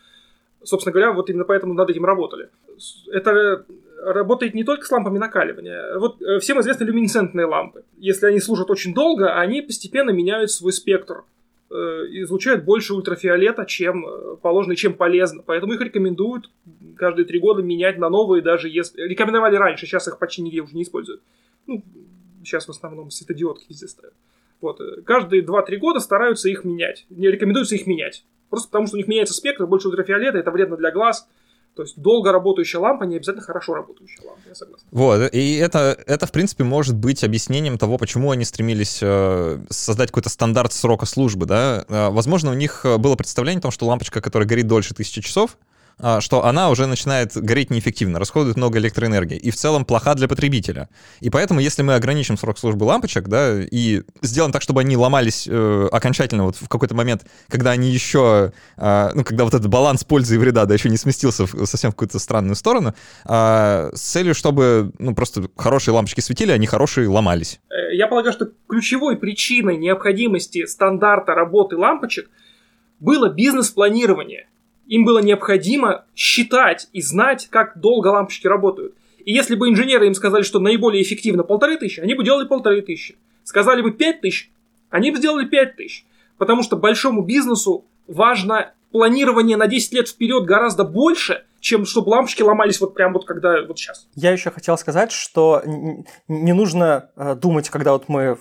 Собственно 0.63 0.93
говоря, 0.93 1.11
вот 1.11 1.29
именно 1.29 1.43
поэтому 1.43 1.73
над 1.73 1.89
этим 1.89 2.05
работали. 2.05 2.49
Это 3.11 3.65
работает 4.03 4.53
не 4.53 4.63
только 4.63 4.85
с 4.85 4.91
лампами 4.91 5.17
накаливания. 5.17 5.97
Вот 5.97 6.21
э, 6.21 6.39
всем 6.39 6.59
известны 6.59 6.85
люминесцентные 6.85 7.45
лампы. 7.45 7.83
Если 7.97 8.25
они 8.25 8.39
служат 8.39 8.69
очень 8.69 8.93
долго, 8.93 9.35
они 9.35 9.61
постепенно 9.61 10.11
меняют 10.11 10.51
свой 10.51 10.73
спектр 10.73 11.23
э, 11.69 11.73
излучают 11.75 12.63
больше 12.63 12.93
ультрафиолета, 12.93 13.65
чем 13.65 14.05
э, 14.05 14.35
положено, 14.41 14.75
чем 14.75 14.93
полезно. 14.93 15.43
Поэтому 15.45 15.73
их 15.73 15.81
рекомендуют 15.81 16.49
каждые 16.97 17.25
три 17.25 17.39
года 17.39 17.61
менять 17.61 17.97
на 17.97 18.09
новые, 18.09 18.41
даже 18.41 18.69
если... 18.69 19.01
Рекомендовали 19.01 19.55
раньше, 19.55 19.85
сейчас 19.85 20.07
их 20.07 20.17
почти 20.17 20.41
нигде 20.41 20.61
уже 20.61 20.75
не 20.75 20.83
используют. 20.83 21.21
Ну, 21.67 21.83
сейчас 22.43 22.67
в 22.67 22.71
основном 22.71 23.11
светодиодки 23.11 23.65
везде 23.69 23.87
ставят. 23.87 24.13
Вот. 24.61 24.79
Каждые 25.05 25.43
2-3 25.43 25.77
года 25.77 25.99
стараются 25.99 26.47
их 26.49 26.63
менять. 26.63 27.05
Не 27.09 27.27
рекомендуется 27.27 27.75
их 27.75 27.87
менять. 27.87 28.23
Просто 28.49 28.69
потому, 28.69 28.87
что 28.87 28.95
у 28.95 28.99
них 28.99 29.07
меняется 29.07 29.33
спектр, 29.33 29.65
больше 29.65 29.87
ультрафиолета, 29.87 30.37
это 30.37 30.51
вредно 30.51 30.77
для 30.77 30.91
глаз, 30.91 31.27
то 31.75 31.83
есть 31.83 31.97
долго 31.97 32.33
работающая 32.33 32.79
лампа 32.79 33.05
не 33.05 33.15
обязательно 33.15 33.45
хорошо 33.45 33.75
работающая 33.75 34.27
лампа, 34.27 34.41
я 34.49 34.55
согласен. 34.55 34.85
Вот, 34.91 35.33
и 35.33 35.55
это, 35.55 35.97
это 36.05 36.27
в 36.27 36.31
принципе, 36.33 36.65
может 36.65 36.95
быть 36.97 37.23
объяснением 37.23 37.77
того, 37.77 37.97
почему 37.97 38.31
они 38.31 38.43
стремились 38.43 38.99
э, 39.01 39.57
создать 39.69 40.09
какой-то 40.09 40.29
стандарт 40.29 40.73
срока 40.73 41.05
службы, 41.05 41.45
да. 41.45 41.85
Э, 41.87 42.09
возможно, 42.09 42.51
у 42.51 42.55
них 42.55 42.81
э, 42.83 42.97
было 42.97 43.15
представление 43.15 43.59
о 43.59 43.61
том, 43.61 43.71
что 43.71 43.85
лампочка, 43.85 44.19
которая 44.19 44.47
горит 44.47 44.67
дольше 44.67 44.93
тысячи 44.93 45.21
часов, 45.21 45.57
что 46.19 46.45
она 46.45 46.69
уже 46.69 46.87
начинает 46.87 47.35
гореть 47.35 47.69
неэффективно, 47.69 48.19
расходует 48.19 48.57
много 48.57 48.79
электроэнергии 48.79 49.37
и 49.37 49.51
в 49.51 49.55
целом 49.55 49.85
плоха 49.85 50.15
для 50.15 50.27
потребителя. 50.27 50.89
И 51.19 51.29
поэтому, 51.29 51.59
если 51.59 51.83
мы 51.83 51.95
ограничим 51.95 52.37
срок 52.37 52.57
службы 52.57 52.83
лампочек, 52.83 53.27
да, 53.27 53.61
и 53.61 54.03
сделаем 54.21 54.51
так, 54.51 54.61
чтобы 54.61 54.81
они 54.81 54.97
ломались 54.97 55.47
э, 55.49 55.89
окончательно 55.91 56.45
вот 56.45 56.55
в 56.55 56.67
какой-то 56.67 56.95
момент, 56.95 57.25
когда 57.47 57.71
они 57.71 57.89
еще, 57.89 58.53
э, 58.77 59.11
ну, 59.13 59.23
когда 59.23 59.43
вот 59.43 59.53
этот 59.53 59.67
баланс 59.67 60.03
пользы 60.03 60.35
и 60.35 60.37
вреда, 60.37 60.65
да, 60.65 60.73
еще 60.73 60.89
не 60.89 60.97
сместился 60.97 61.45
в, 61.45 61.65
совсем 61.65 61.91
в 61.91 61.95
какую-то 61.95 62.19
странную 62.19 62.55
сторону, 62.55 62.93
э, 63.25 63.91
с 63.93 64.01
целью, 64.01 64.33
чтобы, 64.33 64.91
ну, 64.99 65.15
просто 65.15 65.43
хорошие 65.55 65.93
лампочки 65.93 66.21
светили, 66.21 66.51
они 66.51 66.67
хорошие 66.67 67.07
ломались. 67.07 67.59
Э, 67.69 67.95
я 67.95 68.07
полагаю, 68.07 68.33
что 68.33 68.49
ключевой 68.67 69.17
причиной 69.17 69.77
необходимости 69.77 70.65
стандарта 70.65 71.33
работы 71.33 71.77
лампочек 71.77 72.29
было 72.99 73.29
бизнес-планирование. 73.29 74.47
Им 74.91 75.05
было 75.05 75.19
необходимо 75.19 76.03
считать 76.17 76.89
и 76.91 77.01
знать, 77.01 77.47
как 77.49 77.79
долго 77.79 78.09
лампочки 78.09 78.45
работают. 78.45 78.93
И 79.23 79.31
если 79.31 79.55
бы 79.55 79.69
инженеры 79.69 80.07
им 80.07 80.13
сказали, 80.13 80.41
что 80.41 80.59
наиболее 80.59 81.01
эффективно 81.01 81.43
полторы 81.43 81.77
тысячи, 81.77 82.01
они 82.01 82.13
бы 82.13 82.25
делали 82.25 82.45
полторы 82.45 82.81
тысячи. 82.81 83.15
Сказали 83.45 83.81
бы 83.81 83.91
пять 83.91 84.19
тысяч, 84.19 84.51
они 84.89 85.11
бы 85.11 85.17
сделали 85.17 85.45
пять 85.45 85.77
тысяч. 85.77 86.03
Потому 86.37 86.61
что 86.61 86.75
большому 86.75 87.21
бизнесу 87.21 87.85
важно 88.05 88.73
планирование 88.91 89.55
на 89.55 89.67
10 89.67 89.93
лет 89.93 90.09
вперед 90.09 90.43
гораздо 90.43 90.83
больше, 90.83 91.45
чем 91.61 91.85
чтобы 91.85 92.09
лампочки 92.09 92.41
ломались 92.41 92.81
вот 92.81 92.93
прям 92.93 93.13
вот 93.13 93.23
когда 93.23 93.63
вот 93.65 93.79
сейчас. 93.79 94.09
Я 94.15 94.31
еще 94.31 94.51
хотел 94.51 94.77
сказать, 94.77 95.13
что 95.13 95.61
не 96.27 96.51
нужно 96.51 97.09
э, 97.15 97.35
думать, 97.35 97.69
когда 97.69 97.93
вот 97.93 98.09
мы 98.09 98.37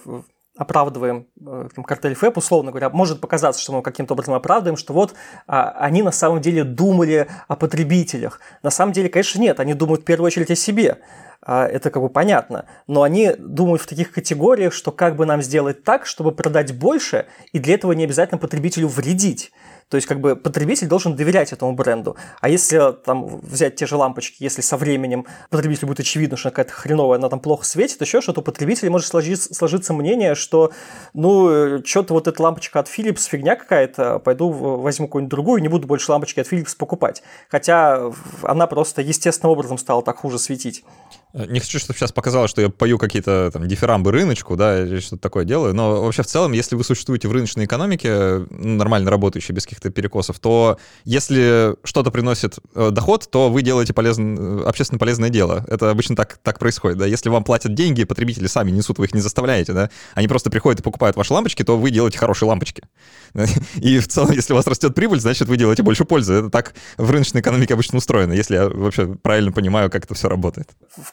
оправдываем 0.60 1.26
э, 1.40 1.68
там, 1.74 1.84
картель 1.84 2.14
ФЭП, 2.14 2.36
условно 2.36 2.70
говоря, 2.70 2.90
может 2.90 3.18
показаться, 3.18 3.62
что 3.62 3.72
мы 3.72 3.80
каким-то 3.80 4.12
образом 4.12 4.34
оправдываем, 4.34 4.76
что 4.76 4.92
вот 4.92 5.14
а, 5.46 5.70
они 5.70 6.02
на 6.02 6.12
самом 6.12 6.42
деле 6.42 6.64
думали 6.64 7.28
о 7.48 7.56
потребителях. 7.56 8.40
На 8.62 8.68
самом 8.68 8.92
деле, 8.92 9.08
конечно, 9.08 9.40
нет, 9.40 9.58
они 9.58 9.72
думают 9.72 10.02
в 10.02 10.04
первую 10.04 10.26
очередь 10.26 10.50
о 10.50 10.54
себе. 10.54 10.98
А, 11.40 11.66
это 11.66 11.88
как 11.88 12.02
бы 12.02 12.10
понятно. 12.10 12.66
Но 12.86 13.02
они 13.02 13.32
думают 13.38 13.80
в 13.80 13.86
таких 13.86 14.12
категориях, 14.12 14.74
что 14.74 14.92
как 14.92 15.16
бы 15.16 15.24
нам 15.24 15.40
сделать 15.40 15.82
так, 15.82 16.04
чтобы 16.04 16.30
продать 16.30 16.76
больше, 16.76 17.24
и 17.52 17.58
для 17.58 17.74
этого 17.74 17.92
не 17.92 18.04
обязательно 18.04 18.36
потребителю 18.36 18.88
вредить. 18.88 19.52
То 19.90 19.96
есть, 19.96 20.06
как 20.06 20.20
бы 20.20 20.36
потребитель 20.36 20.86
должен 20.86 21.16
доверять 21.16 21.52
этому 21.52 21.72
бренду. 21.72 22.16
А 22.40 22.48
если 22.48 22.92
там 23.04 23.40
взять 23.40 23.74
те 23.74 23.86
же 23.86 23.96
лампочки, 23.96 24.36
если 24.42 24.62
со 24.62 24.76
временем 24.76 25.26
потребителю 25.50 25.88
будет 25.88 26.00
очевидно, 26.00 26.36
что 26.36 26.50
какая-то 26.50 26.72
хреновая, 26.72 27.18
она 27.18 27.28
там 27.28 27.40
плохо 27.40 27.64
светит, 27.64 28.00
еще 28.00 28.20
что-то, 28.20 28.40
у 28.40 28.44
потребителя 28.44 28.90
может 28.90 29.08
сложиться, 29.08 29.52
сложиться 29.52 29.92
мнение, 29.92 30.36
что, 30.36 30.70
ну, 31.12 31.84
что-то 31.84 32.14
вот 32.14 32.28
эта 32.28 32.40
лампочка 32.40 32.78
от 32.78 32.88
Philips 32.88 33.28
фигня 33.28 33.56
какая-то, 33.56 34.20
пойду 34.20 34.50
возьму 34.50 35.08
какую-нибудь 35.08 35.30
другую, 35.30 35.60
не 35.60 35.68
буду 35.68 35.88
больше 35.88 36.12
лампочки 36.12 36.38
от 36.38 36.50
Philips 36.50 36.76
покупать. 36.76 37.22
Хотя 37.48 38.12
она 38.42 38.68
просто 38.68 39.02
естественным 39.02 39.52
образом 39.52 39.76
стала 39.76 40.02
так 40.02 40.18
хуже 40.18 40.38
светить. 40.38 40.84
Э, 41.32 41.46
не 41.46 41.60
хочу, 41.60 41.78
чтобы 41.78 41.98
сейчас 41.98 42.12
показалось, 42.12 42.50
что 42.50 42.60
я 42.60 42.68
пою 42.68 42.98
какие-то 42.98 43.50
там 43.52 43.66
дифирамбы 43.68 44.10
рыночку, 44.12 44.56
да, 44.56 44.82
или 44.82 45.00
что-то 45.00 45.22
такое 45.22 45.44
делаю, 45.44 45.74
но 45.74 46.02
вообще 46.02 46.22
в 46.22 46.26
целом, 46.26 46.52
если 46.52 46.76
вы 46.76 46.84
существуете 46.84 47.28
в 47.28 47.32
рыночной 47.32 47.66
экономике, 47.66 48.46
нормально 48.50 49.10
работающей, 49.10 49.52
без 49.52 49.64
каких-то 49.64 49.90
перекосов, 49.90 50.38
то 50.38 50.78
если 51.04 51.76
что-то 51.84 52.10
приносит 52.10 52.58
э, 52.74 52.90
доход, 52.90 53.28
то 53.30 53.50
вы 53.50 53.62
делаете 53.62 53.92
полезн... 53.92 54.62
общественно 54.66 54.98
полезное 54.98 55.30
дело. 55.30 55.64
Это 55.68 55.90
обычно 55.90 56.16
так, 56.16 56.38
так 56.42 56.58
происходит, 56.58 56.98
да. 56.98 57.06
Если 57.06 57.28
вам 57.28 57.44
платят 57.44 57.74
деньги, 57.74 58.04
потребители 58.04 58.46
сами 58.46 58.70
несут, 58.70 58.98
вы 58.98 59.06
их 59.06 59.14
не 59.14 59.20
заставляете, 59.20 59.72
да. 59.72 59.90
Они 60.14 60.28
просто 60.28 60.50
приходят 60.50 60.80
и 60.80 60.82
покупают 60.82 61.16
ваши 61.16 61.32
лампочки, 61.32 61.62
то 61.62 61.78
вы 61.78 61.90
делаете 61.90 62.18
хорошие 62.18 62.48
лампочки. 62.48 62.82
И 63.76 63.98
в 63.98 64.08
целом, 64.08 64.32
если 64.32 64.52
у 64.52 64.56
вас 64.56 64.66
растет 64.66 64.94
прибыль, 64.94 65.20
значит, 65.20 65.48
вы 65.48 65.56
делаете 65.56 65.82
больше 65.82 66.04
пользы. 66.04 66.34
Это 66.34 66.50
так 66.50 66.74
в 66.96 67.10
рыночной 67.10 67.40
экономике 67.40 67.74
обычно 67.74 67.98
устроено, 67.98 68.32
если 68.32 68.56
я 68.56 68.68
вообще 68.68 69.06
правильно 69.06 69.52
понимаю, 69.52 69.90
как 69.90 70.04
это 70.04 70.14
все 70.14 70.28
работает. 70.28 70.68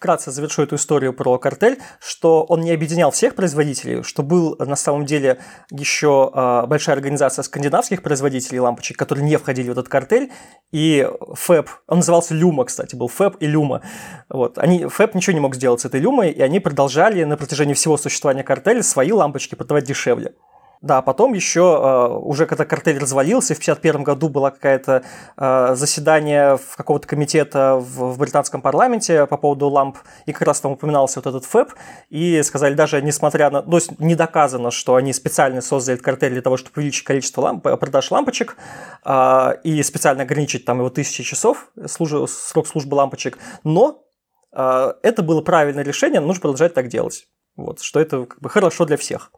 Вкратце 0.07 0.31
завершу 0.31 0.63
эту 0.63 0.77
историю 0.77 1.11
про 1.11 1.37
картель, 1.37 1.79
что 1.99 2.45
он 2.45 2.61
не 2.61 2.71
объединял 2.71 3.11
всех 3.11 3.35
производителей, 3.35 4.03
что 4.03 4.23
был 4.23 4.55
на 4.57 4.77
самом 4.77 5.05
деле 5.05 5.39
еще 5.69 6.31
а, 6.33 6.65
большая 6.65 6.95
организация 6.95 7.43
скандинавских 7.43 8.01
производителей 8.01 8.61
лампочек, 8.61 8.95
которые 8.95 9.25
не 9.25 9.35
входили 9.35 9.67
в 9.67 9.73
этот 9.73 9.89
картель, 9.89 10.31
и 10.71 11.05
ФЭП, 11.33 11.69
он 11.87 11.97
назывался 11.97 12.33
Люма, 12.35 12.63
кстати, 12.63 12.95
был 12.95 13.09
ФЭП 13.09 13.35
и 13.41 13.47
Люма. 13.47 13.81
Вот. 14.29 14.57
Они, 14.57 14.85
ФЭП 14.85 15.13
ничего 15.13 15.33
не 15.33 15.41
мог 15.41 15.55
сделать 15.55 15.81
с 15.81 15.85
этой 15.85 15.99
Люмой, 15.99 16.31
и 16.31 16.41
они 16.41 16.61
продолжали 16.61 17.25
на 17.25 17.35
протяжении 17.35 17.73
всего 17.73 17.97
существования 17.97 18.43
картеля 18.43 18.83
свои 18.83 19.11
лампочки 19.11 19.55
продавать 19.55 19.83
дешевле. 19.83 20.35
Да, 20.81 21.01
потом 21.01 21.33
еще, 21.33 21.61
э, 21.61 22.13
уже 22.17 22.45
когда 22.45 22.63
картель 22.65 22.99
развалился, 22.99 23.55
в 23.55 23.57
1951 23.57 24.03
году 24.03 24.29
было 24.29 24.51
какое-то 24.51 25.03
э, 25.35 25.75
заседание 25.75 26.57
в 26.57 26.75
какого-то 26.75 27.07
комитета 27.07 27.77
в, 27.77 28.17
британском 28.17 28.61
парламенте 28.61 29.25
по 29.25 29.37
поводу 29.37 29.69
ламп, 29.69 29.97
и 30.27 30.33
как 30.33 30.43
раз 30.43 30.61
там 30.61 30.73
упоминался 30.73 31.19
вот 31.19 31.27
этот 31.27 31.45
ФЭП, 31.45 31.73
и 32.09 32.43
сказали, 32.43 32.75
даже 32.75 33.01
несмотря 33.01 33.49
на... 33.49 33.63
То 33.63 33.77
есть 33.77 33.99
не 33.99 34.13
доказано, 34.13 34.69
что 34.69 34.95
они 34.95 35.13
специально 35.13 35.61
создали 35.61 35.97
картель 35.97 36.33
для 36.33 36.41
того, 36.41 36.57
чтобы 36.57 36.73
увеличить 36.77 37.03
количество 37.03 37.41
ламп, 37.41 37.65
э, 37.65 37.77
продаж 37.77 38.11
лампочек, 38.11 38.57
и 39.63 39.83
специально 39.83 40.23
ограничить 40.23 40.65
там 40.65 40.79
его 40.79 40.89
тысячи 40.89 41.23
часов, 41.23 41.69
служ... 41.85 42.29
срок 42.29 42.67
службы 42.67 42.95
лампочек, 42.95 43.37
но 43.63 44.03
это 44.51 45.23
было 45.23 45.41
правильное 45.41 45.83
решение, 45.83 46.19
нужно 46.19 46.41
продолжать 46.41 46.73
так 46.73 46.87
делать. 46.87 47.27
Вот, 47.55 47.81
что 47.81 47.99
это 47.99 48.25
как 48.25 48.39
бы 48.39 48.49
хорошо 48.49 48.85
для 48.85 48.97
всех. 48.97 49.31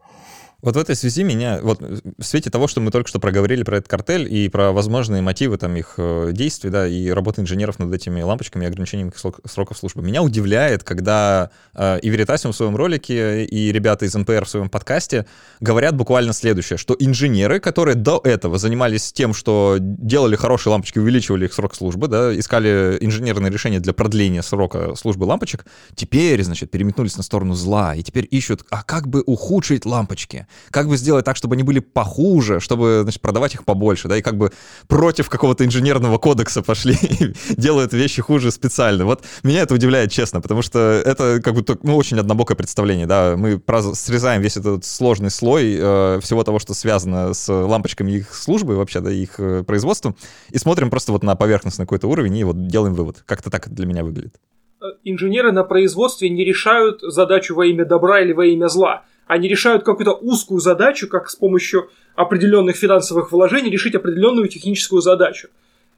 Вот 0.62 0.76
в 0.76 0.78
этой 0.78 0.94
связи 0.94 1.22
меня, 1.22 1.58
вот 1.62 1.80
в 1.80 2.22
свете 2.22 2.50
того, 2.50 2.68
что 2.68 2.80
мы 2.80 2.90
только 2.90 3.08
что 3.08 3.18
проговорили 3.18 3.62
про 3.62 3.78
этот 3.78 3.88
картель 3.88 4.32
и 4.32 4.48
про 4.50 4.72
возможные 4.72 5.22
мотивы 5.22 5.56
там 5.56 5.74
их 5.76 5.94
э, 5.96 6.30
действий, 6.32 6.68
да, 6.68 6.86
и 6.86 7.08
работы 7.08 7.40
инженеров 7.40 7.78
над 7.78 7.92
этими 7.94 8.20
лампочками 8.20 8.64
и 8.64 8.68
ограничением 8.68 9.08
их 9.08 9.14
сроков 9.18 9.78
службы, 9.78 10.02
меня 10.02 10.22
удивляет, 10.22 10.84
когда 10.84 11.50
э, 11.74 12.00
и 12.00 12.10
Веритасиум 12.10 12.52
в 12.52 12.56
своем 12.56 12.76
ролике, 12.76 13.44
и 13.44 13.72
ребята 13.72 14.04
из 14.04 14.14
НПР 14.14 14.44
в 14.44 14.50
своем 14.50 14.68
подкасте 14.68 15.24
говорят 15.60 15.96
буквально 15.96 16.34
следующее, 16.34 16.76
что 16.76 16.94
инженеры, 16.98 17.58
которые 17.58 17.94
до 17.94 18.20
этого 18.22 18.58
занимались 18.58 19.12
тем, 19.14 19.32
что 19.32 19.76
делали 19.80 20.36
хорошие 20.36 20.72
лампочки, 20.72 20.98
увеличивали 20.98 21.46
их 21.46 21.54
срок 21.54 21.74
службы, 21.74 22.06
да, 22.08 22.38
искали 22.38 22.98
инженерные 23.00 23.50
решения 23.50 23.80
для 23.80 23.94
продления 23.94 24.42
срока 24.42 24.94
службы 24.94 25.24
лампочек, 25.24 25.64
теперь, 25.94 26.42
значит, 26.42 26.70
переметнулись 26.70 27.16
на 27.16 27.22
сторону 27.22 27.54
зла, 27.54 27.94
и 27.94 28.02
теперь 28.02 28.28
ищут, 28.30 28.64
а 28.68 28.82
как 28.82 29.08
бы 29.08 29.22
ухудшить 29.24 29.86
лампочки? 29.86 30.46
Как 30.70 30.88
бы 30.88 30.96
сделать 30.96 31.24
так, 31.24 31.36
чтобы 31.36 31.54
они 31.54 31.62
были 31.62 31.80
похуже, 31.80 32.60
чтобы, 32.60 33.00
значит, 33.02 33.20
продавать 33.20 33.54
их 33.54 33.64
побольше, 33.64 34.08
да, 34.08 34.16
и 34.16 34.22
как 34.22 34.36
бы 34.36 34.52
против 34.88 35.28
какого-то 35.28 35.64
инженерного 35.64 36.18
кодекса 36.18 36.62
пошли 36.62 36.96
делают 37.50 37.92
вещи 37.92 38.22
хуже 38.22 38.50
специально. 38.50 39.04
Вот 39.04 39.24
меня 39.42 39.62
это 39.62 39.74
удивляет, 39.74 40.10
честно, 40.10 40.40
потому 40.40 40.62
что 40.62 40.78
это 41.04 41.40
как 41.42 41.54
бы, 41.54 41.64
ну, 41.82 41.96
очень 41.96 42.18
однобокое 42.18 42.56
представление, 42.56 43.06
да, 43.06 43.36
мы 43.36 43.60
срезаем 43.94 44.42
весь 44.42 44.56
этот 44.56 44.84
сложный 44.84 45.30
слой 45.30 45.76
э, 45.78 46.20
всего 46.22 46.44
того, 46.44 46.58
что 46.58 46.74
связано 46.74 47.34
с 47.34 47.52
лампочками 47.52 48.12
их 48.12 48.34
службы, 48.34 48.76
вообще, 48.76 49.00
да, 49.00 49.10
их 49.10 49.38
э, 49.38 49.62
производством, 49.62 50.16
и 50.50 50.58
смотрим 50.58 50.90
просто 50.90 51.12
вот 51.12 51.22
на 51.22 51.34
поверхностный 51.36 51.86
какой-то 51.86 52.08
уровень 52.08 52.36
и 52.36 52.44
вот 52.44 52.66
делаем 52.66 52.94
вывод. 52.94 53.22
Как-то 53.26 53.50
так 53.50 53.68
для 53.68 53.86
меня 53.86 54.04
выглядит 54.04 54.34
э, 54.80 54.84
инженеры 55.04 55.52
на 55.52 55.64
производстве 55.64 56.30
не 56.30 56.44
решают 56.44 57.00
задачу 57.02 57.54
во 57.54 57.66
имя 57.66 57.84
добра 57.84 58.20
или 58.20 58.32
во 58.32 58.46
имя 58.46 58.68
зла 58.68 59.04
они 59.30 59.46
решают 59.46 59.84
какую-то 59.84 60.12
узкую 60.14 60.58
задачу, 60.58 61.06
как 61.06 61.30
с 61.30 61.36
помощью 61.36 61.88
определенных 62.16 62.74
финансовых 62.74 63.30
вложений 63.30 63.70
решить 63.70 63.94
определенную 63.94 64.48
техническую 64.48 65.02
задачу. 65.02 65.48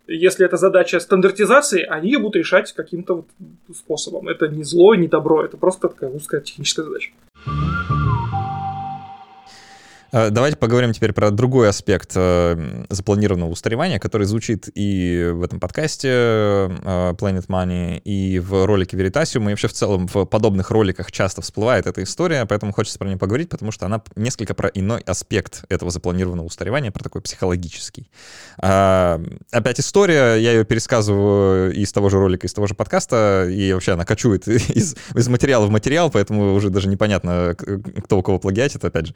Если 0.06 0.44
это 0.44 0.58
задача 0.58 1.00
стандартизации, 1.00 1.82
они 1.82 2.10
ее 2.10 2.18
будут 2.18 2.36
решать 2.36 2.70
каким-то 2.74 3.14
вот 3.14 3.26
способом. 3.74 4.28
Это 4.28 4.48
не 4.48 4.64
зло, 4.64 4.94
не 4.94 5.08
добро, 5.08 5.42
это 5.42 5.56
просто 5.56 5.88
такая 5.88 6.10
узкая 6.10 6.42
техническая 6.42 6.84
задача. 6.84 7.12
Э, 10.12 10.28
давайте 10.30 10.58
поговорим 10.58 10.92
теперь 10.92 11.12
про 11.12 11.30
другой 11.30 11.70
аспект 11.70 12.12
э, 12.14 12.84
запланированного 12.90 13.50
устаревания, 13.50 13.98
который 13.98 14.26
звучит 14.26 14.68
и 14.74 15.30
в 15.32 15.42
этом 15.42 15.58
подкасте 15.58 16.08
э, 16.08 17.14
Planet 17.18 17.46
Money, 17.46 17.98
и 18.04 18.38
в 18.38 18.66
ролике 18.66 18.96
Veritasium, 18.96 19.46
и 19.46 19.48
вообще 19.48 19.68
в 19.68 19.72
целом 19.72 20.06
в 20.06 20.26
подобных 20.26 20.70
роликах 20.70 21.10
часто 21.10 21.40
всплывает 21.40 21.86
эта 21.86 22.02
история, 22.02 22.44
поэтому 22.44 22.72
хочется 22.72 22.98
про 22.98 23.08
нее 23.08 23.16
поговорить, 23.16 23.48
потому 23.48 23.72
что 23.72 23.86
она 23.86 24.02
несколько 24.14 24.54
про 24.54 24.68
иной 24.68 25.00
аспект 25.00 25.64
этого 25.70 25.90
запланированного 25.90 26.46
устаревания, 26.46 26.90
про 26.90 27.02
такой 27.02 27.22
психологический. 27.22 28.10
Опять 28.58 29.80
история, 29.80 30.36
я 30.36 30.52
ее 30.52 30.64
пересказываю 30.64 31.72
из 31.72 31.90
того 31.92 32.10
же 32.10 32.18
ролика, 32.18 32.46
из 32.46 32.52
того 32.52 32.66
же 32.66 32.74
подкаста, 32.74 33.48
и 33.50 33.72
вообще 33.72 33.92
она 33.92 34.04
кочует 34.04 34.46
из, 34.48 34.94
из 35.14 35.28
материала 35.28 35.66
в 35.66 35.70
материал, 35.70 36.10
поэтому 36.10 36.54
уже 36.54 36.70
даже 36.70 36.88
непонятно, 36.88 37.56
кто 37.56 38.18
у 38.18 38.22
кого 38.22 38.38
плагиатит, 38.38 38.84
опять 38.84 39.06
же. 39.08 39.14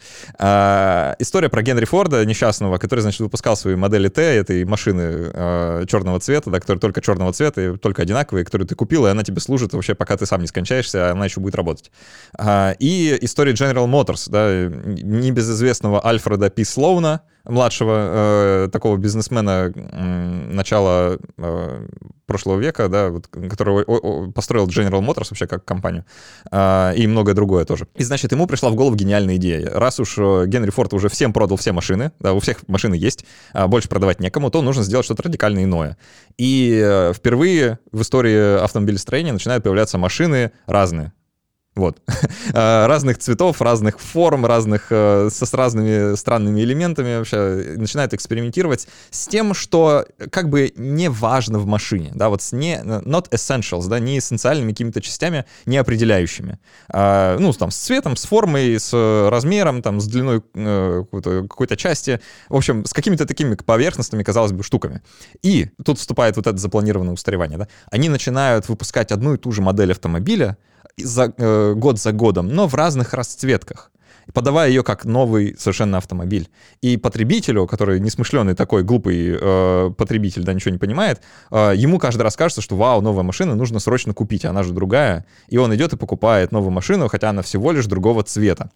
Э, 0.87 1.15
история 1.19 1.49
про 1.49 1.63
Генри 1.63 1.85
Форда, 1.85 2.25
несчастного, 2.25 2.79
который, 2.79 3.01
значит, 3.01 3.21
выпускал 3.21 3.57
свои 3.57 3.75
модели 3.75 4.09
Т, 4.09 4.23
этой 4.23 4.65
машины 4.65 5.31
э, 5.33 5.85
черного 5.89 6.21
цвета, 6.21 6.51
да, 6.51 6.61
которая 6.61 6.81
только 6.81 7.01
черного 7.01 7.33
цвета 7.33 7.61
и 7.61 7.77
только 7.77 8.03
одинаковые, 8.03 8.45
которую 8.45 8.69
ты 8.69 8.75
купил, 8.75 9.07
и 9.07 9.11
она 9.11 9.23
тебе 9.23 9.41
служит 9.41 9.73
вообще, 9.73 9.95
пока 9.95 10.17
ты 10.17 10.27
сам 10.27 10.41
не 10.41 10.47
скончаешься, 10.47 11.09
а 11.09 11.13
она 11.13 11.25
еще 11.25 11.41
будет 11.41 11.55
работать. 11.55 11.91
Э, 12.39 12.75
и 12.79 13.19
история 13.21 13.53
General 13.53 13.87
Motors, 13.87 14.31
да, 14.31 14.69
небезызвестного 15.03 16.07
Альфреда 16.07 16.51
Пи 16.51 16.65
Слоуна, 16.65 17.23
младшего 17.49 18.65
э, 18.65 18.69
такого 18.73 18.97
бизнесмена 18.97 19.73
э, 19.75 20.03
начала 20.53 21.19
э, 21.39 21.87
прошлого 22.27 22.59
века, 22.59 22.89
да, 22.89 23.09
вот, 23.11 23.29
который 23.29 23.85
о, 23.85 23.97
о, 23.97 24.33
построил 24.33 24.67
General 24.67 25.01
Motors 25.01 25.29
вообще 25.31 25.47
как 25.47 25.65
компанию, 25.65 26.05
э, 26.51 26.95
и 26.97 27.07
многое 27.07 27.35
другое 27.35 27.65
тоже. 27.65 27.87
И, 27.95 28.05
значит, 28.05 28.33
ему 28.33 28.47
пришла 28.47 28.71
в 28.71 28.75
голову 28.75 28.97
гениальная 28.97 29.37
идея. 29.37 29.71
Раз 29.71 30.01
уж 30.01 30.17
э, 30.19 30.45
Генри 30.47 30.71
Форд 30.71 30.93
уже 30.95 31.09
всем 31.09 31.33
продал 31.33 31.57
все 31.57 31.73
машины, 31.73 32.13
да, 32.21 32.33
у 32.33 32.41
всех 32.41 32.67
машины 32.69 32.95
есть, 32.95 33.25
а 33.53 33.69
больше 33.69 33.89
продавать 33.89 34.21
некому, 34.21 34.51
то 34.51 34.63
нужно 34.63 34.83
сделать 34.83 35.05
что-то 35.05 35.23
радикально 35.23 35.65
иное. 35.65 35.97
И 36.37 36.81
э, 36.83 37.13
впервые 37.15 37.79
в 37.93 38.03
истории 38.03 38.63
автомобилестроения 38.63 39.33
начинают 39.33 39.65
появляться 39.65 39.99
машины 39.99 40.53
разные 40.67 41.13
Вот. 41.77 42.01
разных 42.53 43.19
цветов, 43.19 43.61
разных 43.61 44.01
форм, 44.01 44.47
разных, 44.47 44.87
э, 44.91 45.29
с 45.31 45.53
разными 45.53 46.17
странными 46.17 46.63
элементами 46.63 47.19
вообще 47.19 47.75
начинают 47.77 48.15
экспериментировать 48.15 48.89
с 49.11 49.29
тем, 49.29 49.53
что 49.53 50.07
как 50.31 50.49
бы 50.49 50.73
не 50.77 51.11
важно 51.11 51.59
в 51.59 51.67
машине, 51.67 52.13
да, 52.15 52.31
вот 52.31 52.41
с 52.41 52.53
не, 52.53 52.81
not 52.83 53.31
essentials, 53.31 53.89
да, 53.89 53.99
не 53.99 54.19
эссенциальными 54.19 54.73
какими-то 54.73 55.03
частями, 55.03 55.45
не 55.67 55.77
определяющими. 55.77 56.59
А, 56.89 57.37
ну, 57.39 57.53
там, 57.53 57.71
с 57.71 57.77
цветом, 57.77 58.17
с 58.17 58.25
формой, 58.25 58.81
с 58.81 59.29
размером, 59.31 59.83
там, 59.83 60.01
с 60.01 60.07
длиной 60.07 60.43
э, 60.55 61.03
какой-то, 61.05 61.43
какой-то 61.43 61.77
части, 61.77 62.21
в 62.49 62.57
общем, 62.57 62.87
с 62.87 62.95
какими-то 62.95 63.27
такими 63.27 63.55
поверхностными, 63.55 64.23
казалось 64.23 64.53
бы, 64.53 64.63
штуками. 64.63 65.03
И 65.43 65.69
тут 65.85 65.99
вступает 65.99 66.37
вот 66.37 66.47
это 66.47 66.57
запланированное 66.57 67.13
устаревание, 67.13 67.59
да, 67.59 67.69
они 67.91 68.09
начинают 68.09 68.71
выпускать 68.71 69.13
одну 69.13 69.35
и 69.35 69.37
ту 69.37 69.53
же 69.53 69.61
модель 69.61 69.93
автомобиля, 69.93 70.57
за, 70.99 71.33
э, 71.37 71.75
год 71.75 71.99
за 71.99 72.13
годом, 72.13 72.49
но 72.49 72.67
в 72.69 72.75
разных 72.75 73.15
расцветках 73.15 73.91
подавая 74.33 74.69
ее 74.69 74.83
как 74.83 75.05
новый 75.05 75.57
совершенно 75.59 75.99
автомобиль. 75.99 76.49
И 76.83 76.97
потребителю, 76.97 77.67
который 77.67 78.01
несмышленый 78.01 78.55
такой 78.55 78.83
глупый 78.83 79.37
э, 79.41 79.91
потребитель, 79.97 80.43
да, 80.43 80.53
ничего 80.53 80.73
не 80.73 80.79
понимает, 80.79 81.21
э, 81.51 81.73
ему 81.77 81.99
каждый 81.99 82.23
раз 82.23 82.37
кажется, 82.37 82.61
что 82.61 82.77
вау, 82.77 83.01
новая 83.01 83.23
машина, 83.23 83.55
нужно 83.55 83.79
срочно 83.79 84.15
купить, 84.15 84.45
она 84.45 84.63
же 84.63 84.73
другая. 84.73 85.27
И 85.49 85.59
он 85.59 85.75
идет 85.75 85.93
и 85.93 85.97
покупает 85.97 86.53
новую 86.53 86.71
машину, 86.71 87.09
хотя 87.09 87.31
она 87.31 87.43
всего 87.43 87.73
лишь 87.73 87.87
другого 87.87 88.23
цвета. 88.23 88.71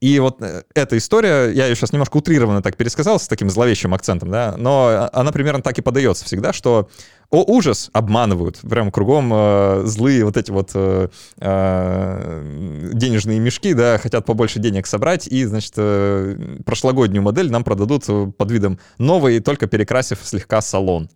И 0.00 0.18
вот 0.18 0.40
э, 0.40 0.62
эта 0.74 0.96
история, 0.96 1.50
я 1.50 1.66
ее 1.66 1.74
сейчас 1.74 1.92
немножко 1.92 2.18
утрированно 2.18 2.62
так 2.62 2.76
пересказал 2.76 3.18
с 3.18 3.26
таким 3.26 3.50
зловещим 3.50 3.94
акцентом, 3.94 4.30
да, 4.30 4.54
но 4.56 5.08
она 5.12 5.32
примерно 5.32 5.62
так 5.62 5.78
и 5.78 5.82
подается 5.82 6.24
всегда, 6.24 6.52
что 6.52 6.88
о, 7.32 7.44
ужас, 7.44 7.88
обманывают. 7.94 8.60
Прям 8.60 8.92
кругом 8.92 9.32
э, 9.32 9.82
злые 9.86 10.24
вот 10.24 10.36
эти 10.36 10.50
вот 10.50 10.72
э, 10.74 11.08
э, 11.40 12.90
денежные 12.92 13.40
мешки, 13.40 13.72
да, 13.72 13.96
хотят 13.96 14.26
побольше 14.26 14.60
денег 14.60 14.86
собрать, 14.86 15.26
и, 15.26 15.44
значит, 15.46 15.72
э, 15.78 16.36
прошлогоднюю 16.66 17.22
модель 17.22 17.50
нам 17.50 17.64
продадут 17.64 18.04
под 18.36 18.50
видом 18.50 18.78
новой, 18.98 19.40
только 19.40 19.66
перекрасив 19.66 20.18
слегка 20.22 20.60
салон. 20.60 21.08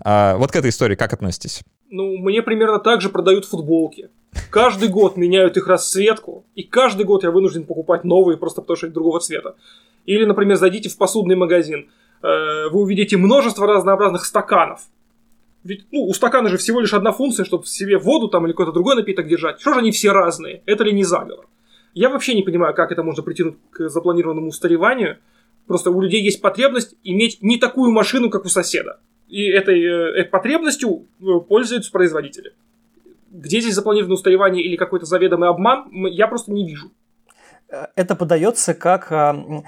А, 0.00 0.36
вот 0.38 0.52
к 0.52 0.56
этой 0.56 0.70
истории 0.70 0.94
как 0.94 1.12
относитесь? 1.12 1.60
Ну, 1.90 2.16
мне 2.16 2.42
примерно 2.42 2.78
так 2.78 3.02
же 3.02 3.10
продают 3.10 3.44
футболки. 3.44 4.08
Каждый 4.50 4.88
год 4.88 5.18
меняют 5.18 5.58
их 5.58 5.66
расцветку, 5.66 6.46
и 6.54 6.62
каждый 6.62 7.04
год 7.04 7.24
я 7.24 7.30
вынужден 7.30 7.64
покупать 7.64 8.04
новые 8.04 8.38
просто 8.38 8.62
потому 8.62 8.76
что 8.78 8.86
они 8.86 8.94
другого 8.94 9.20
цвета. 9.20 9.56
Или, 10.06 10.24
например, 10.24 10.56
зайдите 10.56 10.88
в 10.88 10.96
посудный 10.96 11.36
магазин, 11.36 11.90
э, 12.22 12.68
вы 12.70 12.80
увидите 12.80 13.18
множество 13.18 13.66
разнообразных 13.66 14.24
стаканов, 14.24 14.80
ведь 15.68 15.86
ну, 15.92 16.04
у 16.04 16.14
стакана 16.14 16.48
же 16.48 16.56
всего 16.56 16.80
лишь 16.80 16.94
одна 16.94 17.12
функция, 17.12 17.44
чтобы 17.44 17.64
в 17.64 17.68
себе 17.68 17.98
воду 17.98 18.28
там 18.28 18.46
или 18.46 18.52
какой-то 18.52 18.72
другой 18.72 18.96
напиток 18.96 19.28
держать. 19.28 19.60
Что 19.60 19.74
же 19.74 19.80
они 19.80 19.90
все 19.90 20.12
разные? 20.12 20.62
Это 20.64 20.82
ли 20.82 20.92
не 20.92 21.04
заговор? 21.04 21.46
Я 21.92 22.08
вообще 22.08 22.34
не 22.34 22.42
понимаю, 22.42 22.74
как 22.74 22.90
это 22.90 23.02
можно 23.02 23.22
притянуть 23.22 23.56
к 23.70 23.90
запланированному 23.90 24.48
устареванию. 24.48 25.18
Просто 25.66 25.90
у 25.90 26.00
людей 26.00 26.22
есть 26.22 26.40
потребность 26.40 26.94
иметь 27.04 27.42
не 27.42 27.58
такую 27.58 27.92
машину, 27.92 28.30
как 28.30 28.46
у 28.46 28.48
соседа. 28.48 28.98
И 29.28 29.44
этой, 29.44 30.20
э, 30.20 30.24
потребностью 30.24 31.06
э, 31.20 31.24
пользуются 31.46 31.92
производители. 31.92 32.54
Где 33.30 33.60
здесь 33.60 33.74
запланированное 33.74 34.14
устаревание 34.14 34.64
или 34.64 34.76
какой-то 34.76 35.04
заведомый 35.04 35.50
обман, 35.50 35.90
я 36.06 36.28
просто 36.28 36.50
не 36.50 36.66
вижу. 36.66 36.90
Это 37.94 38.16
подается 38.16 38.72
как, 38.72 39.12
а, 39.12 39.62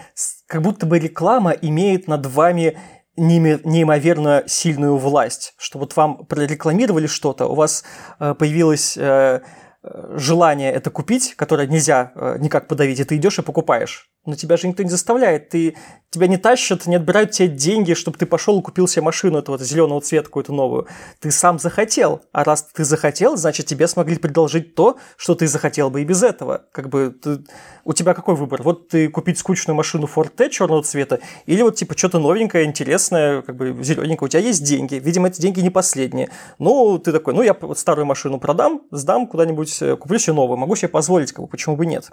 как 0.46 0.62
будто 0.62 0.86
бы 0.86 0.98
реклама 0.98 1.51
имеет 1.51 2.09
над 2.09 2.24
вами 2.24 2.78
неимоверно 3.21 4.45
сильную 4.47 4.97
власть, 4.97 5.55
что 5.59 5.79
вот 5.79 5.97
вам 5.97 6.25
прорекламировали 6.27 7.07
что-то, 7.07 7.47
у 7.47 7.55
вас 7.55 7.85
э, 8.18 8.35
появилось 8.35 8.97
э, 8.97 9.41
желание 9.83 10.73
это 10.73 10.91
купить, 10.91 11.35
которое 11.37 11.66
нельзя 11.66 12.12
э, 12.14 12.37
никак 12.39 12.68
подавить, 12.68 13.01
и 13.01 13.05
ты 13.05 13.16
идешь 13.16 13.39
и 13.39 13.43
покупаешь. 13.43 14.11
Но 14.27 14.35
тебя 14.35 14.57
же 14.57 14.68
никто 14.68 14.83
не 14.83 14.91
заставляет, 14.91 15.51
ты, 15.51 15.77
тебя 16.11 16.27
не 16.27 16.37
тащат, 16.37 16.87
не 16.87 16.97
отбирают 16.97 17.31
тебе 17.31 17.49
деньги, 17.49 17.95
чтобы 17.95 18.19
ты 18.19 18.27
пошел 18.27 18.59
и 18.59 18.63
купил 18.63 18.89
себе 18.89 19.03
машину 19.03 19.39
этого 19.39 19.59
зеленого 19.59 20.01
цвета 20.01 20.27
какую-то 20.27 20.53
новую. 20.53 20.89
Ты 21.21 21.31
сам 21.31 21.59
захотел, 21.59 22.23
а 22.33 22.43
раз 22.43 22.69
ты 22.73 22.85
захотел, 22.85 23.37
значит 23.37 23.67
тебе 23.67 23.87
смогли 23.87 24.17
предложить 24.17 24.75
то, 24.75 24.99
что 25.17 25.37
ты 25.37 25.47
захотел 25.47 25.89
бы 25.89 26.03
и 26.03 26.05
без 26.05 26.23
этого. 26.23 26.63
Как 26.73 26.89
бы 26.89 27.11
ты, 27.11 27.45
у 27.85 27.93
тебя 27.93 28.15
какой 28.15 28.35
выбор? 28.35 28.63
Вот 28.63 28.89
ты 28.89 29.09
купить 29.09 29.39
скучную 29.39 29.77
машину 29.77 30.09
Ford 30.13 30.31
T 30.31 30.51
черного 30.51 30.83
цвета 30.83 31.21
или 31.47 31.63
вот 31.63 31.77
типа 31.77 31.97
что-то 31.97 32.19
новенькое, 32.19 32.65
интересное, 32.65 33.43
как 33.43 33.57
бы 33.57 33.77
зелененькое. 33.81 34.27
У 34.27 34.29
тебя 34.29 34.43
есть 34.43 34.65
деньги, 34.65 34.97
видимо 34.97 35.29
эти 35.29 35.41
деньги 35.41 35.61
не 35.61 35.71
последние. 35.71 36.31
Ну 36.59 36.99
ты 36.99 37.13
такой, 37.13 37.35
ну 37.35 37.43
я 37.43 37.57
вот 37.61 37.79
старую 37.79 38.07
машину 38.07 38.41
продам, 38.41 38.83
сдам 38.91 39.29
куда-нибудь, 39.29 39.81
э, 39.81 39.97
куплю 39.97 40.19
себе 40.19 40.33
новую, 40.33 40.57
могу 40.57 40.75
себе 40.75 40.89
позволить, 40.89 41.31
как 41.31 41.45
бы 41.45 41.49
почему 41.49 41.77
бы 41.77 41.87
нет. 41.87 42.11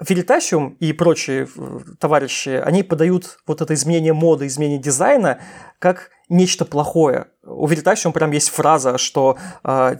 Veritasium 0.00 0.76
и 0.80 0.92
прочие 0.92 1.46
э, 1.56 1.78
товарищи, 1.98 2.50
они 2.64 2.82
подают 2.82 3.38
вот 3.46 3.60
это 3.60 3.74
изменение 3.74 4.12
моды, 4.12 4.46
изменение 4.46 4.80
дизайна 4.80 5.40
как 5.78 6.10
нечто 6.28 6.64
плохое. 6.64 7.26
У 7.44 7.66
Veritasium 7.68 8.12
прям 8.12 8.30
есть 8.32 8.48
фраза, 8.48 8.98
что 8.98 9.38
э, 9.64 9.96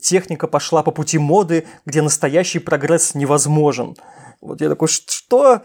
техника 0.00 0.46
пошла 0.46 0.82
по 0.82 0.90
пути 0.90 1.18
моды, 1.18 1.66
где 1.86 2.02
настоящий 2.02 2.58
прогресс 2.58 3.14
невозможен. 3.14 3.96
Вот 4.44 4.60
я 4.60 4.68
такой, 4.68 4.88
что? 4.88 5.62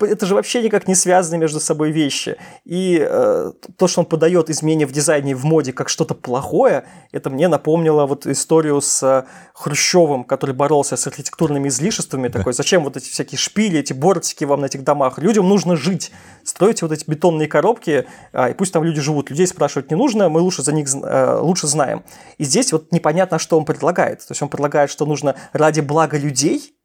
это 0.00 0.26
же 0.26 0.34
вообще 0.34 0.62
никак 0.62 0.86
не 0.86 0.94
связаны 0.94 1.38
между 1.38 1.60
собой 1.60 1.92
вещи. 1.92 2.36
И 2.64 2.98
э, 3.00 3.52
то, 3.76 3.88
что 3.88 4.00
он 4.00 4.06
подает 4.06 4.50
изменения 4.50 4.86
в 4.86 4.92
дизайне 4.92 5.32
и 5.32 5.34
в 5.34 5.44
моде 5.44 5.72
как 5.72 5.88
что-то 5.88 6.14
плохое, 6.14 6.84
это 7.10 7.30
мне 7.30 7.48
напомнило 7.48 8.04
вот 8.06 8.26
историю 8.26 8.82
с 8.82 9.02
э, 9.02 9.24
Хрущевым, 9.54 10.24
который 10.24 10.54
боролся 10.54 10.96
с 10.96 11.06
архитектурными 11.06 11.68
излишествами. 11.68 12.28
Такой, 12.28 12.52
зачем 12.52 12.84
вот 12.84 12.98
эти 12.98 13.08
всякие 13.08 13.38
шпили, 13.38 13.78
эти 13.78 13.94
бортики 13.94 14.44
вам 14.44 14.60
на 14.60 14.66
этих 14.66 14.84
домах? 14.84 15.18
Людям 15.18 15.48
нужно 15.48 15.76
жить. 15.76 16.12
Стройте 16.44 16.84
вот 16.84 16.92
эти 16.92 17.08
бетонные 17.08 17.48
коробки, 17.48 18.06
э, 18.32 18.50
и 18.50 18.54
пусть 18.54 18.74
там 18.74 18.84
люди 18.84 19.00
живут. 19.00 19.30
Людей 19.30 19.46
спрашивать 19.46 19.90
не 19.90 19.96
нужно, 19.96 20.28
мы 20.28 20.40
лучше 20.40 20.62
за 20.62 20.72
них 20.72 20.86
э, 20.94 21.38
лучше 21.40 21.66
знаем. 21.66 22.04
И 22.36 22.44
здесь 22.44 22.72
вот 22.72 22.92
непонятно, 22.92 23.38
что 23.38 23.58
он 23.58 23.64
предлагает. 23.64 24.18
То 24.18 24.32
есть 24.32 24.42
он 24.42 24.50
предлагает, 24.50 24.90
что 24.90 25.06
нужно 25.06 25.34
ради 25.54 25.80
блага 25.80 26.18
людей 26.18 26.75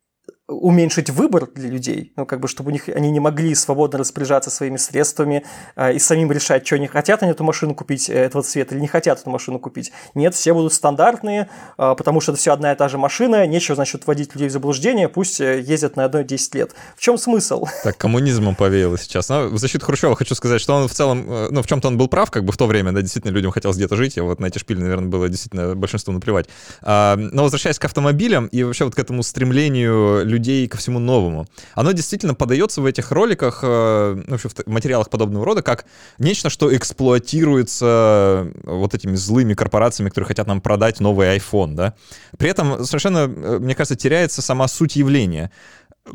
уменьшить 0.51 1.09
выбор 1.09 1.47
для 1.53 1.69
людей, 1.69 2.13
ну, 2.15 2.25
как 2.25 2.39
бы, 2.39 2.47
чтобы 2.47 2.69
у 2.69 2.73
них, 2.73 2.89
они 2.89 3.09
не 3.11 3.19
могли 3.19 3.55
свободно 3.55 3.99
распоряжаться 3.99 4.49
своими 4.49 4.77
средствами 4.77 5.45
э, 5.75 5.93
и 5.93 5.99
самим 5.99 6.31
решать, 6.31 6.65
что 6.65 6.75
они 6.75 6.87
хотят 6.87 7.23
они 7.23 7.31
эту 7.31 7.43
машину 7.43 7.73
купить 7.73 8.09
э, 8.09 8.13
этого 8.13 8.43
цвета 8.43 8.75
или 8.75 8.81
не 8.81 8.87
хотят 8.87 9.19
эту 9.19 9.29
машину 9.29 9.59
купить. 9.59 9.91
Нет, 10.13 10.35
все 10.35 10.53
будут 10.53 10.73
стандартные, 10.73 11.49
э, 11.77 11.95
потому 11.97 12.21
что 12.21 12.33
это 12.33 12.39
все 12.39 12.53
одна 12.53 12.73
и 12.73 12.75
та 12.75 12.89
же 12.89 12.97
машина, 12.97 13.47
нечего, 13.47 13.75
значит, 13.75 14.05
вводить 14.05 14.33
людей 14.33 14.49
в 14.49 14.51
заблуждение, 14.51 15.07
пусть 15.07 15.39
э, 15.41 15.61
ездят 15.61 15.95
на 15.95 16.05
одной 16.05 16.23
10 16.23 16.55
лет. 16.55 16.71
В 16.95 17.01
чем 17.01 17.17
смысл? 17.17 17.65
Так, 17.83 17.97
коммунизмом 17.97 18.55
повеяло 18.55 18.97
сейчас. 18.97 19.29
Но 19.29 19.47
в 19.47 19.57
защиту 19.57 19.85
Хрущева 19.85 20.15
хочу 20.15 20.35
сказать, 20.35 20.61
что 20.61 20.75
он 20.75 20.87
в 20.87 20.93
целом, 20.93 21.25
э, 21.27 21.47
ну, 21.49 21.63
в 21.63 21.67
чем-то 21.67 21.87
он 21.87 21.97
был 21.97 22.07
прав, 22.07 22.29
как 22.29 22.45
бы 22.45 22.51
в 22.51 22.57
то 22.57 22.67
время, 22.67 22.91
да, 22.91 23.01
действительно, 23.01 23.31
людям 23.31 23.51
хотелось 23.51 23.77
где-то 23.77 23.95
жить, 23.95 24.17
и 24.17 24.21
вот 24.21 24.39
на 24.39 24.47
эти 24.47 24.59
шпили, 24.59 24.79
наверное, 24.79 25.09
было 25.09 25.29
действительно 25.29 25.75
большинству 25.75 26.13
наплевать. 26.13 26.47
А, 26.81 27.15
но 27.15 27.43
возвращаясь 27.43 27.79
к 27.79 27.85
автомобилям 27.85 28.47
и 28.47 28.63
вообще 28.63 28.85
вот 28.85 28.95
к 28.95 28.99
этому 28.99 29.23
стремлению 29.23 30.25
людей 30.25 30.40
ко 30.67 30.77
всему 30.77 30.99
новому. 30.99 31.47
Оно 31.73 31.91
действительно 31.91 32.33
подается 32.33 32.81
в 32.81 32.85
этих 32.85 33.11
роликах, 33.11 33.59
э, 33.63 34.15
ну, 34.15 34.31
вообще 34.31 34.49
в 34.49 34.67
материалах 34.67 35.09
подобного 35.09 35.45
рода, 35.45 35.61
как 35.61 35.85
нечто, 36.17 36.49
что 36.49 36.75
эксплуатируется 36.75 38.51
э, 38.53 38.61
вот 38.63 38.93
этими 38.93 39.15
злыми 39.15 39.53
корпорациями, 39.53 40.09
которые 40.09 40.27
хотят 40.27 40.47
нам 40.47 40.61
продать 40.61 40.99
новый 40.99 41.37
iPhone, 41.37 41.75
да. 41.75 41.93
При 42.37 42.49
этом 42.49 42.83
совершенно, 42.85 43.19
э, 43.19 43.59
мне 43.59 43.75
кажется, 43.75 43.95
теряется 43.95 44.41
сама 44.41 44.67
суть 44.67 44.95
явления. 44.95 45.51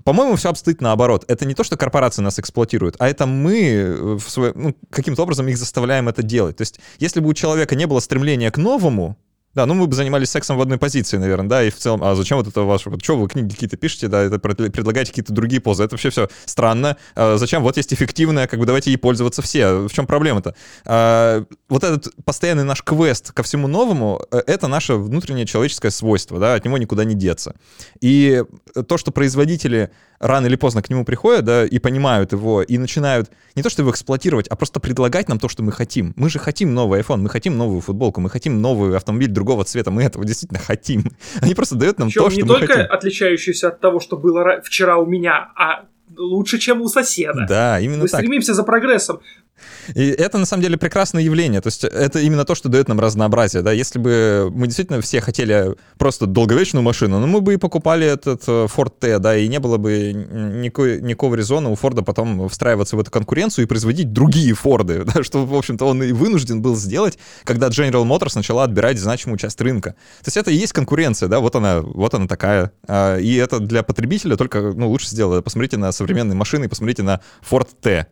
По-моему, 0.05 0.35
все 0.37 0.51
обстоит 0.51 0.81
наоборот. 0.81 1.25
Это 1.29 1.47
не 1.47 1.55
то, 1.55 1.63
что 1.63 1.77
корпорации 1.77 2.21
нас 2.21 2.39
эксплуатируют, 2.39 2.97
а 2.99 3.09
это 3.09 3.27
мы 3.27 4.17
в 4.19 4.29
свой, 4.29 4.53
ну, 4.55 4.77
каким-то 4.91 5.23
образом 5.23 5.47
их 5.49 5.57
заставляем 5.57 6.09
это 6.09 6.23
делать. 6.23 6.57
То 6.57 6.63
есть, 6.63 6.81
если 6.99 7.21
бы 7.21 7.29
у 7.29 7.35
человека 7.35 7.77
не 7.77 7.87
было 7.87 8.01
стремления 8.01 8.51
к 8.51 8.57
новому, 8.57 9.17
да, 9.57 9.65
ну 9.65 9.73
мы 9.73 9.87
бы 9.87 9.97
занимались 9.97 10.29
сексом 10.29 10.59
в 10.59 10.61
одной 10.61 10.77
позиции, 10.77 11.17
наверное, 11.17 11.49
да, 11.49 11.65
и 11.65 11.71
в 11.71 11.77
целом, 11.77 12.05
а 12.05 12.15
зачем 12.15 12.37
вот 12.37 12.47
это 12.47 12.61
ваше, 12.61 12.91
вот 12.91 13.03
что 13.03 13.17
вы 13.17 13.27
книги 13.27 13.49
какие-то 13.49 13.79
пишете, 13.79 14.09
да, 14.09 14.21
это 14.23 14.39
предлагаете 14.39 15.11
какие-то 15.11 15.33
другие 15.33 15.63
позы, 15.63 15.83
это 15.83 15.95
вообще 15.95 16.11
все 16.11 16.29
странно, 16.45 16.99
а 17.15 17.39
зачем, 17.39 17.63
вот 17.63 17.79
есть 17.79 17.93
эффективная, 17.95 18.49
как 18.49 18.61
бы 18.61 18.67
давайте 18.67 18.91
ей 18.91 18.99
пользоваться 18.99 19.41
все, 19.41 19.89
в 19.89 19.93
чем 19.93 20.07
проблема-то? 20.07 20.55
А, 20.85 21.43
вот 21.71 21.85
этот 21.85 22.15
постоянный 22.27 22.65
наш 22.65 22.83
квест 22.83 23.33
ко 23.33 23.43
всему 23.43 23.67
новому, 23.67 24.21
э, 24.31 24.43
это 24.47 24.69
наше 24.69 24.95
внутреннее 24.95 25.47
человеческое 25.47 25.91
свойство, 25.91 26.39
да, 26.39 26.55
от 26.55 26.65
него 26.67 26.77
никуда 26.77 27.05
не 27.05 27.15
деться. 27.15 27.55
И 28.03 28.45
то, 28.87 28.99
что 28.99 29.11
производители 29.11 29.91
рано 30.19 30.47
или 30.47 30.57
поздно 30.57 30.83
к 30.83 30.91
нему 30.91 31.05
приходят, 31.05 31.45
да, 31.45 31.65
и 31.65 31.79
понимают 31.79 32.33
его, 32.33 32.63
и 32.63 32.79
начинают 32.79 33.31
не 33.55 33.63
то, 33.63 33.71
что 33.71 33.83
его 33.83 33.91
эксплуатировать, 33.91 34.49
а 34.49 34.57
просто 34.57 34.81
предлагать 34.81 35.29
нам 35.29 35.39
то, 35.39 35.49
что 35.49 35.63
мы 35.63 35.73
хотим. 35.73 36.13
Мы 36.17 36.31
же 36.31 36.39
хотим 36.39 36.75
новый 36.75 37.01
iPhone, 37.01 37.19
мы 37.19 37.29
хотим 37.29 37.57
новую 37.57 37.81
футболку, 37.81 38.21
мы 38.21 38.31
хотим 38.31 38.61
новый 38.61 38.97
автомобиль 38.97 39.31
другого 39.47 39.65
цвета, 39.65 39.91
мы 39.91 40.03
этого 40.03 40.25
действительно 40.25 40.59
хотим. 40.61 41.05
Они 41.41 41.55
просто 41.55 41.77
дают 41.77 41.99
нам 41.99 42.09
Причем 42.09 42.25
то, 42.25 42.31
что 42.31 42.41
мы 42.41 42.55
хотим. 42.55 42.61
не 42.61 42.67
только 42.67 42.87
отличающийся 42.87 43.69
от 43.69 43.81
того, 43.81 44.01
что 44.01 44.17
было 44.17 44.61
вчера 44.65 44.97
у 44.97 45.07
меня, 45.07 45.53
а 45.55 45.85
лучше, 46.17 46.59
чем 46.59 46.83
у 46.83 46.89
соседа. 46.89 47.47
Да, 47.49 47.81
именно 47.81 48.03
Мы 48.03 48.09
так. 48.09 48.21
стремимся 48.21 48.55
за 48.55 48.65
прогрессом. 48.65 49.21
И 49.95 50.09
это, 50.09 50.39
на 50.39 50.47
самом 50.47 50.63
деле, 50.63 50.77
прекрасное 50.77 51.23
явление. 51.23 51.61
То 51.61 51.69
есть 51.69 51.85
это 51.85 52.21
именно 52.21 52.45
то, 52.45 52.55
что 52.55 52.69
дает 52.69 52.89
нам 52.89 53.01
разнообразие. 53.01 53.63
Да? 53.63 53.73
Если 53.73 53.99
бы 53.99 54.51
мы 54.53 54.67
действительно 54.67 55.01
все 55.01 55.21
хотели 55.21 55.75
просто 55.99 56.27
долговечную 56.27 56.83
машину, 56.83 57.19
ну, 57.19 57.27
мы 57.27 57.41
бы 57.41 57.55
и 57.55 57.57
покупали 57.57 58.07
этот 58.07 58.43
э, 58.47 58.67
Ford 58.67 58.93
T, 58.99 59.19
да, 59.19 59.37
и 59.37 59.49
не 59.49 59.59
было 59.59 59.77
бы 59.77 60.13
никакой, 60.13 61.01
никакого 61.01 61.35
резона 61.35 61.71
у 61.71 61.75
Форда 61.75 62.03
потом 62.03 62.49
встраиваться 62.49 62.97
в 62.97 63.01
эту 63.01 63.11
конкуренцию 63.11 63.65
и 63.65 63.69
производить 63.69 64.13
другие 64.13 64.55
Форды, 64.55 65.05
да, 65.15 65.23
что, 65.23 65.45
в 65.45 65.55
общем-то, 65.55 65.85
он 65.85 66.03
и 66.03 66.13
вынужден 66.13 66.63
был 66.63 66.77
сделать, 66.77 67.19
когда 67.45 67.69
General 67.69 68.05
Motors 68.05 68.33
начала 68.35 68.65
отбирать 68.65 68.99
значимую 68.99 69.39
часть 69.39 69.61
рынка. 69.61 69.91
То 70.21 70.27
есть 70.27 70.37
это 70.37 70.51
и 70.51 70.55
есть 70.55 70.73
конкуренция, 70.73 71.29
да, 71.29 71.41
вот 71.41 71.57
она, 71.57 71.81
вот 71.81 72.15
она 72.15 72.27
такая. 72.27 72.73
А, 72.87 73.17
и 73.17 73.35
это 73.35 73.61
для 73.61 73.83
потребителя 73.83 74.37
только 74.37 74.61
ну, 74.61 74.89
лучше 74.89 75.09
сделано. 75.09 75.43
Посмотрите 75.43 75.77
на 75.77 75.93
современные 75.93 76.37
машины 76.37 76.69
посмотрите 76.69 77.03
на 77.03 77.21
Ford 77.49 77.69
T 77.81 78.07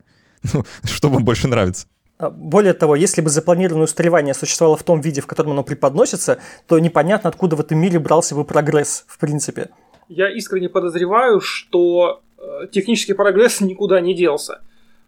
ну, 0.53 0.64
что 0.84 1.09
вам 1.09 1.24
больше 1.24 1.49
нравится? 1.49 1.86
А, 2.18 2.30
более 2.30 2.74
того, 2.74 2.97
если 2.97 3.20
бы 3.20 3.30
запланированное 3.30 3.84
устаревание 3.84 4.34
существовало 4.34 4.76
в 4.76 4.82
том 4.82 5.01
виде, 5.01 5.20
в 5.20 5.26
котором 5.26 5.53
оно 5.53 5.64
преподносится, 5.64 6.38
то 6.66 6.78
непонятно, 6.78 7.28
откуда 7.30 7.57
в 7.57 7.61
этом 7.61 7.78
мире 7.78 7.99
брался 7.99 8.34
бы 8.34 8.45
прогресс, 8.45 9.05
в 9.09 9.18
принципе. 9.18 9.70
Я 10.09 10.30
искренне 10.30 10.68
подозреваю, 10.68 11.40
что 11.40 12.22
э, 12.38 12.66
технический 12.70 13.14
прогресс 13.14 13.61
никуда 13.61 14.01
не 14.01 14.14
делся, 14.14 14.61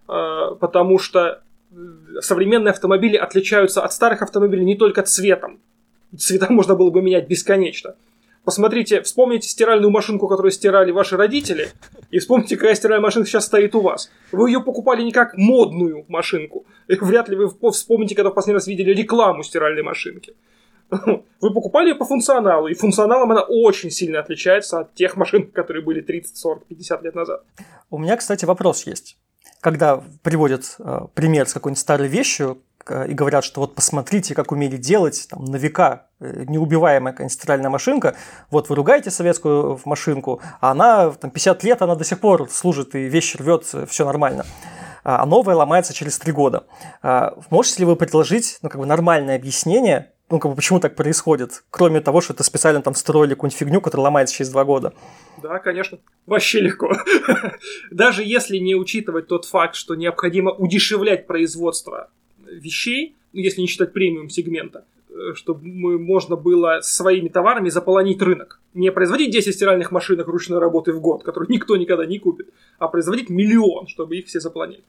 э, 0.08 0.54
потому 0.58 0.98
что 0.98 1.42
э, 1.70 1.76
современные 2.20 2.72
автомобили 2.72 3.16
отличаются 3.16 3.82
от 3.82 3.92
старых 3.92 4.22
автомобилей 4.22 4.64
не 4.64 4.76
только 4.76 5.02
цветом. 5.02 5.60
Цвета 6.16 6.46
можно 6.50 6.74
было 6.74 6.90
бы 6.90 7.02
менять 7.02 7.28
бесконечно. 7.28 7.94
Посмотрите, 8.46 9.02
вспомните 9.02 9.48
стиральную 9.48 9.90
машинку, 9.90 10.28
которую 10.28 10.52
стирали 10.52 10.92
ваши 10.92 11.16
родители, 11.16 11.70
и 12.12 12.20
вспомните, 12.20 12.56
какая 12.56 12.76
стиральная 12.76 13.02
машинка 13.02 13.28
сейчас 13.28 13.46
стоит 13.46 13.74
у 13.74 13.80
вас. 13.80 14.08
Вы 14.30 14.50
ее 14.50 14.60
покупали 14.60 15.02
не 15.02 15.10
как 15.10 15.36
модную 15.36 16.04
машинку. 16.06 16.64
И 16.86 16.94
вряд 16.94 17.28
ли 17.28 17.34
вы 17.34 17.50
вспомните, 17.72 18.14
когда 18.14 18.30
в 18.30 18.34
последний 18.34 18.58
раз 18.58 18.68
видели 18.68 18.94
рекламу 18.94 19.42
стиральной 19.42 19.82
машинки. 19.82 20.36
Вы 21.40 21.52
покупали 21.52 21.88
ее 21.88 21.94
по 21.96 22.04
функционалу, 22.04 22.68
и 22.68 22.74
функционалом 22.74 23.32
она 23.32 23.42
очень 23.42 23.90
сильно 23.90 24.20
отличается 24.20 24.78
от 24.78 24.94
тех 24.94 25.16
машин, 25.16 25.50
которые 25.50 25.82
были 25.82 26.00
30, 26.00 26.36
40, 26.36 26.66
50 26.66 27.02
лет 27.02 27.14
назад. 27.16 27.42
У 27.90 27.98
меня, 27.98 28.16
кстати, 28.16 28.44
вопрос 28.44 28.86
есть. 28.86 29.18
Когда 29.60 30.00
приводят 30.22 30.76
э, 30.78 31.00
пример 31.14 31.48
с 31.48 31.52
какой-нибудь 31.54 31.80
старой 31.80 32.06
вещью, 32.06 32.62
и 32.90 33.14
говорят, 33.14 33.44
что 33.44 33.60
вот 33.60 33.74
посмотрите, 33.74 34.34
как 34.34 34.52
умели 34.52 34.76
делать 34.76 35.26
там, 35.30 35.44
на 35.44 35.56
века 35.56 36.06
э, 36.20 36.44
неубиваемая 36.46 37.12
какая-нибудь 37.12 37.70
машинка, 37.70 38.16
вот 38.50 38.68
вы 38.68 38.76
ругаете 38.76 39.10
советскую 39.10 39.80
машинку, 39.84 40.40
а 40.60 40.72
она 40.72 41.10
там 41.10 41.30
50 41.30 41.64
лет, 41.64 41.82
она 41.82 41.94
до 41.94 42.04
сих 42.04 42.20
пор 42.20 42.48
служит 42.50 42.94
и 42.94 43.04
вещь 43.08 43.34
рвет, 43.36 43.64
все 43.88 44.04
нормально. 44.04 44.44
А, 45.06 45.22
а 45.22 45.26
новая 45.26 45.54
ломается 45.54 45.94
через 45.94 46.18
3 46.18 46.32
года. 46.32 46.66
А, 47.00 47.38
можете 47.50 47.78
ли 47.78 47.84
вы 47.84 47.94
предложить 47.94 48.58
ну, 48.62 48.68
как 48.68 48.80
бы 48.80 48.86
нормальное 48.86 49.36
объяснение, 49.36 50.12
ну, 50.28 50.40
как 50.40 50.50
бы, 50.50 50.56
почему 50.56 50.80
так 50.80 50.96
происходит, 50.96 51.62
кроме 51.70 52.00
того, 52.00 52.20
что 52.20 52.32
это 52.32 52.42
специально 52.42 52.82
там 52.82 52.96
строили 52.96 53.34
какую-нибудь 53.34 53.56
фигню, 53.56 53.80
которая 53.80 54.06
ломается 54.06 54.34
через 54.34 54.50
два 54.50 54.64
года? 54.64 54.92
Да, 55.40 55.60
конечно. 55.60 55.98
Вообще 56.26 56.60
легко. 56.60 56.92
Даже 57.92 58.24
если 58.24 58.58
не 58.58 58.74
учитывать 58.74 59.28
тот 59.28 59.44
факт, 59.44 59.76
что 59.76 59.94
необходимо 59.94 60.50
удешевлять 60.50 61.28
производство 61.28 62.10
вещей, 62.50 63.14
ну, 63.32 63.40
если 63.40 63.60
не 63.60 63.66
считать 63.66 63.92
премиум 63.92 64.30
сегмента, 64.30 64.84
э, 65.08 65.34
чтобы 65.34 65.66
можно 65.98 66.36
было 66.36 66.80
своими 66.82 67.28
товарами 67.28 67.68
заполонить 67.68 68.20
рынок. 68.22 68.60
Не 68.74 68.92
производить 68.92 69.30
10 69.30 69.54
стиральных 69.54 69.92
машинок 69.92 70.28
ручной 70.28 70.58
работы 70.58 70.92
в 70.92 71.00
год, 71.00 71.22
которые 71.22 71.48
никто 71.54 71.76
никогда 71.76 72.06
не 72.06 72.18
купит, 72.18 72.48
а 72.78 72.88
производить 72.88 73.30
миллион, 73.30 73.86
чтобы 73.88 74.16
их 74.16 74.26
все 74.26 74.40
заполонить. 74.40 74.84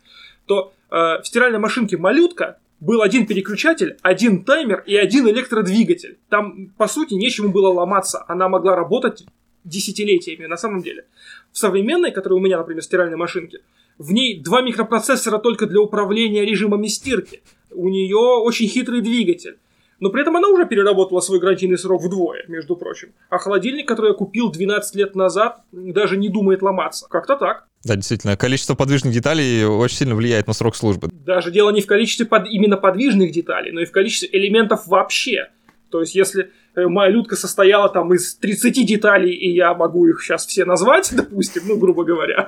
То 0.45 0.73
э, 0.89 0.95
в 0.95 1.23
стиральной 1.23 1.59
машинке 1.59 1.97
малютка 1.97 2.57
был 2.79 3.01
один 3.01 3.25
переключатель, 3.25 3.97
один 4.01 4.43
таймер 4.43 4.83
и 4.85 4.95
один 4.95 5.27
электродвигатель. 5.27 6.17
Там, 6.29 6.69
по 6.77 6.87
сути, 6.87 7.15
нечему 7.15 7.49
было 7.49 7.69
ломаться. 7.69 8.23
Она 8.27 8.49
могла 8.49 8.75
работать 8.75 9.25
десятилетиями 9.63 10.45
на 10.45 10.57
самом 10.57 10.81
деле. 10.81 11.05
В 11.51 11.57
современной, 11.57 12.11
которая 12.11 12.39
у 12.39 12.41
меня, 12.41 12.57
например, 12.57 12.83
стиральной 12.83 13.17
машинке, 13.17 13.59
в 13.97 14.11
ней 14.11 14.39
два 14.41 14.61
микропроцессора 14.61 15.39
только 15.39 15.65
для 15.65 15.81
управления 15.81 16.45
режимами 16.45 16.87
стирки. 16.87 17.41
У 17.71 17.89
нее 17.89 18.17
очень 18.17 18.67
хитрый 18.67 19.01
двигатель. 19.01 19.57
Но 19.99 20.09
при 20.11 20.21
этом 20.21 20.37
она 20.37 20.47
уже 20.47 20.67
переработала 20.67 21.21
свой 21.21 21.39
гарантийный 21.39 21.77
срок 21.77 22.03
вдвое, 22.03 22.43
между 22.47 22.75
прочим. 22.75 23.13
А 23.29 23.39
холодильник, 23.39 23.87
который 23.87 24.09
я 24.09 24.13
купил 24.13 24.51
12 24.51 24.95
лет 24.95 25.15
назад, 25.15 25.61
даже 25.71 26.17
не 26.17 26.29
думает 26.29 26.61
ломаться. 26.61 27.07
Как-то 27.09 27.35
так. 27.35 27.65
Да, 27.83 27.95
действительно, 27.95 28.37
количество 28.37 28.75
подвижных 28.75 29.13
деталей 29.13 29.65
очень 29.65 29.97
сильно 29.97 30.15
влияет 30.15 30.45
на 30.45 30.53
срок 30.53 30.75
службы. 30.75 31.09
Даже 31.11 31.51
дело 31.51 31.71
не 31.71 31.81
в 31.81 31.87
количестве 31.87 32.27
под... 32.27 32.47
именно 32.47 32.77
подвижных 32.77 33.31
деталей, 33.31 33.71
но 33.71 33.81
и 33.81 33.85
в 33.85 33.91
количестве 33.91 34.29
элементов 34.31 34.85
вообще. 34.87 35.49
То 35.89 36.01
есть, 36.01 36.13
если 36.13 36.51
моя 36.85 37.09
людка 37.09 37.35
состояла 37.35 37.89
там 37.89 38.13
из 38.13 38.35
30 38.35 38.85
деталей, 38.85 39.33
и 39.33 39.53
я 39.53 39.73
могу 39.73 40.07
их 40.07 40.21
сейчас 40.21 40.45
все 40.45 40.65
назвать, 40.65 41.09
допустим, 41.15 41.63
ну, 41.65 41.77
грубо 41.77 42.03
говоря, 42.03 42.45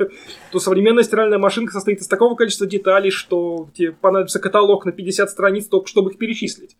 то 0.51 0.59
современная 0.59 1.03
стиральная 1.03 1.39
машинка 1.39 1.73
состоит 1.73 1.99
из 1.99 2.07
такого 2.07 2.35
количества 2.35 2.67
деталей, 2.67 3.11
что 3.11 3.69
тебе 3.73 3.91
понадобится 3.91 4.39
каталог 4.39 4.85
на 4.85 4.91
50 4.91 5.29
страниц 5.29 5.67
только 5.67 5.87
чтобы 5.87 6.11
их 6.11 6.17
перечислить. 6.17 6.77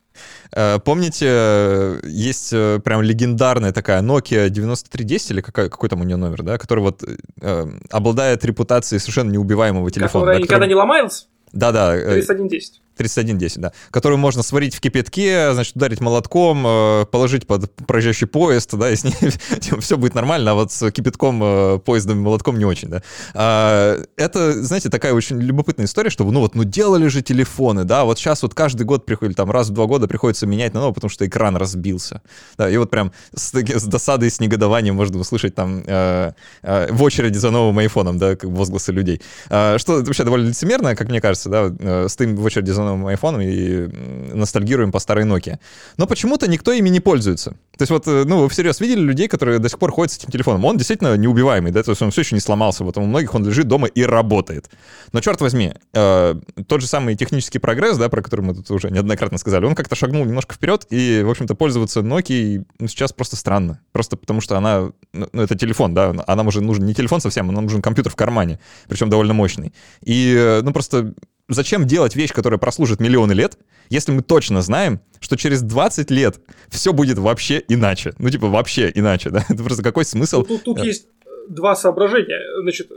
Э, 0.52 0.80
помните, 0.80 2.00
есть 2.04 2.54
э, 2.54 2.80
прям 2.84 3.02
легендарная 3.02 3.72
такая 3.72 4.02
Nokia 4.02 4.50
9310, 4.50 5.32
или 5.32 5.41
какой, 5.41 5.70
какой 5.70 5.89
там 5.89 6.02
у 6.02 6.04
нее 6.04 6.18
номер, 6.18 6.43
да, 6.43 6.58
который 6.58 6.80
вот 6.80 7.04
э, 7.41 7.66
обладает 7.89 8.45
репутацией 8.45 9.00
совершенно 9.00 9.32
неубиваемого 9.32 9.89
телефона. 9.91 10.26
Которая 10.26 10.38
да, 10.38 10.43
никогда 10.43 10.56
который... 10.58 10.70
не 10.70 10.76
ломается? 10.76 11.26
Да-да. 11.52 11.93
3110. 11.97 12.82
3110, 13.00 13.62
да, 13.62 13.72
который 13.91 14.18
можно 14.18 14.43
сварить 14.43 14.76
в 14.76 14.82
кипятке, 14.82 15.54
значит, 15.54 15.76
ударить 15.78 16.02
молотком, 16.02 16.66
э, 16.68 17.06
положить 17.10 17.47
под 17.47 17.74
проезжающий 17.88 18.28
поезд, 18.28 18.76
да, 18.76 18.91
и 18.91 18.95
с 18.97 19.06
ней 19.06 19.14
все 19.80 19.97
будет 19.97 20.16
нормально, 20.16 20.52
а 20.52 20.54
вот 20.54 20.74
с 20.74 20.91
кипятком, 20.91 21.41
э, 21.41 21.80
поездом 21.80 22.18
и 22.20 22.22
молотком 22.22 22.60
не 22.60 22.66
очень, 22.66 22.89
да. 22.89 23.02
А, 23.34 24.04
это, 24.18 24.62
знаете, 24.64 24.89
такая 24.89 25.14
очень 25.14 25.39
любопытная 25.39 25.86
история, 25.86 26.10
что, 26.10 26.30
ну 26.30 26.41
вот, 26.41 26.56
ну 26.56 26.66
делали 26.66 27.08
же 27.08 27.22
телефоны, 27.22 27.86
да, 27.86 28.04
вот 28.04 28.20
сейчас 28.20 28.43
вот 28.43 28.54
каждый 28.54 28.84
год 28.84 29.06
приходит, 29.06 29.38
там, 29.38 29.50
раз 29.50 29.70
в 29.70 29.74
два 29.74 29.86
года 29.86 30.10
приходится 30.10 30.45
менять 30.45 30.74
на 30.74 30.82
новый, 30.82 30.93
потому 30.93 31.10
что 31.10 31.26
экран 31.26 31.56
разбился, 31.56 32.22
да, 32.58 32.70
и 32.70 32.76
вот 32.76 32.89
прям 32.89 33.14
с, 33.34 33.54
с 33.54 33.84
досадой 33.86 34.30
с 34.30 34.41
негодованием 34.41 34.95
можно 34.95 35.20
услышать 35.20 35.56
там 35.56 35.84
э, 35.86 36.34
в 36.62 37.02
очереди 37.02 37.38
за 37.38 37.50
новым 37.50 37.80
айфоном, 37.80 38.18
да, 38.18 38.36
возгласы 38.43 38.91
людей. 38.91 39.22
А, 39.50 39.78
что 39.78 40.04
вообще 40.04 40.26
довольно 40.26 40.50
лицемерно, 40.50 40.97
как 40.97 41.08
мне 41.08 41.22
кажется, 41.22 41.50
да, 41.50 41.74
э, 41.80 42.08
стоим 42.10 42.36
в 42.36 42.43
очереди 42.43 42.72
за 42.72 42.88
новым 42.89 43.07
айфоном 43.07 43.41
и 43.41 43.87
ностальгируем 44.33 44.91
по 44.91 44.99
старой 44.99 45.25
Nokia. 45.25 45.59
Но 45.97 46.07
почему-то 46.07 46.49
никто 46.49 46.71
ими 46.71 46.89
не 46.89 46.99
пользуется. 46.99 47.51
То 47.77 47.83
есть 47.83 47.91
вот, 47.91 48.07
э, 48.07 48.23
ну, 48.25 48.41
вы 48.41 48.49
всерьез 48.49 48.81
видели 48.81 48.99
людей, 48.99 49.27
которые 49.27 49.59
до 49.59 49.69
сих 49.69 49.79
пор 49.79 49.91
ходят 49.91 50.11
с 50.11 50.17
этим 50.17 50.31
телефоном. 50.31 50.65
Он 50.65 50.77
действительно 50.77 51.15
неубиваемый, 51.15 51.71
да, 51.71 51.81
то 51.83 51.91
есть 51.91 52.01
он 52.01 52.11
все 52.11 52.21
еще 52.21 52.35
не 52.35 52.41
сломался. 52.41 52.83
Вот 52.83 52.97
у 52.97 53.01
многих 53.01 53.33
он 53.35 53.45
лежит 53.45 53.67
дома 53.67 53.87
и 53.87 54.03
работает. 54.03 54.69
Но 55.13 55.21
черт 55.21 55.39
возьми, 55.41 55.73
э, 55.93 56.35
тот 56.67 56.81
же 56.81 56.87
самый 56.87 57.15
технический 57.15 57.59
прогресс, 57.59 57.97
да, 57.97 58.09
про 58.09 58.21
который 58.21 58.41
мы 58.41 58.53
тут 58.53 58.69
уже 58.71 58.89
неоднократно 58.89 59.37
сказали, 59.37 59.65
он 59.65 59.75
как-то 59.75 59.95
шагнул 59.95 60.25
немножко 60.25 60.55
вперед, 60.55 60.85
и, 60.89 61.23
в 61.23 61.29
общем-то, 61.29 61.55
пользоваться 61.55 62.01
Nokia 62.01 62.65
ну, 62.79 62.87
сейчас 62.87 63.13
просто 63.13 63.35
странно. 63.35 63.79
Просто 63.91 64.17
потому 64.17 64.41
что 64.41 64.57
она, 64.57 64.91
ну, 65.13 65.27
ну 65.31 65.41
это 65.41 65.57
телефон, 65.57 65.93
да, 65.93 66.13
а 66.27 66.35
нам 66.35 66.47
уже 66.47 66.61
нужен 66.61 66.85
не 66.85 66.93
телефон 66.93 67.21
совсем, 67.21 67.49
а 67.49 67.53
нам 67.53 67.63
нужен 67.63 67.81
компьютер 67.81 68.11
в 68.11 68.15
кармане, 68.15 68.59
причем 68.87 69.09
довольно 69.09 69.33
мощный. 69.33 69.73
И, 70.03 70.35
э, 70.37 70.61
ну, 70.63 70.73
просто 70.73 71.13
зачем 71.50 71.86
делать 71.86 72.16
вещь, 72.16 72.32
которая 72.32 72.60
прослужит 72.60 73.00
миллионы 73.00 73.34
лет, 73.34 73.58
если 73.89 74.12
мы 74.12 74.22
точно 74.22 74.62
знаем, 74.62 75.02
что 75.20 75.36
через 75.36 75.62
20 75.62 76.12
лет 76.12 76.39
все 76.70 76.93
будет 76.93 77.18
вообще 77.18 77.64
иначе? 77.68 78.14
Ну, 78.20 78.30
типа, 78.30 78.47
вообще 78.47 78.91
иначе, 78.93 79.30
да? 79.32 79.43
Это 79.50 79.64
просто 79.64 79.84
какой 79.84 80.06
смысл? 80.06 80.43
Тут, 80.43 80.64
тут, 80.64 80.78
тут 80.78 80.86
есть 80.86 81.08
два 81.50 81.76
соображения. 81.76 82.39
Значит, 82.62 82.91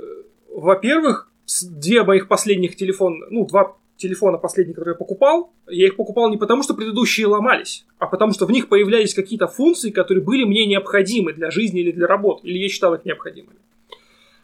во-первых, 0.54 1.30
две 1.62 2.04
моих 2.04 2.28
последних 2.28 2.76
телефона, 2.76 3.26
ну, 3.30 3.46
два 3.46 3.76
телефона 3.96 4.38
последних, 4.38 4.74
которые 4.74 4.94
я 4.94 4.98
покупал, 4.98 5.52
я 5.68 5.86
их 5.86 5.96
покупал 5.96 6.28
не 6.30 6.36
потому, 6.36 6.62
что 6.62 6.74
предыдущие 6.74 7.26
ломались, 7.26 7.86
а 7.98 8.06
потому 8.06 8.32
что 8.32 8.46
в 8.46 8.50
них 8.50 8.68
появлялись 8.68 9.14
какие-то 9.14 9.46
функции, 9.46 9.90
которые 9.90 10.24
были 10.24 10.44
мне 10.44 10.66
необходимы 10.66 11.32
для 11.32 11.50
жизни 11.50 11.80
или 11.80 11.92
для 11.92 12.06
работы, 12.06 12.48
или 12.48 12.58
я 12.58 12.68
считал 12.68 12.94
их 12.94 13.04
необходимыми. 13.04 13.58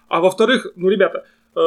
А 0.09 0.21
во-вторых, 0.21 0.69
ну, 0.77 0.89
ребята, 0.89 1.25
э, 1.55 1.61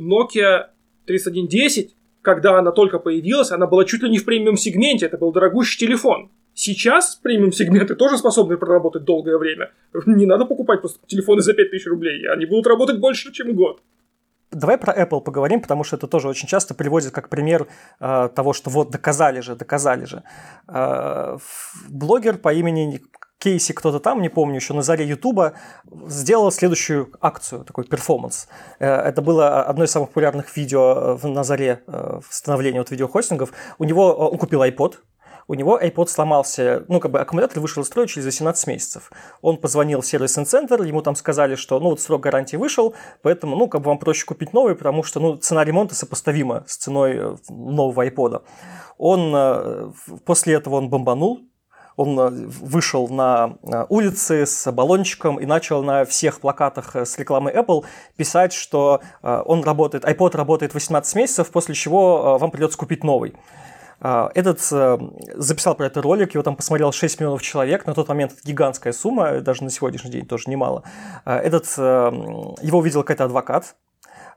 Nokia 0.00 0.66
3110, 1.08 1.96
когда 2.22 2.58
она 2.58 2.70
только 2.70 2.98
появилась, 2.98 3.50
она 3.50 3.66
была 3.66 3.84
чуть 3.84 4.02
ли 4.02 4.10
не 4.10 4.18
в 4.18 4.24
премиум-сегменте, 4.24 5.06
это 5.06 5.18
был 5.18 5.32
дорогущий 5.32 5.86
телефон. 5.86 6.30
Сейчас 6.54 7.16
премиум-сегменты 7.16 7.94
тоже 7.94 8.18
способны 8.18 8.56
проработать 8.56 9.04
долгое 9.04 9.38
время. 9.38 9.70
Не 10.06 10.26
надо 10.26 10.44
покупать 10.44 10.80
просто 10.80 10.98
телефоны 11.06 11.40
за 11.40 11.54
5000 11.54 11.86
рублей, 11.86 12.28
они 12.28 12.46
будут 12.46 12.66
работать 12.66 13.00
больше, 13.00 13.32
чем 13.32 13.54
год. 13.54 13.80
Давай 14.50 14.78
про 14.78 14.94
Apple 14.94 15.20
поговорим, 15.20 15.60
потому 15.60 15.84
что 15.84 15.96
это 15.96 16.06
тоже 16.06 16.28
очень 16.28 16.48
часто 16.48 16.74
приводит 16.74 17.12
как 17.12 17.28
пример 17.28 17.66
э, 18.00 18.28
того, 18.34 18.54
что 18.54 18.70
вот 18.70 18.90
доказали 18.90 19.40
же, 19.40 19.56
доказали 19.56 20.06
же. 20.06 20.22
Э, 20.66 21.36
блогер 21.88 22.38
по 22.38 22.52
имени 22.52 23.02
Кейси, 23.38 23.72
кто-то 23.72 24.00
там, 24.00 24.20
не 24.20 24.28
помню, 24.28 24.56
еще 24.56 24.74
на 24.74 24.82
заре 24.82 25.06
Ютуба, 25.06 25.54
сделал 26.06 26.50
следующую 26.50 27.12
акцию, 27.20 27.64
такой 27.64 27.84
перформанс. 27.84 28.48
Э, 28.78 28.86
это 28.86 29.22
было 29.22 29.62
одно 29.62 29.84
из 29.84 29.90
самых 29.90 30.10
популярных 30.10 30.56
видео 30.56 31.18
на 31.22 31.44
заре 31.44 31.82
становления 32.30 32.78
вот 32.78 32.90
видеохостингов. 32.90 33.52
У 33.78 33.84
него, 33.84 34.12
он 34.12 34.38
купил 34.38 34.62
iPod, 34.62 34.96
у 35.48 35.54
него 35.54 35.80
iPod 35.80 36.08
сломался, 36.08 36.84
ну, 36.88 37.00
как 37.00 37.10
бы 37.10 37.20
аккумулятор 37.20 37.60
вышел 37.60 37.82
из 37.82 37.86
строя 37.86 38.06
через 38.06 38.26
18 38.26 38.66
месяцев. 38.66 39.10
Он 39.40 39.56
позвонил 39.56 40.02
в 40.02 40.06
сервисный 40.06 40.44
центр, 40.44 40.82
ему 40.82 41.00
там 41.00 41.16
сказали, 41.16 41.54
что, 41.54 41.80
ну, 41.80 41.88
вот 41.88 42.00
срок 42.00 42.20
гарантии 42.20 42.56
вышел, 42.56 42.94
поэтому, 43.22 43.56
ну, 43.56 43.66
как 43.66 43.80
бы 43.80 43.88
вам 43.88 43.98
проще 43.98 44.26
купить 44.26 44.52
новый, 44.52 44.76
потому 44.76 45.02
что, 45.02 45.20
ну, 45.20 45.36
цена 45.36 45.64
ремонта 45.64 45.94
сопоставима 45.94 46.64
с 46.66 46.76
ценой 46.76 47.16
э, 47.16 47.36
нового 47.48 48.06
iPod. 48.06 48.42
Он, 48.98 49.32
э, 49.34 49.90
после 50.26 50.54
этого 50.54 50.76
он 50.76 50.90
бомбанул, 50.90 51.40
он 51.98 52.18
э, 52.18 52.30
вышел 52.30 53.08
на 53.08 53.58
улицы 53.90 54.46
с 54.46 54.72
баллончиком 54.72 55.36
и 55.36 55.44
начал 55.44 55.82
на 55.82 56.04
всех 56.06 56.40
плакатах 56.40 56.96
с 56.96 57.18
рекламой 57.18 57.52
Apple 57.52 57.84
писать, 58.16 58.52
что 58.52 59.02
он 59.22 59.62
работает, 59.62 60.04
iPod 60.04 60.36
работает 60.36 60.74
18 60.74 61.14
месяцев, 61.16 61.50
после 61.50 61.74
чего 61.74 62.38
вам 62.38 62.50
придется 62.50 62.78
купить 62.78 63.04
новый. 63.04 63.34
Этот 64.00 64.60
э, 64.70 64.98
записал 65.34 65.74
про 65.74 65.86
это 65.86 66.00
ролик, 66.00 66.34
его 66.34 66.44
там 66.44 66.54
посмотрел 66.54 66.92
6 66.92 67.18
миллионов 67.18 67.42
человек, 67.42 67.84
на 67.84 67.94
тот 67.94 68.08
момент 68.08 68.32
это 68.32 68.42
гигантская 68.44 68.92
сумма, 68.92 69.40
даже 69.40 69.64
на 69.64 69.70
сегодняшний 69.70 70.12
день 70.12 70.26
тоже 70.26 70.44
немало. 70.46 70.84
Этот, 71.24 71.66
э, 71.76 72.12
его 72.62 72.78
увидел 72.78 73.02
какой-то 73.02 73.24
адвокат, 73.24 73.74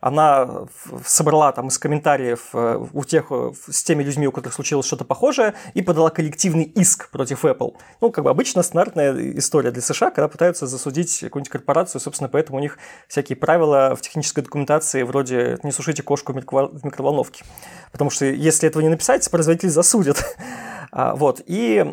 она 0.01 0.65
собрала 1.05 1.51
там 1.51 1.67
из 1.67 1.77
комментариев 1.77 2.49
э, 2.53 2.85
у 2.91 3.03
тех, 3.03 3.31
с 3.69 3.83
теми 3.83 4.03
людьми, 4.03 4.27
у 4.27 4.31
которых 4.31 4.55
случилось 4.55 4.85
что-то 4.85 5.05
похожее, 5.05 5.53
и 5.75 5.81
подала 5.83 6.09
коллективный 6.09 6.63
иск 6.63 7.09
против 7.11 7.45
Apple. 7.45 7.75
Ну, 8.01 8.11
как 8.11 8.23
бы 8.23 8.31
обычно 8.31 8.63
стандартная 8.63 9.37
история 9.37 9.71
для 9.71 9.81
США, 9.81 10.09
когда 10.09 10.27
пытаются 10.27 10.65
засудить 10.65 11.19
какую-нибудь 11.19 11.51
корпорацию, 11.51 12.01
собственно, 12.01 12.29
поэтому 12.29 12.57
у 12.57 12.61
них 12.61 12.79
всякие 13.07 13.35
правила 13.35 13.95
в 13.95 14.01
технической 14.01 14.43
документации 14.43 15.03
вроде 15.03 15.59
«не 15.63 15.71
сушите 15.71 16.01
кошку 16.01 16.33
в 16.33 16.35
микроволновке». 16.35 17.45
Потому 17.91 18.09
что 18.09 18.25
если 18.25 18.67
этого 18.67 18.81
не 18.81 18.89
написать, 18.89 19.29
производитель 19.29 19.69
засудит. 19.69 20.35
А, 20.91 21.15
вот, 21.15 21.41
и 21.45 21.85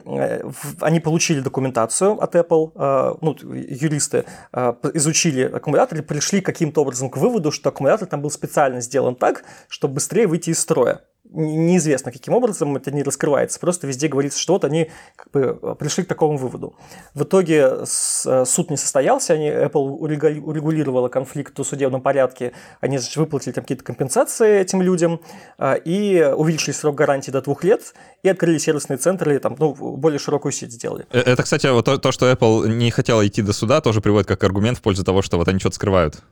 они 0.81 1.01
получили 1.01 1.41
документацию 1.41 2.21
от 2.23 2.35
Apple, 2.35 2.73
а, 2.75 3.17
ну, 3.21 3.37
юристы 3.43 4.25
а, 4.53 4.77
изучили 4.95 5.43
аккумулятор 5.43 5.99
и 5.99 6.03
пришли 6.03 6.41
каким-то 6.41 6.83
образом 6.83 7.09
к 7.09 7.17
выводу, 7.17 7.53
что 7.53 7.69
аккумулятор 7.69 8.09
там 8.09 8.23
был 8.23 8.31
специально 8.31 8.81
сделан 8.81 9.15
так, 9.15 9.45
чтобы 9.69 9.95
быстрее 9.95 10.27
выйти 10.27 10.51
из 10.51 10.59
строя 10.59 11.03
неизвестно 11.31 12.13
каким 12.13 12.35
образом, 12.35 12.77
это 12.77 12.91
не 12.91 13.03
раскрывается, 13.03 13.61
просто 13.61 13.87
везде 13.87 14.09
говорится, 14.09 14.39
что 14.39 14.55
вот 14.55 14.65
они 14.65 14.91
как 15.17 15.31
бы 15.31 15.59
э, 15.61 15.75
пришли 15.79 16.05
к 16.05 16.09
такому 16.09 16.37
выводу. 16.37 16.75
В 17.15 17.23
итоге 17.23 17.71
э, 17.71 18.45
суд 18.47 18.71
не 18.71 18.77
состоялся, 18.77 19.35
они, 19.35 19.49
Apple 19.49 19.81
урегулировала 19.81 21.09
конфликт 21.09 21.59
в 21.59 21.65
судебном 21.65 22.01
порядке, 22.01 22.53
они 22.81 22.99
значит, 22.99 23.17
выплатили 23.17 23.53
там 23.53 23.65
какие-то 23.65 23.85
компенсации 23.85 24.61
этим 24.61 24.83
людям 24.83 25.21
э, 25.59 25.79
и 25.85 26.33
увеличили 26.37 26.73
срок 26.73 26.95
гарантии 26.95 27.31
до 27.31 27.43
двух 27.43 27.65
лет 27.65 27.95
и 28.23 28.29
открыли 28.29 28.59
сервисные 28.59 28.97
центры, 28.97 29.39
там, 29.39 29.57
ну, 29.59 29.75
более 29.75 30.19
широкую 30.19 30.53
сеть 30.53 30.73
сделали. 30.73 31.07
Это, 31.11 31.43
кстати, 31.43 31.67
вот 31.67 31.85
то, 31.85 31.99
то, 31.99 32.13
что 32.13 32.31
Apple 32.31 32.69
не 32.69 32.91
хотела 32.91 33.27
идти 33.27 33.43
до 33.43 33.53
суда, 33.53 33.81
тоже 33.81 34.01
приводит 34.01 34.29
как 34.29 34.43
аргумент 34.45 34.79
в 34.79 34.83
пользу 34.83 35.05
того, 35.05 35.23
что 35.23 35.37
вот 35.37 35.49
они 35.49 35.59
что-то 35.59 35.77
скрывают. 35.77 36.23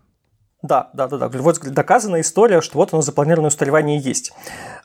Да, 0.62 0.90
да, 0.94 1.06
да, 1.06 1.18
да. 1.18 1.28
Вот 1.28 1.60
доказана 1.60 2.20
история, 2.20 2.60
что 2.60 2.78
вот 2.78 2.92
оно 2.92 3.02
запланированное 3.02 3.48
устаревание 3.48 3.98
есть. 3.98 4.32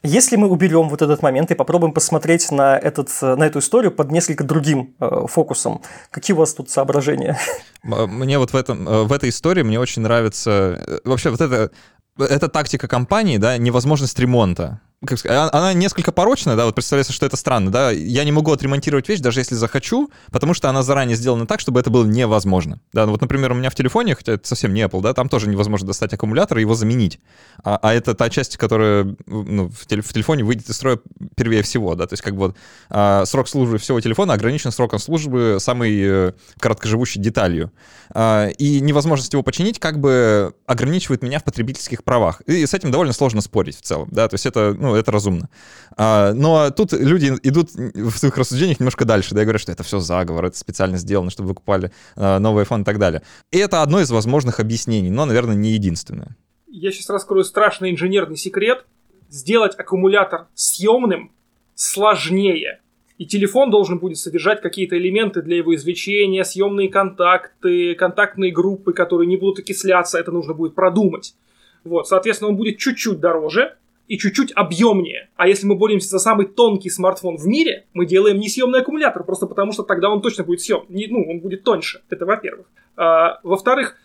Если 0.03 0.35
мы 0.35 0.49
уберем 0.49 0.89
вот 0.89 1.01
этот 1.01 1.21
момент 1.21 1.49
и 1.51 1.55
попробуем 1.55 1.93
посмотреть 1.93 2.51
на, 2.51 2.77
этот, 2.77 3.09
на 3.21 3.45
эту 3.45 3.59
историю 3.59 3.91
под 3.91 4.11
несколько 4.11 4.43
другим 4.43 4.95
э, 4.99 5.25
фокусом, 5.27 5.81
какие 6.09 6.35
у 6.35 6.39
вас 6.39 6.53
тут 6.53 6.69
соображения? 6.69 7.39
Мне 7.83 8.37
вот 8.37 8.51
в, 8.51 8.55
этом, 8.55 8.87
э, 8.87 9.03
в 9.03 9.13
этой 9.13 9.29
истории 9.29 9.63
мне 9.63 9.79
очень 9.79 10.01
нравится... 10.01 10.83
Э, 10.85 10.99
вообще 11.05 11.29
вот 11.29 11.39
это, 11.39 11.71
эта 12.19 12.49
тактика 12.49 12.87
компании, 12.87 13.37
да, 13.37 13.57
невозможность 13.57 14.19
ремонта 14.19 14.81
как 15.05 15.17
сказать, 15.17 15.49
она 15.51 15.73
несколько 15.73 16.11
порочная, 16.11 16.55
да, 16.55 16.65
вот 16.65 16.75
представляется, 16.75 17.11
что 17.11 17.25
это 17.25 17.35
странно, 17.35 17.71
да, 17.71 17.89
я 17.89 18.23
не 18.23 18.31
могу 18.31 18.51
отремонтировать 18.51 19.09
вещь, 19.09 19.19
даже 19.19 19.39
если 19.39 19.55
захочу, 19.55 20.11
потому 20.31 20.53
что 20.53 20.69
она 20.69 20.83
заранее 20.83 21.17
сделана 21.17 21.47
так, 21.47 21.59
чтобы 21.59 21.79
это 21.79 21.89
было 21.89 22.05
невозможно. 22.05 22.79
Да, 22.93 23.07
ну 23.07 23.13
вот, 23.13 23.21
например, 23.21 23.51
у 23.51 23.55
меня 23.55 23.71
в 23.71 23.75
телефоне, 23.75 24.13
хотя 24.13 24.33
это 24.33 24.47
совсем 24.47 24.75
не 24.75 24.81
Apple, 24.83 25.01
да, 25.01 25.15
там 25.15 25.27
тоже 25.27 25.49
невозможно 25.49 25.87
достать 25.87 26.13
аккумулятор 26.13 26.59
и 26.59 26.61
его 26.61 26.75
заменить. 26.75 27.19
А, 27.63 27.79
а 27.81 27.93
это 27.95 28.13
та 28.13 28.29
часть, 28.29 28.57
которая 28.57 29.15
ну, 29.25 29.69
в, 29.69 29.87
теле, 29.87 30.03
в 30.03 30.13
телефоне 30.13 30.43
выйдет 30.43 30.69
из 30.69 30.75
строя 30.75 30.99
первее 31.35 31.63
всего, 31.63 31.95
да, 31.95 32.05
то 32.05 32.13
есть 32.13 32.21
как 32.21 32.35
бы 32.35 32.47
вот 32.47 32.55
а, 32.91 33.25
срок 33.25 33.49
службы 33.49 33.79
всего 33.79 33.99
телефона 34.01 34.33
ограничен 34.33 34.71
сроком 34.71 34.99
службы 34.99 35.57
самой 35.59 35.99
э, 35.99 36.33
короткоживущей 36.59 37.19
деталью. 37.19 37.71
А, 38.13 38.49
и 38.49 38.79
невозможность 38.81 39.33
его 39.33 39.41
починить 39.41 39.79
как 39.79 39.99
бы 39.99 40.53
ограничивает 40.67 41.23
меня 41.23 41.39
в 41.39 41.43
потребительских 41.43 42.03
правах. 42.03 42.41
И 42.41 42.67
с 42.67 42.73
этим 42.75 42.91
довольно 42.91 43.13
сложно 43.13 43.41
спорить 43.41 43.77
в 43.77 43.81
целом, 43.81 44.07
да, 44.11 44.27
то 44.27 44.35
есть 44.35 44.45
это, 44.45 44.75
ну, 44.77 44.90
это 44.95 45.11
разумно. 45.11 45.49
А, 45.97 46.33
но 46.33 46.69
тут 46.71 46.93
люди 46.93 47.33
идут 47.43 47.71
в 47.73 48.17
своих 48.17 48.37
рассуждениях 48.37 48.79
немножко 48.79 49.05
дальше, 49.05 49.35
да, 49.35 49.41
и 49.41 49.43
говорят, 49.43 49.61
что 49.61 49.71
это 49.71 49.83
все 49.83 49.99
заговор, 49.99 50.45
это 50.45 50.57
специально 50.57 50.97
сделано, 50.97 51.31
чтобы 51.31 51.49
вы 51.49 51.55
покупали 51.55 51.91
а, 52.15 52.39
новый 52.39 52.63
iPhone 52.63 52.81
и 52.81 52.83
так 52.83 52.99
далее. 52.99 53.21
И 53.51 53.57
это 53.57 53.81
одно 53.81 53.99
из 53.99 54.11
возможных 54.11 54.59
объяснений, 54.59 55.09
но, 55.09 55.25
наверное, 55.25 55.55
не 55.55 55.71
единственное. 55.71 56.35
Я 56.67 56.91
сейчас 56.91 57.09
раскрою 57.09 57.43
страшный 57.43 57.91
инженерный 57.91 58.37
секрет. 58.37 58.85
Сделать 59.29 59.75
аккумулятор 59.77 60.47
съемным 60.55 61.31
сложнее. 61.75 62.81
И 63.17 63.25
телефон 63.25 63.69
должен 63.69 63.99
будет 63.99 64.17
содержать 64.17 64.61
какие-то 64.61 64.97
элементы 64.97 65.41
для 65.41 65.57
его 65.57 65.75
извлечения, 65.75 66.43
съемные 66.43 66.89
контакты, 66.89 67.93
контактные 67.93 68.51
группы, 68.51 68.93
которые 68.93 69.27
не 69.27 69.37
будут 69.37 69.59
окисляться, 69.59 70.17
это 70.17 70.31
нужно 70.31 70.53
будет 70.53 70.73
продумать. 70.73 71.35
Вот, 71.83 72.07
соответственно, 72.07 72.49
он 72.49 72.57
будет 72.57 72.77
чуть-чуть 72.77 73.19
дороже, 73.19 73.75
и 74.11 74.17
чуть-чуть 74.17 74.51
объемнее. 74.53 75.29
А 75.37 75.47
если 75.47 75.65
мы 75.65 75.75
боремся 75.75 76.09
за 76.09 76.19
самый 76.19 76.45
тонкий 76.45 76.89
смартфон 76.89 77.37
в 77.37 77.47
мире, 77.47 77.85
мы 77.93 78.05
делаем 78.05 78.39
несъемный 78.39 78.81
аккумулятор, 78.81 79.23
просто 79.23 79.45
потому 79.45 79.71
что 79.71 79.83
тогда 79.83 80.09
он 80.09 80.21
точно 80.21 80.43
будет 80.43 80.59
съем. 80.59 80.83
Не, 80.89 81.07
ну, 81.07 81.23
он 81.29 81.39
будет 81.39 81.63
тоньше. 81.63 82.01
Это 82.09 82.25
во-первых. 82.25 82.67
А, 82.97 83.39
во-вторых, 83.43 83.95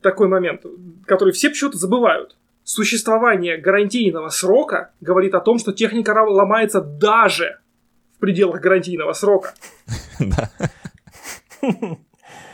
такой 0.00 0.26
момент, 0.26 0.62
который 1.06 1.32
все 1.32 1.48
почему-то 1.48 1.78
забывают. 1.78 2.36
Существование 2.64 3.56
гарантийного 3.56 4.30
срока 4.30 4.90
говорит 5.00 5.32
о 5.36 5.40
том, 5.40 5.60
что 5.60 5.72
техника 5.72 6.10
ломается 6.10 6.80
даже 6.80 7.60
в 8.16 8.18
пределах 8.18 8.60
гарантийного 8.60 9.12
срока. 9.12 9.54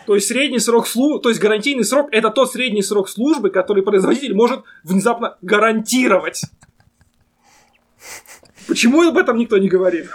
То 0.05 0.15
есть 0.15 0.29
средний 0.29 0.59
срок 0.59 0.87
службы, 0.87 1.23
то 1.23 1.29
есть 1.29 1.41
гарантийный 1.41 1.85
срок 1.85 2.09
это 2.13 2.31
тот 2.31 2.51
средний 2.51 2.83
срок 2.83 3.11
службы, 3.11 3.51
который 3.51 3.83
производитель 3.83 4.35
может 4.35 4.61
внезапно 4.83 5.37
гарантировать. 5.43 6.45
Почему 8.69 9.03
об 9.03 9.17
этом 9.17 9.37
никто 9.39 9.59
не 9.59 9.69
говорит? 9.69 10.07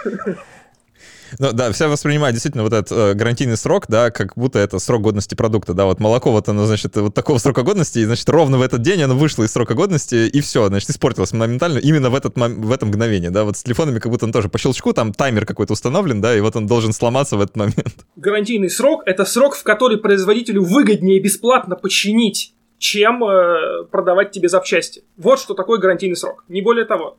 Ну, 1.39 1.51
да, 1.51 1.71
все 1.71 1.87
воспринимают 1.87 2.35
действительно 2.35 2.63
вот 2.63 2.73
этот 2.73 2.91
э, 2.91 3.13
гарантийный 3.15 3.57
срок, 3.57 3.85
да, 3.87 4.11
как 4.11 4.33
будто 4.35 4.59
это 4.59 4.77
срок 4.77 5.01
годности 5.01 5.33
продукта, 5.33 5.73
да, 5.73 5.85
вот 5.85 5.99
молоко 5.99 6.31
вот 6.31 6.47
оно, 6.47 6.67
значит, 6.67 6.95
вот 6.95 7.15
такого 7.15 7.39
срока 7.39 7.63
годности, 7.63 7.97
и, 7.97 8.05
значит, 8.05 8.29
ровно 8.29 8.59
в 8.59 8.61
этот 8.61 8.83
день 8.83 9.01
оно 9.01 9.15
вышло 9.15 9.43
из 9.43 9.51
срока 9.51 9.73
годности, 9.73 10.27
и 10.27 10.41
все, 10.41 10.67
значит, 10.67 10.91
испортилось 10.91 11.33
моментально 11.33 11.79
именно 11.79 12.11
в, 12.11 12.15
этот, 12.15 12.35
в 12.37 12.71
это 12.71 12.85
мгновение, 12.85 13.31
да, 13.31 13.45
вот 13.45 13.57
с 13.57 13.63
телефонами 13.63 13.97
как 13.97 14.11
будто 14.11 14.25
он 14.25 14.31
тоже 14.31 14.47
по 14.47 14.59
щелчку, 14.59 14.93
там 14.93 15.11
таймер 15.11 15.47
какой-то 15.47 15.73
установлен, 15.73 16.21
да, 16.21 16.37
и 16.37 16.39
вот 16.39 16.55
он 16.55 16.67
должен 16.67 16.93
сломаться 16.93 17.35
в 17.35 17.41
этот 17.41 17.55
момент. 17.55 17.95
Гарантийный 18.15 18.69
срок— 18.69 19.01
это 19.07 19.25
срок, 19.25 19.55
в 19.55 19.63
который 19.63 19.97
производителю 19.97 20.63
выгоднее 20.63 21.19
бесплатно 21.19 21.75
починить, 21.75 22.53
чем 22.77 23.23
э, 23.23 23.85
продавать 23.89 24.31
тебе 24.31 24.49
запчасти. 24.49 25.03
Вот 25.17 25.39
что 25.39 25.55
такое 25.55 25.79
гарантийный 25.79 26.15
срок, 26.15 26.43
не 26.47 26.61
более 26.61 26.85
того. 26.85 27.17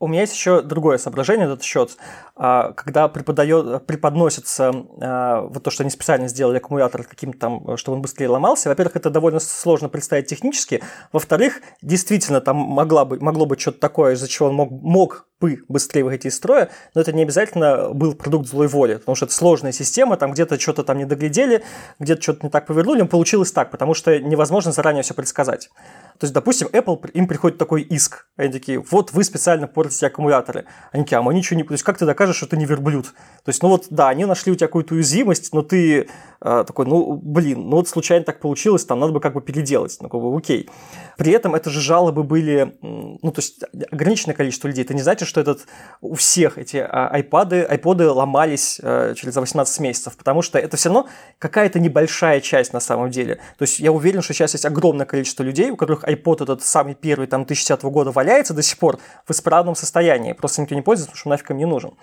У 0.00 0.08
меня 0.08 0.22
есть 0.22 0.34
еще 0.34 0.60
другое 0.60 0.98
соображение 0.98 1.46
на 1.46 1.52
этот 1.52 1.64
счет. 1.64 1.96
А, 2.36 2.72
когда 2.72 3.08
преподает, 3.08 3.86
преподносится 3.86 4.72
а, 5.00 5.42
вот 5.42 5.62
то, 5.62 5.70
что 5.70 5.82
они 5.82 5.90
специально 5.90 6.28
сделали 6.28 6.56
аккумулятор 6.58 7.04
каким-то 7.04 7.38
там, 7.38 7.76
чтобы 7.76 7.96
он 7.96 8.02
быстрее 8.02 8.28
ломался, 8.28 8.68
во-первых, 8.68 8.96
это 8.96 9.10
довольно 9.10 9.40
сложно 9.40 9.88
представить 9.88 10.26
технически. 10.26 10.82
Во-вторых, 11.12 11.60
действительно, 11.80 12.40
там 12.40 12.56
могла 12.56 13.04
бы, 13.04 13.18
могло 13.20 13.46
быть 13.46 13.60
что-то 13.60 13.78
такое, 13.78 14.14
из-за 14.14 14.28
чего 14.28 14.48
он 14.48 14.54
мог, 14.54 14.70
мог 14.70 15.28
бы 15.40 15.58
быстрее 15.68 16.04
выйти 16.04 16.28
из 16.28 16.36
строя, 16.36 16.70
но 16.94 17.00
это 17.00 17.12
не 17.12 17.22
обязательно 17.22 17.90
был 17.90 18.14
продукт 18.14 18.48
злой 18.48 18.66
воли, 18.66 18.96
потому 18.96 19.14
что 19.14 19.26
это 19.26 19.34
сложная 19.34 19.72
система, 19.72 20.16
там 20.16 20.32
где-то 20.32 20.58
что-то 20.58 20.84
там 20.84 20.98
не 20.98 21.04
доглядели, 21.04 21.62
где-то 21.98 22.22
что-то 22.22 22.46
не 22.46 22.50
так 22.50 22.66
повернули, 22.66 23.02
получилось 23.02 23.52
так, 23.52 23.70
потому 23.70 23.94
что 23.94 24.18
невозможно 24.18 24.72
заранее 24.72 25.02
все 25.02 25.14
предсказать. 25.14 25.70
То 26.18 26.24
есть, 26.24 26.34
допустим, 26.34 26.68
Apple, 26.68 27.10
им 27.10 27.26
приходит 27.26 27.58
такой 27.58 27.82
иск. 27.82 28.26
Они 28.36 28.52
такие, 28.52 28.78
вот 28.78 29.12
вы 29.12 29.24
специально 29.24 29.66
портите 29.66 30.06
аккумуляторы. 30.06 30.66
Они 30.92 31.04
такие, 31.04 31.18
а 31.18 31.22
мы 31.22 31.34
ничего 31.34 31.56
не... 31.58 31.64
То 31.64 31.72
есть, 31.72 31.82
как 31.82 31.98
ты 31.98 32.06
докажешь, 32.06 32.36
что 32.36 32.46
ты 32.46 32.56
не 32.56 32.66
верблюд? 32.66 33.06
То 33.44 33.48
есть, 33.48 33.62
ну 33.62 33.68
вот, 33.68 33.86
да, 33.90 34.08
они 34.08 34.24
нашли 34.24 34.52
у 34.52 34.54
тебя 34.54 34.68
какую-то 34.68 34.94
уязвимость, 34.94 35.52
но 35.52 35.62
ты 35.62 36.08
такой, 36.44 36.84
ну, 36.84 37.14
блин, 37.16 37.70
ну 37.70 37.76
вот 37.76 37.88
случайно 37.88 38.22
так 38.22 38.38
получилось, 38.38 38.84
там 38.84 39.00
надо 39.00 39.14
бы 39.14 39.20
как 39.20 39.32
бы 39.32 39.40
переделать. 39.40 39.96
Ну, 40.00 40.10
как 40.10 40.20
бы, 40.20 40.36
окей. 40.36 40.68
При 41.16 41.32
этом 41.32 41.54
это 41.54 41.70
же 41.70 41.80
жалобы 41.80 42.22
были, 42.22 42.76
ну, 42.82 43.32
то 43.32 43.40
есть 43.40 43.64
ограниченное 43.90 44.34
количество 44.34 44.68
людей. 44.68 44.84
Это 44.84 44.92
не 44.92 45.00
значит, 45.00 45.26
что 45.26 45.40
этот, 45.40 45.60
у 46.02 46.14
всех 46.14 46.58
эти 46.58 46.76
айпады, 46.76 47.62
айподы 47.62 48.10
ломались 48.10 48.78
э, 48.82 49.14
через 49.16 49.34
18 49.36 49.80
месяцев, 49.80 50.16
потому 50.18 50.42
что 50.42 50.58
это 50.58 50.76
все 50.76 50.90
равно 50.90 51.08
какая-то 51.38 51.80
небольшая 51.80 52.40
часть 52.42 52.74
на 52.74 52.80
самом 52.80 53.10
деле. 53.10 53.36
То 53.56 53.62
есть 53.62 53.78
я 53.78 53.90
уверен, 53.90 54.20
что 54.20 54.34
сейчас 54.34 54.52
есть 54.52 54.66
огромное 54.66 55.06
количество 55.06 55.42
людей, 55.42 55.70
у 55.70 55.76
которых 55.76 56.04
iPod 56.04 56.42
этот 56.42 56.62
самый 56.62 56.94
первый, 56.94 57.26
там, 57.26 57.46
2010 57.46 57.84
года 57.84 58.10
валяется 58.10 58.52
до 58.52 58.62
сих 58.62 58.78
пор 58.78 58.98
в 59.26 59.30
исправном 59.30 59.74
состоянии. 59.74 60.34
Просто 60.34 60.60
никто 60.60 60.74
не 60.74 60.82
пользуется, 60.82 61.10
потому 61.10 61.20
что 61.20 61.28
нафиг 61.30 61.50
им 61.52 61.56
не 61.56 61.66
нужен. 61.66 61.94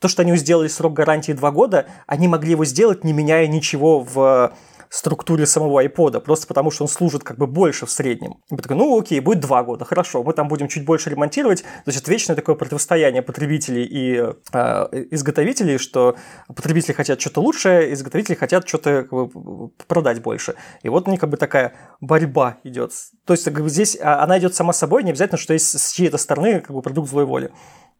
То, 0.00 0.08
что 0.08 0.22
они 0.22 0.36
сделали 0.36 0.68
срок 0.68 0.94
гарантии 0.94 1.32
2 1.32 1.50
года, 1.50 1.86
они 2.06 2.26
могли 2.26 2.52
его 2.52 2.64
сделать, 2.64 3.04
не 3.04 3.12
меняя 3.12 3.46
ничего 3.46 4.00
в 4.00 4.52
структуре 4.90 5.46
самого 5.46 5.84
iPod, 5.84 6.20
просто 6.20 6.48
потому 6.48 6.70
что 6.70 6.82
он 6.82 6.88
служит 6.88 7.22
как 7.22 7.38
бы 7.38 7.46
больше 7.46 7.86
в 7.86 7.90
среднем. 7.90 8.42
И 8.50 8.56
такой, 8.56 8.76
ну 8.76 8.98
окей, 8.98 9.20
будет 9.20 9.38
два 9.40 9.62
года, 9.62 9.84
хорошо, 9.84 10.22
мы 10.24 10.32
там 10.32 10.48
будем 10.48 10.66
чуть 10.68 10.84
больше 10.84 11.10
ремонтировать. 11.10 11.64
Значит, 11.84 12.08
вечное 12.08 12.34
такое 12.34 12.56
противостояние 12.56 13.22
потребителей 13.22 13.84
и 13.84 14.16
э, 14.52 15.04
изготовителей, 15.12 15.78
что 15.78 16.16
потребители 16.48 16.92
хотят 16.92 17.20
что-то 17.20 17.40
лучшее, 17.40 17.92
изготовители 17.94 18.34
хотят 18.34 18.68
что-то 18.68 19.04
как 19.04 19.12
бы, 19.12 19.68
продать 19.86 20.20
больше. 20.20 20.56
И 20.82 20.88
вот 20.88 21.06
у 21.06 21.10
них 21.10 21.20
как 21.20 21.30
бы 21.30 21.36
такая 21.36 21.74
борьба 22.00 22.58
идет. 22.64 22.92
То 23.24 23.32
есть 23.32 23.44
как 23.44 23.62
бы, 23.62 23.68
здесь 23.70 23.96
а, 24.00 24.24
она 24.24 24.40
идет 24.40 24.56
сама 24.56 24.72
собой, 24.72 25.04
не 25.04 25.10
обязательно, 25.10 25.38
что 25.38 25.52
есть 25.52 25.78
с 25.78 25.92
чьей-то 25.92 26.18
стороны 26.18 26.60
как 26.60 26.74
бы 26.74 26.82
продукт 26.82 27.08
злой 27.08 27.26
воли. 27.26 27.52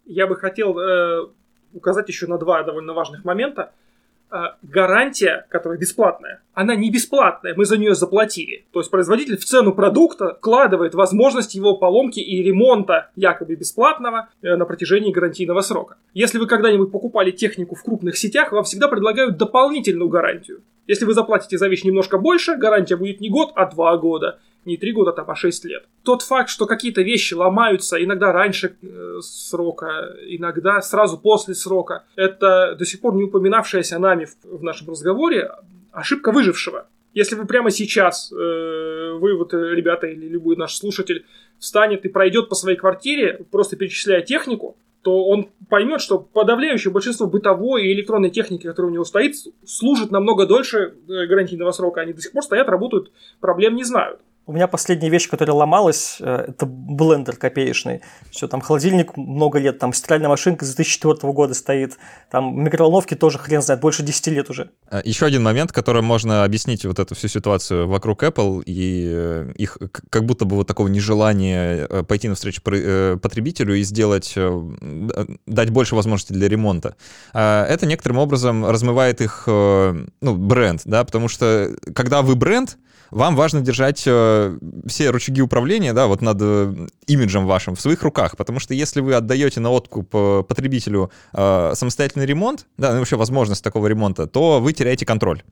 Я 0.07 0.27
бы 0.27 0.35
хотел 0.35 0.77
э, 0.77 1.29
указать 1.73 2.09
еще 2.09 2.27
на 2.27 2.39
два 2.39 2.63
довольно 2.63 2.93
важных 2.93 3.25
момента. 3.25 3.73
А, 4.33 4.57
гарантия, 4.63 5.45
которая 5.49 5.77
бесплатная, 5.77 6.41
она 6.55 6.77
не 6.77 6.89
бесплатная, 6.93 7.55
мы 7.57 7.65
за 7.65 7.77
нее 7.77 7.97
заплатили. 7.97 8.65
То 8.73 8.79
есть 8.79 8.89
производитель 8.89 9.37
в 9.37 9.45
цену 9.45 9.75
продукта 9.75 10.37
вкладывает 10.39 10.95
возможность 10.95 11.57
его 11.57 11.77
поломки 11.77 12.21
и 12.21 12.41
ремонта 12.41 13.11
якобы 13.17 13.57
бесплатного 13.57 14.29
э, 14.41 14.55
на 14.55 14.67
протяжении 14.67 15.13
гарантийного 15.13 15.63
срока. 15.63 15.97
Если 16.15 16.39
вы 16.39 16.47
когда-нибудь 16.47 16.93
покупали 16.93 17.33
технику 17.33 17.75
в 17.75 17.83
крупных 17.83 18.17
сетях, 18.17 18.53
вам 18.53 18.63
всегда 18.63 18.87
предлагают 18.87 19.37
дополнительную 19.37 20.09
гарантию. 20.09 20.63
Если 20.87 21.05
вы 21.05 21.15
заплатите 21.15 21.59
за 21.59 21.67
вещь 21.67 21.83
немножко 21.83 22.17
больше, 22.17 22.57
гарантия 22.57 22.97
будет 22.97 23.21
не 23.21 23.31
год, 23.31 23.51
а 23.57 23.67
два 23.67 23.97
года 23.97 24.39
не 24.65 24.77
три 24.77 24.93
года, 24.93 25.13
там, 25.13 25.31
а 25.31 25.35
шесть 25.35 25.65
лет. 25.65 25.85
Тот 26.03 26.23
факт, 26.23 26.51
что 26.51 26.67
какие-то 26.67 27.03
вещи 27.03 27.35
ломаются 27.35 28.03
иногда 28.03 28.33
раньше 28.33 28.77
э, 28.83 29.19
срока, 29.21 30.15
иногда 30.27 30.81
сразу 30.81 31.19
после 31.19 31.55
срока, 31.55 32.05
это 32.17 32.75
до 32.79 32.85
сих 32.85 33.01
пор 33.01 33.15
не 33.15 33.25
упоминавшаяся 33.25 33.99
нами 33.99 34.27
в, 34.27 34.37
в 34.45 34.63
нашем 34.63 34.91
разговоре 34.91 35.51
ошибка 35.93 36.33
выжившего. 36.33 36.87
Если 37.13 37.35
вы 37.35 37.47
прямо 37.47 37.71
сейчас, 37.71 38.31
э, 38.33 38.37
вы 39.19 39.37
вот, 39.37 39.53
э, 39.53 39.75
ребята, 39.75 40.07
или 40.07 40.29
любой 40.29 40.57
наш 40.57 40.77
слушатель, 40.77 41.27
встанет 41.59 42.05
и 42.05 42.09
пройдет 42.09 42.49
по 42.49 42.55
своей 42.55 42.77
квартире, 42.77 43.45
просто 43.51 43.77
перечисляя 43.77 44.23
технику, 44.23 44.77
то 45.03 45.25
он 45.25 45.49
поймет, 45.69 46.01
что 46.01 46.19
подавляющее 46.19 46.93
большинство 46.93 47.27
бытовой 47.27 47.87
и 47.87 47.93
электронной 47.93 48.31
техники, 48.31 48.67
которая 48.67 48.91
у 48.91 48.95
него 48.95 49.05
стоит, 49.05 49.35
служит 49.65 50.11
намного 50.11 50.47
дольше 50.47 50.95
э, 51.09 51.27
гарантийного 51.27 51.73
срока. 51.73 52.03
Они 52.03 52.13
до 52.13 52.21
сих 52.21 52.33
пор 52.33 52.43
стоят, 52.43 52.69
работают, 52.69 53.11
проблем 53.41 53.77
не 53.77 53.85
знают. 53.85 54.21
У 54.51 54.53
меня 54.53 54.67
последняя 54.67 55.11
вещь, 55.11 55.29
которая 55.29 55.55
ломалась, 55.55 56.17
э, 56.19 56.47
это 56.49 56.67
блендер 56.67 57.37
копеечный. 57.37 58.01
Все, 58.33 58.49
там 58.49 58.61
холодильник 58.61 59.17
много 59.17 59.61
лет, 59.61 59.79
там 59.79 59.93
стиральная 59.93 60.29
машинка 60.29 60.65
с 60.65 60.75
2004 60.75 61.33
года 61.33 61.55
стоит, 61.55 61.99
там 62.33 62.61
микроволновки 62.61 63.15
тоже 63.15 63.39
хрен 63.39 63.63
знает, 63.63 63.81
больше 63.81 64.03
10 64.03 64.27
лет 64.27 64.51
уже. 64.51 64.73
А, 64.91 65.03
Еще 65.05 65.25
один 65.25 65.45
момент, 65.45 65.71
которым 65.71 66.05
можно 66.05 66.43
объяснить 66.43 66.85
вот 66.85 66.99
эту 66.99 67.15
всю 67.15 67.29
ситуацию 67.29 67.87
вокруг 67.87 68.25
Apple 68.25 68.65
и 68.65 69.09
э, 69.09 69.53
их 69.55 69.79
как 70.11 70.25
будто 70.25 70.45
бы 70.47 70.57
вот 70.57 70.67
такого 70.67 70.89
нежелания 70.89 71.87
э, 71.89 72.03
пойти 72.03 72.29
навстречу 72.29 72.61
потребителю 72.61 73.77
и 73.77 73.85
сделать, 73.85 74.35
дать 75.47 75.71
больше 75.71 75.95
возможностей 75.95 76.35
для 76.35 76.49
ремонта. 76.49 76.97
А, 77.33 77.65
это 77.67 77.87
некоторым 77.87 78.19
образом 78.19 78.67
размывает 78.67 79.21
их 79.21 79.45
ну, 79.47 80.11
бренд, 80.35 80.81
да, 80.87 81.05
потому 81.05 81.29
что 81.29 81.71
когда 81.95 82.23
вы 82.23 82.35
бренд, 82.35 82.77
вам 83.11 83.37
важно 83.37 83.61
держать 83.61 84.03
э, 84.07 84.59
все 84.87 85.11
рычаги 85.11 85.43
управления, 85.43 85.93
да, 85.93 86.07
вот 86.07 86.23
над 86.23 86.39
э, 86.41 86.87
имиджем 87.07 87.47
вашим 87.47 87.75
в 87.75 87.81
своих 87.81 88.03
руках, 88.03 88.37
потому 88.37 88.61
что 88.61 88.75
если 88.75 89.01
вы 89.01 89.15
отдаете 89.15 89.61
на 89.61 89.71
откуп 89.71 90.09
э, 90.15 90.45
потребителю 90.47 91.11
самостоятельный 91.33 92.27
ремонт, 92.27 92.67
да, 92.77 92.93
ну, 92.93 92.99
вообще 92.99 93.17
возможность 93.17 93.63
такого 93.63 93.87
ремонта, 93.87 94.27
то 94.27 94.61
вы 94.61 94.73
теряете 94.73 95.07
контроль. 95.07 95.43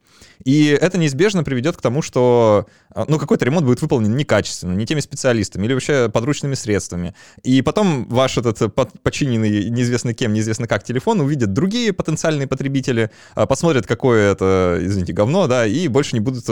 И 0.45 0.67
это 0.67 0.99
неизбежно 0.99 1.43
приведет 1.43 1.77
к 1.77 1.81
тому, 1.81 2.03
что 2.03 2.67
ну, 2.95 3.19
какой-то 3.19 3.45
ремонт 3.45 3.67
будет 3.67 3.83
выполнен 3.83 4.17
некачественно, 4.17 4.73
не 4.73 4.87
теми 4.87 5.01
специалистами 5.01 5.67
или 5.67 5.75
вообще 5.75 6.09
подручными 6.09 6.55
средствами. 6.55 7.15
И 7.43 7.63
потом 7.63 8.07
ваш 8.09 8.39
этот 8.39 8.75
подчиненный 9.03 9.69
неизвестно 9.71 10.15
кем, 10.15 10.33
неизвестно 10.33 10.67
как 10.67 10.85
телефон 10.85 11.21
увидят 11.21 11.53
другие 11.53 11.93
потенциальные 11.93 12.47
потребители, 12.47 13.11
посмотрят, 13.35 13.87
какое 13.87 14.33
это, 14.33 14.79
извините, 14.81 15.13
говно, 15.13 15.47
да, 15.47 15.67
и 15.67 15.89
больше 15.89 16.15
не 16.15 16.21
будут 16.21 16.47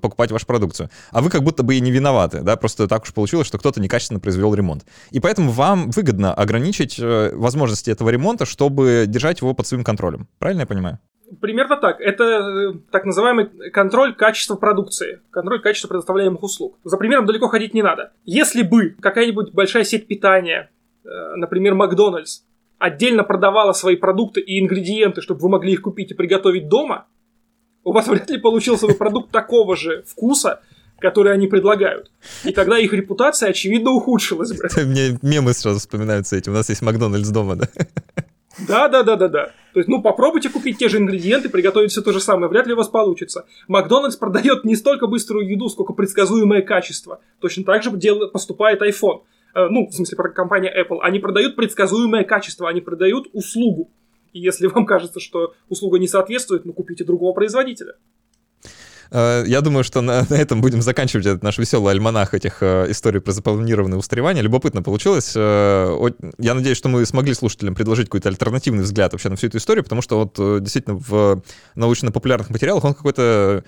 покупать 0.00 0.30
ваш 0.30 0.43
вашу 0.44 0.46
продукцию. 0.46 0.90
А 1.10 1.20
вы 1.20 1.30
как 1.30 1.42
будто 1.42 1.62
бы 1.62 1.74
и 1.74 1.80
не 1.80 1.90
виноваты, 1.90 2.42
да, 2.42 2.56
просто 2.56 2.88
так 2.88 3.02
уж 3.02 3.12
получилось, 3.12 3.46
что 3.46 3.58
кто-то 3.58 3.80
некачественно 3.80 4.20
произвел 4.20 4.54
ремонт. 4.54 4.84
И 5.10 5.20
поэтому 5.20 5.50
вам 5.50 5.90
выгодно 5.90 6.34
ограничить 6.34 6.98
э, 6.98 7.30
возможности 7.34 7.90
этого 7.90 8.10
ремонта, 8.10 8.44
чтобы 8.46 9.04
держать 9.06 9.40
его 9.40 9.54
под 9.54 9.66
своим 9.66 9.84
контролем. 9.84 10.28
Правильно 10.38 10.62
я 10.62 10.66
понимаю? 10.66 10.98
Примерно 11.40 11.76
так. 11.76 12.00
Это 12.00 12.24
э, 12.24 12.72
так 12.90 13.04
называемый 13.04 13.70
контроль 13.70 14.14
качества 14.14 14.56
продукции, 14.56 15.20
контроль 15.30 15.60
качества 15.60 15.88
предоставляемых 15.88 16.42
услуг. 16.42 16.78
За 16.84 16.96
примером 16.96 17.26
далеко 17.26 17.48
ходить 17.48 17.74
не 17.74 17.82
надо. 17.82 18.12
Если 18.24 18.62
бы 18.62 18.96
какая-нибудь 19.00 19.52
большая 19.52 19.84
сеть 19.84 20.06
питания, 20.06 20.70
э, 21.04 21.08
например, 21.36 21.74
Макдональдс, 21.74 22.42
отдельно 22.78 23.24
продавала 23.24 23.72
свои 23.72 23.96
продукты 23.96 24.40
и 24.40 24.60
ингредиенты, 24.60 25.22
чтобы 25.22 25.40
вы 25.40 25.48
могли 25.48 25.72
их 25.72 25.82
купить 25.82 26.10
и 26.10 26.14
приготовить 26.14 26.68
дома, 26.68 27.06
у 27.84 27.92
вас 27.92 28.08
вряд 28.08 28.28
ли 28.30 28.38
получился 28.38 28.86
бы 28.86 28.94
продукт 28.94 29.30
такого 29.30 29.76
же 29.76 30.02
вкуса, 30.06 30.60
который 30.98 31.32
они 31.32 31.46
предлагают. 31.46 32.10
И 32.44 32.52
тогда 32.52 32.78
их 32.78 32.92
репутация, 32.92 33.50
очевидно, 33.50 33.90
ухудшилась 33.90 34.52
бы. 34.52 34.68
Мне 34.84 35.18
мемы 35.22 35.52
сразу 35.52 35.78
вспоминаются 35.78 36.36
эти. 36.36 36.48
У 36.48 36.52
нас 36.52 36.68
есть 36.68 36.82
Макдональдс 36.82 37.28
дома, 37.28 37.56
да? 37.56 37.68
Да, 38.68 38.88
да, 38.88 39.02
да, 39.02 39.16
да, 39.16 39.28
да. 39.28 39.46
То 39.72 39.80
есть, 39.80 39.88
ну, 39.88 40.00
попробуйте 40.00 40.48
купить 40.48 40.78
те 40.78 40.88
же 40.88 40.98
ингредиенты, 40.98 41.48
приготовить 41.48 41.90
все 41.90 42.02
то 42.02 42.12
же 42.12 42.20
самое, 42.20 42.48
вряд 42.48 42.68
ли 42.68 42.74
у 42.74 42.76
вас 42.76 42.88
получится. 42.88 43.46
Макдональдс 43.66 44.16
продает 44.16 44.64
не 44.64 44.76
столько 44.76 45.08
быструю 45.08 45.48
еду, 45.48 45.68
сколько 45.68 45.92
предсказуемое 45.92 46.62
качество. 46.62 47.20
Точно 47.40 47.64
так 47.64 47.82
же 47.82 47.90
поступает 48.32 48.80
iPhone. 48.80 49.22
Э, 49.54 49.66
ну, 49.68 49.88
в 49.88 49.92
смысле, 49.92 50.16
компания 50.34 50.72
Apple. 50.72 50.98
Они 51.02 51.18
продают 51.18 51.56
предсказуемое 51.56 52.24
качество, 52.24 52.68
они 52.68 52.80
продают 52.80 53.26
услугу. 53.32 53.90
И 54.34 54.40
если 54.40 54.66
вам 54.66 54.84
кажется, 54.84 55.20
что 55.20 55.54
услуга 55.70 55.98
не 55.98 56.08
соответствует, 56.08 56.66
ну 56.66 56.74
купите 56.74 57.04
другого 57.04 57.32
производителя. 57.32 57.94
Э, 59.10 59.44
я 59.46 59.60
думаю, 59.60 59.84
что 59.84 60.00
на, 60.00 60.26
на 60.28 60.34
этом 60.34 60.60
будем 60.60 60.82
заканчивать 60.82 61.26
этот 61.26 61.42
наш 61.42 61.58
веселый 61.58 61.92
альманах 61.92 62.34
этих 62.34 62.62
э, 62.62 62.86
историй 62.90 63.20
про 63.20 63.32
запланированное 63.32 63.98
устаревание. 63.98 64.42
Любопытно 64.42 64.82
получилось. 64.82 65.32
Э, 65.34 65.96
я 66.38 66.54
надеюсь, 66.54 66.76
что 66.76 66.88
мы 66.88 67.04
смогли 67.06 67.34
слушателям 67.34 67.74
предложить 67.74 68.06
какой-то 68.06 68.28
альтернативный 68.28 68.84
взгляд 68.84 69.12
вообще 69.12 69.28
на 69.28 69.36
всю 69.36 69.48
эту 69.48 69.58
историю, 69.58 69.84
потому 69.84 70.02
что 70.02 70.18
вот 70.18 70.62
действительно 70.62 70.96
в 70.96 71.42
научно-популярных 71.74 72.50
материалах 72.50 72.84
он 72.84 72.94
какой-то 72.94 73.64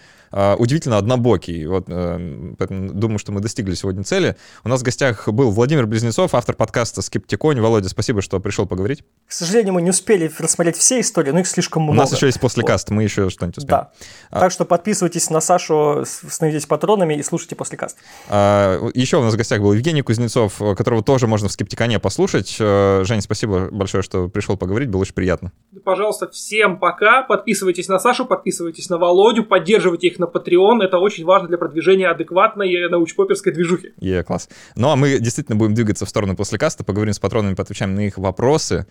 удивительно 0.58 0.98
однобокий. 0.98 1.66
Вот, 1.66 1.86
поэтому 1.86 2.92
думаю, 2.92 3.18
что 3.18 3.32
мы 3.32 3.40
достигли 3.40 3.74
сегодня 3.74 4.02
цели. 4.02 4.36
У 4.64 4.68
нас 4.68 4.80
в 4.80 4.82
гостях 4.82 5.28
был 5.28 5.50
Владимир 5.50 5.86
Близнецов, 5.86 6.34
автор 6.34 6.56
подкаста 6.56 7.00
«Скептиконь». 7.00 7.60
Володя, 7.60 7.88
спасибо, 7.88 8.20
что 8.22 8.40
пришел 8.40 8.66
поговорить. 8.66 9.04
К 9.26 9.32
сожалению, 9.32 9.74
мы 9.74 9.82
не 9.82 9.90
успели 9.90 10.30
рассмотреть 10.38 10.76
все 10.76 11.00
истории, 11.00 11.30
но 11.30 11.40
их 11.40 11.46
слишком 11.46 11.84
много. 11.84 11.96
У 11.96 12.00
нас 12.00 12.12
еще 12.12 12.26
есть 12.26 12.40
послекаст, 12.40 12.90
мы 12.90 13.04
еще 13.04 13.30
что-нибудь 13.30 13.58
успеем. 13.58 13.86
Да. 14.30 14.40
Так 14.40 14.52
что 14.52 14.64
подписывайтесь 14.64 15.30
на 15.30 15.35
Сашу, 15.40 16.04
становитесь 16.04 16.66
патронами 16.66 17.14
и 17.14 17.22
слушайте 17.22 17.56
послекаст. 17.56 17.96
А, 18.28 18.78
еще 18.94 19.18
у 19.18 19.22
нас 19.22 19.34
в 19.34 19.36
гостях 19.36 19.60
был 19.60 19.72
Евгений 19.72 20.02
Кузнецов, 20.02 20.58
которого 20.76 21.02
тоже 21.02 21.26
можно 21.26 21.48
в 21.48 21.52
«Скептиконе» 21.52 21.98
послушать. 21.98 22.56
Э, 22.60 23.02
Жень, 23.04 23.20
спасибо 23.20 23.68
большое, 23.70 24.02
что 24.02 24.28
пришел 24.28 24.56
поговорить, 24.56 24.88
было 24.88 25.00
очень 25.00 25.14
приятно. 25.14 25.52
Пожалуйста, 25.84 26.28
всем 26.28 26.78
пока. 26.78 27.22
Подписывайтесь 27.22 27.88
на 27.88 27.98
Сашу, 27.98 28.26
подписывайтесь 28.26 28.88
на 28.90 28.98
Володю, 28.98 29.44
поддерживайте 29.44 30.08
их 30.08 30.18
на 30.18 30.24
Patreon. 30.24 30.82
Это 30.82 30.98
очень 30.98 31.24
важно 31.24 31.48
для 31.48 31.58
продвижения 31.58 32.08
адекватной 32.08 32.88
научпоперской 32.88 33.52
движухи. 33.52 33.92
Е, 34.00 34.20
yeah, 34.20 34.22
класс. 34.22 34.48
Ну, 34.74 34.90
а 34.90 34.96
мы 34.96 35.18
действительно 35.18 35.56
будем 35.56 35.74
двигаться 35.74 36.06
в 36.06 36.08
сторону 36.08 36.36
после 36.36 36.58
каста, 36.58 36.84
поговорим 36.84 37.12
с 37.12 37.18
патронами, 37.18 37.54
поотвечаем 37.54 37.94
на 37.94 38.06
их 38.06 38.18
вопросы. 38.18 38.86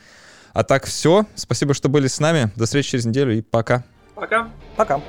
А 0.53 0.63
так 0.63 0.85
все. 0.85 1.25
Спасибо, 1.35 1.73
что 1.73 1.89
были 1.89 2.07
с 2.07 2.19
нами. 2.19 2.49
До 2.55 2.65
встречи 2.65 2.91
через 2.91 3.05
неделю 3.05 3.37
и 3.37 3.41
пока. 3.41 3.83
Пока. 4.15 4.49
Пока. 4.77 5.01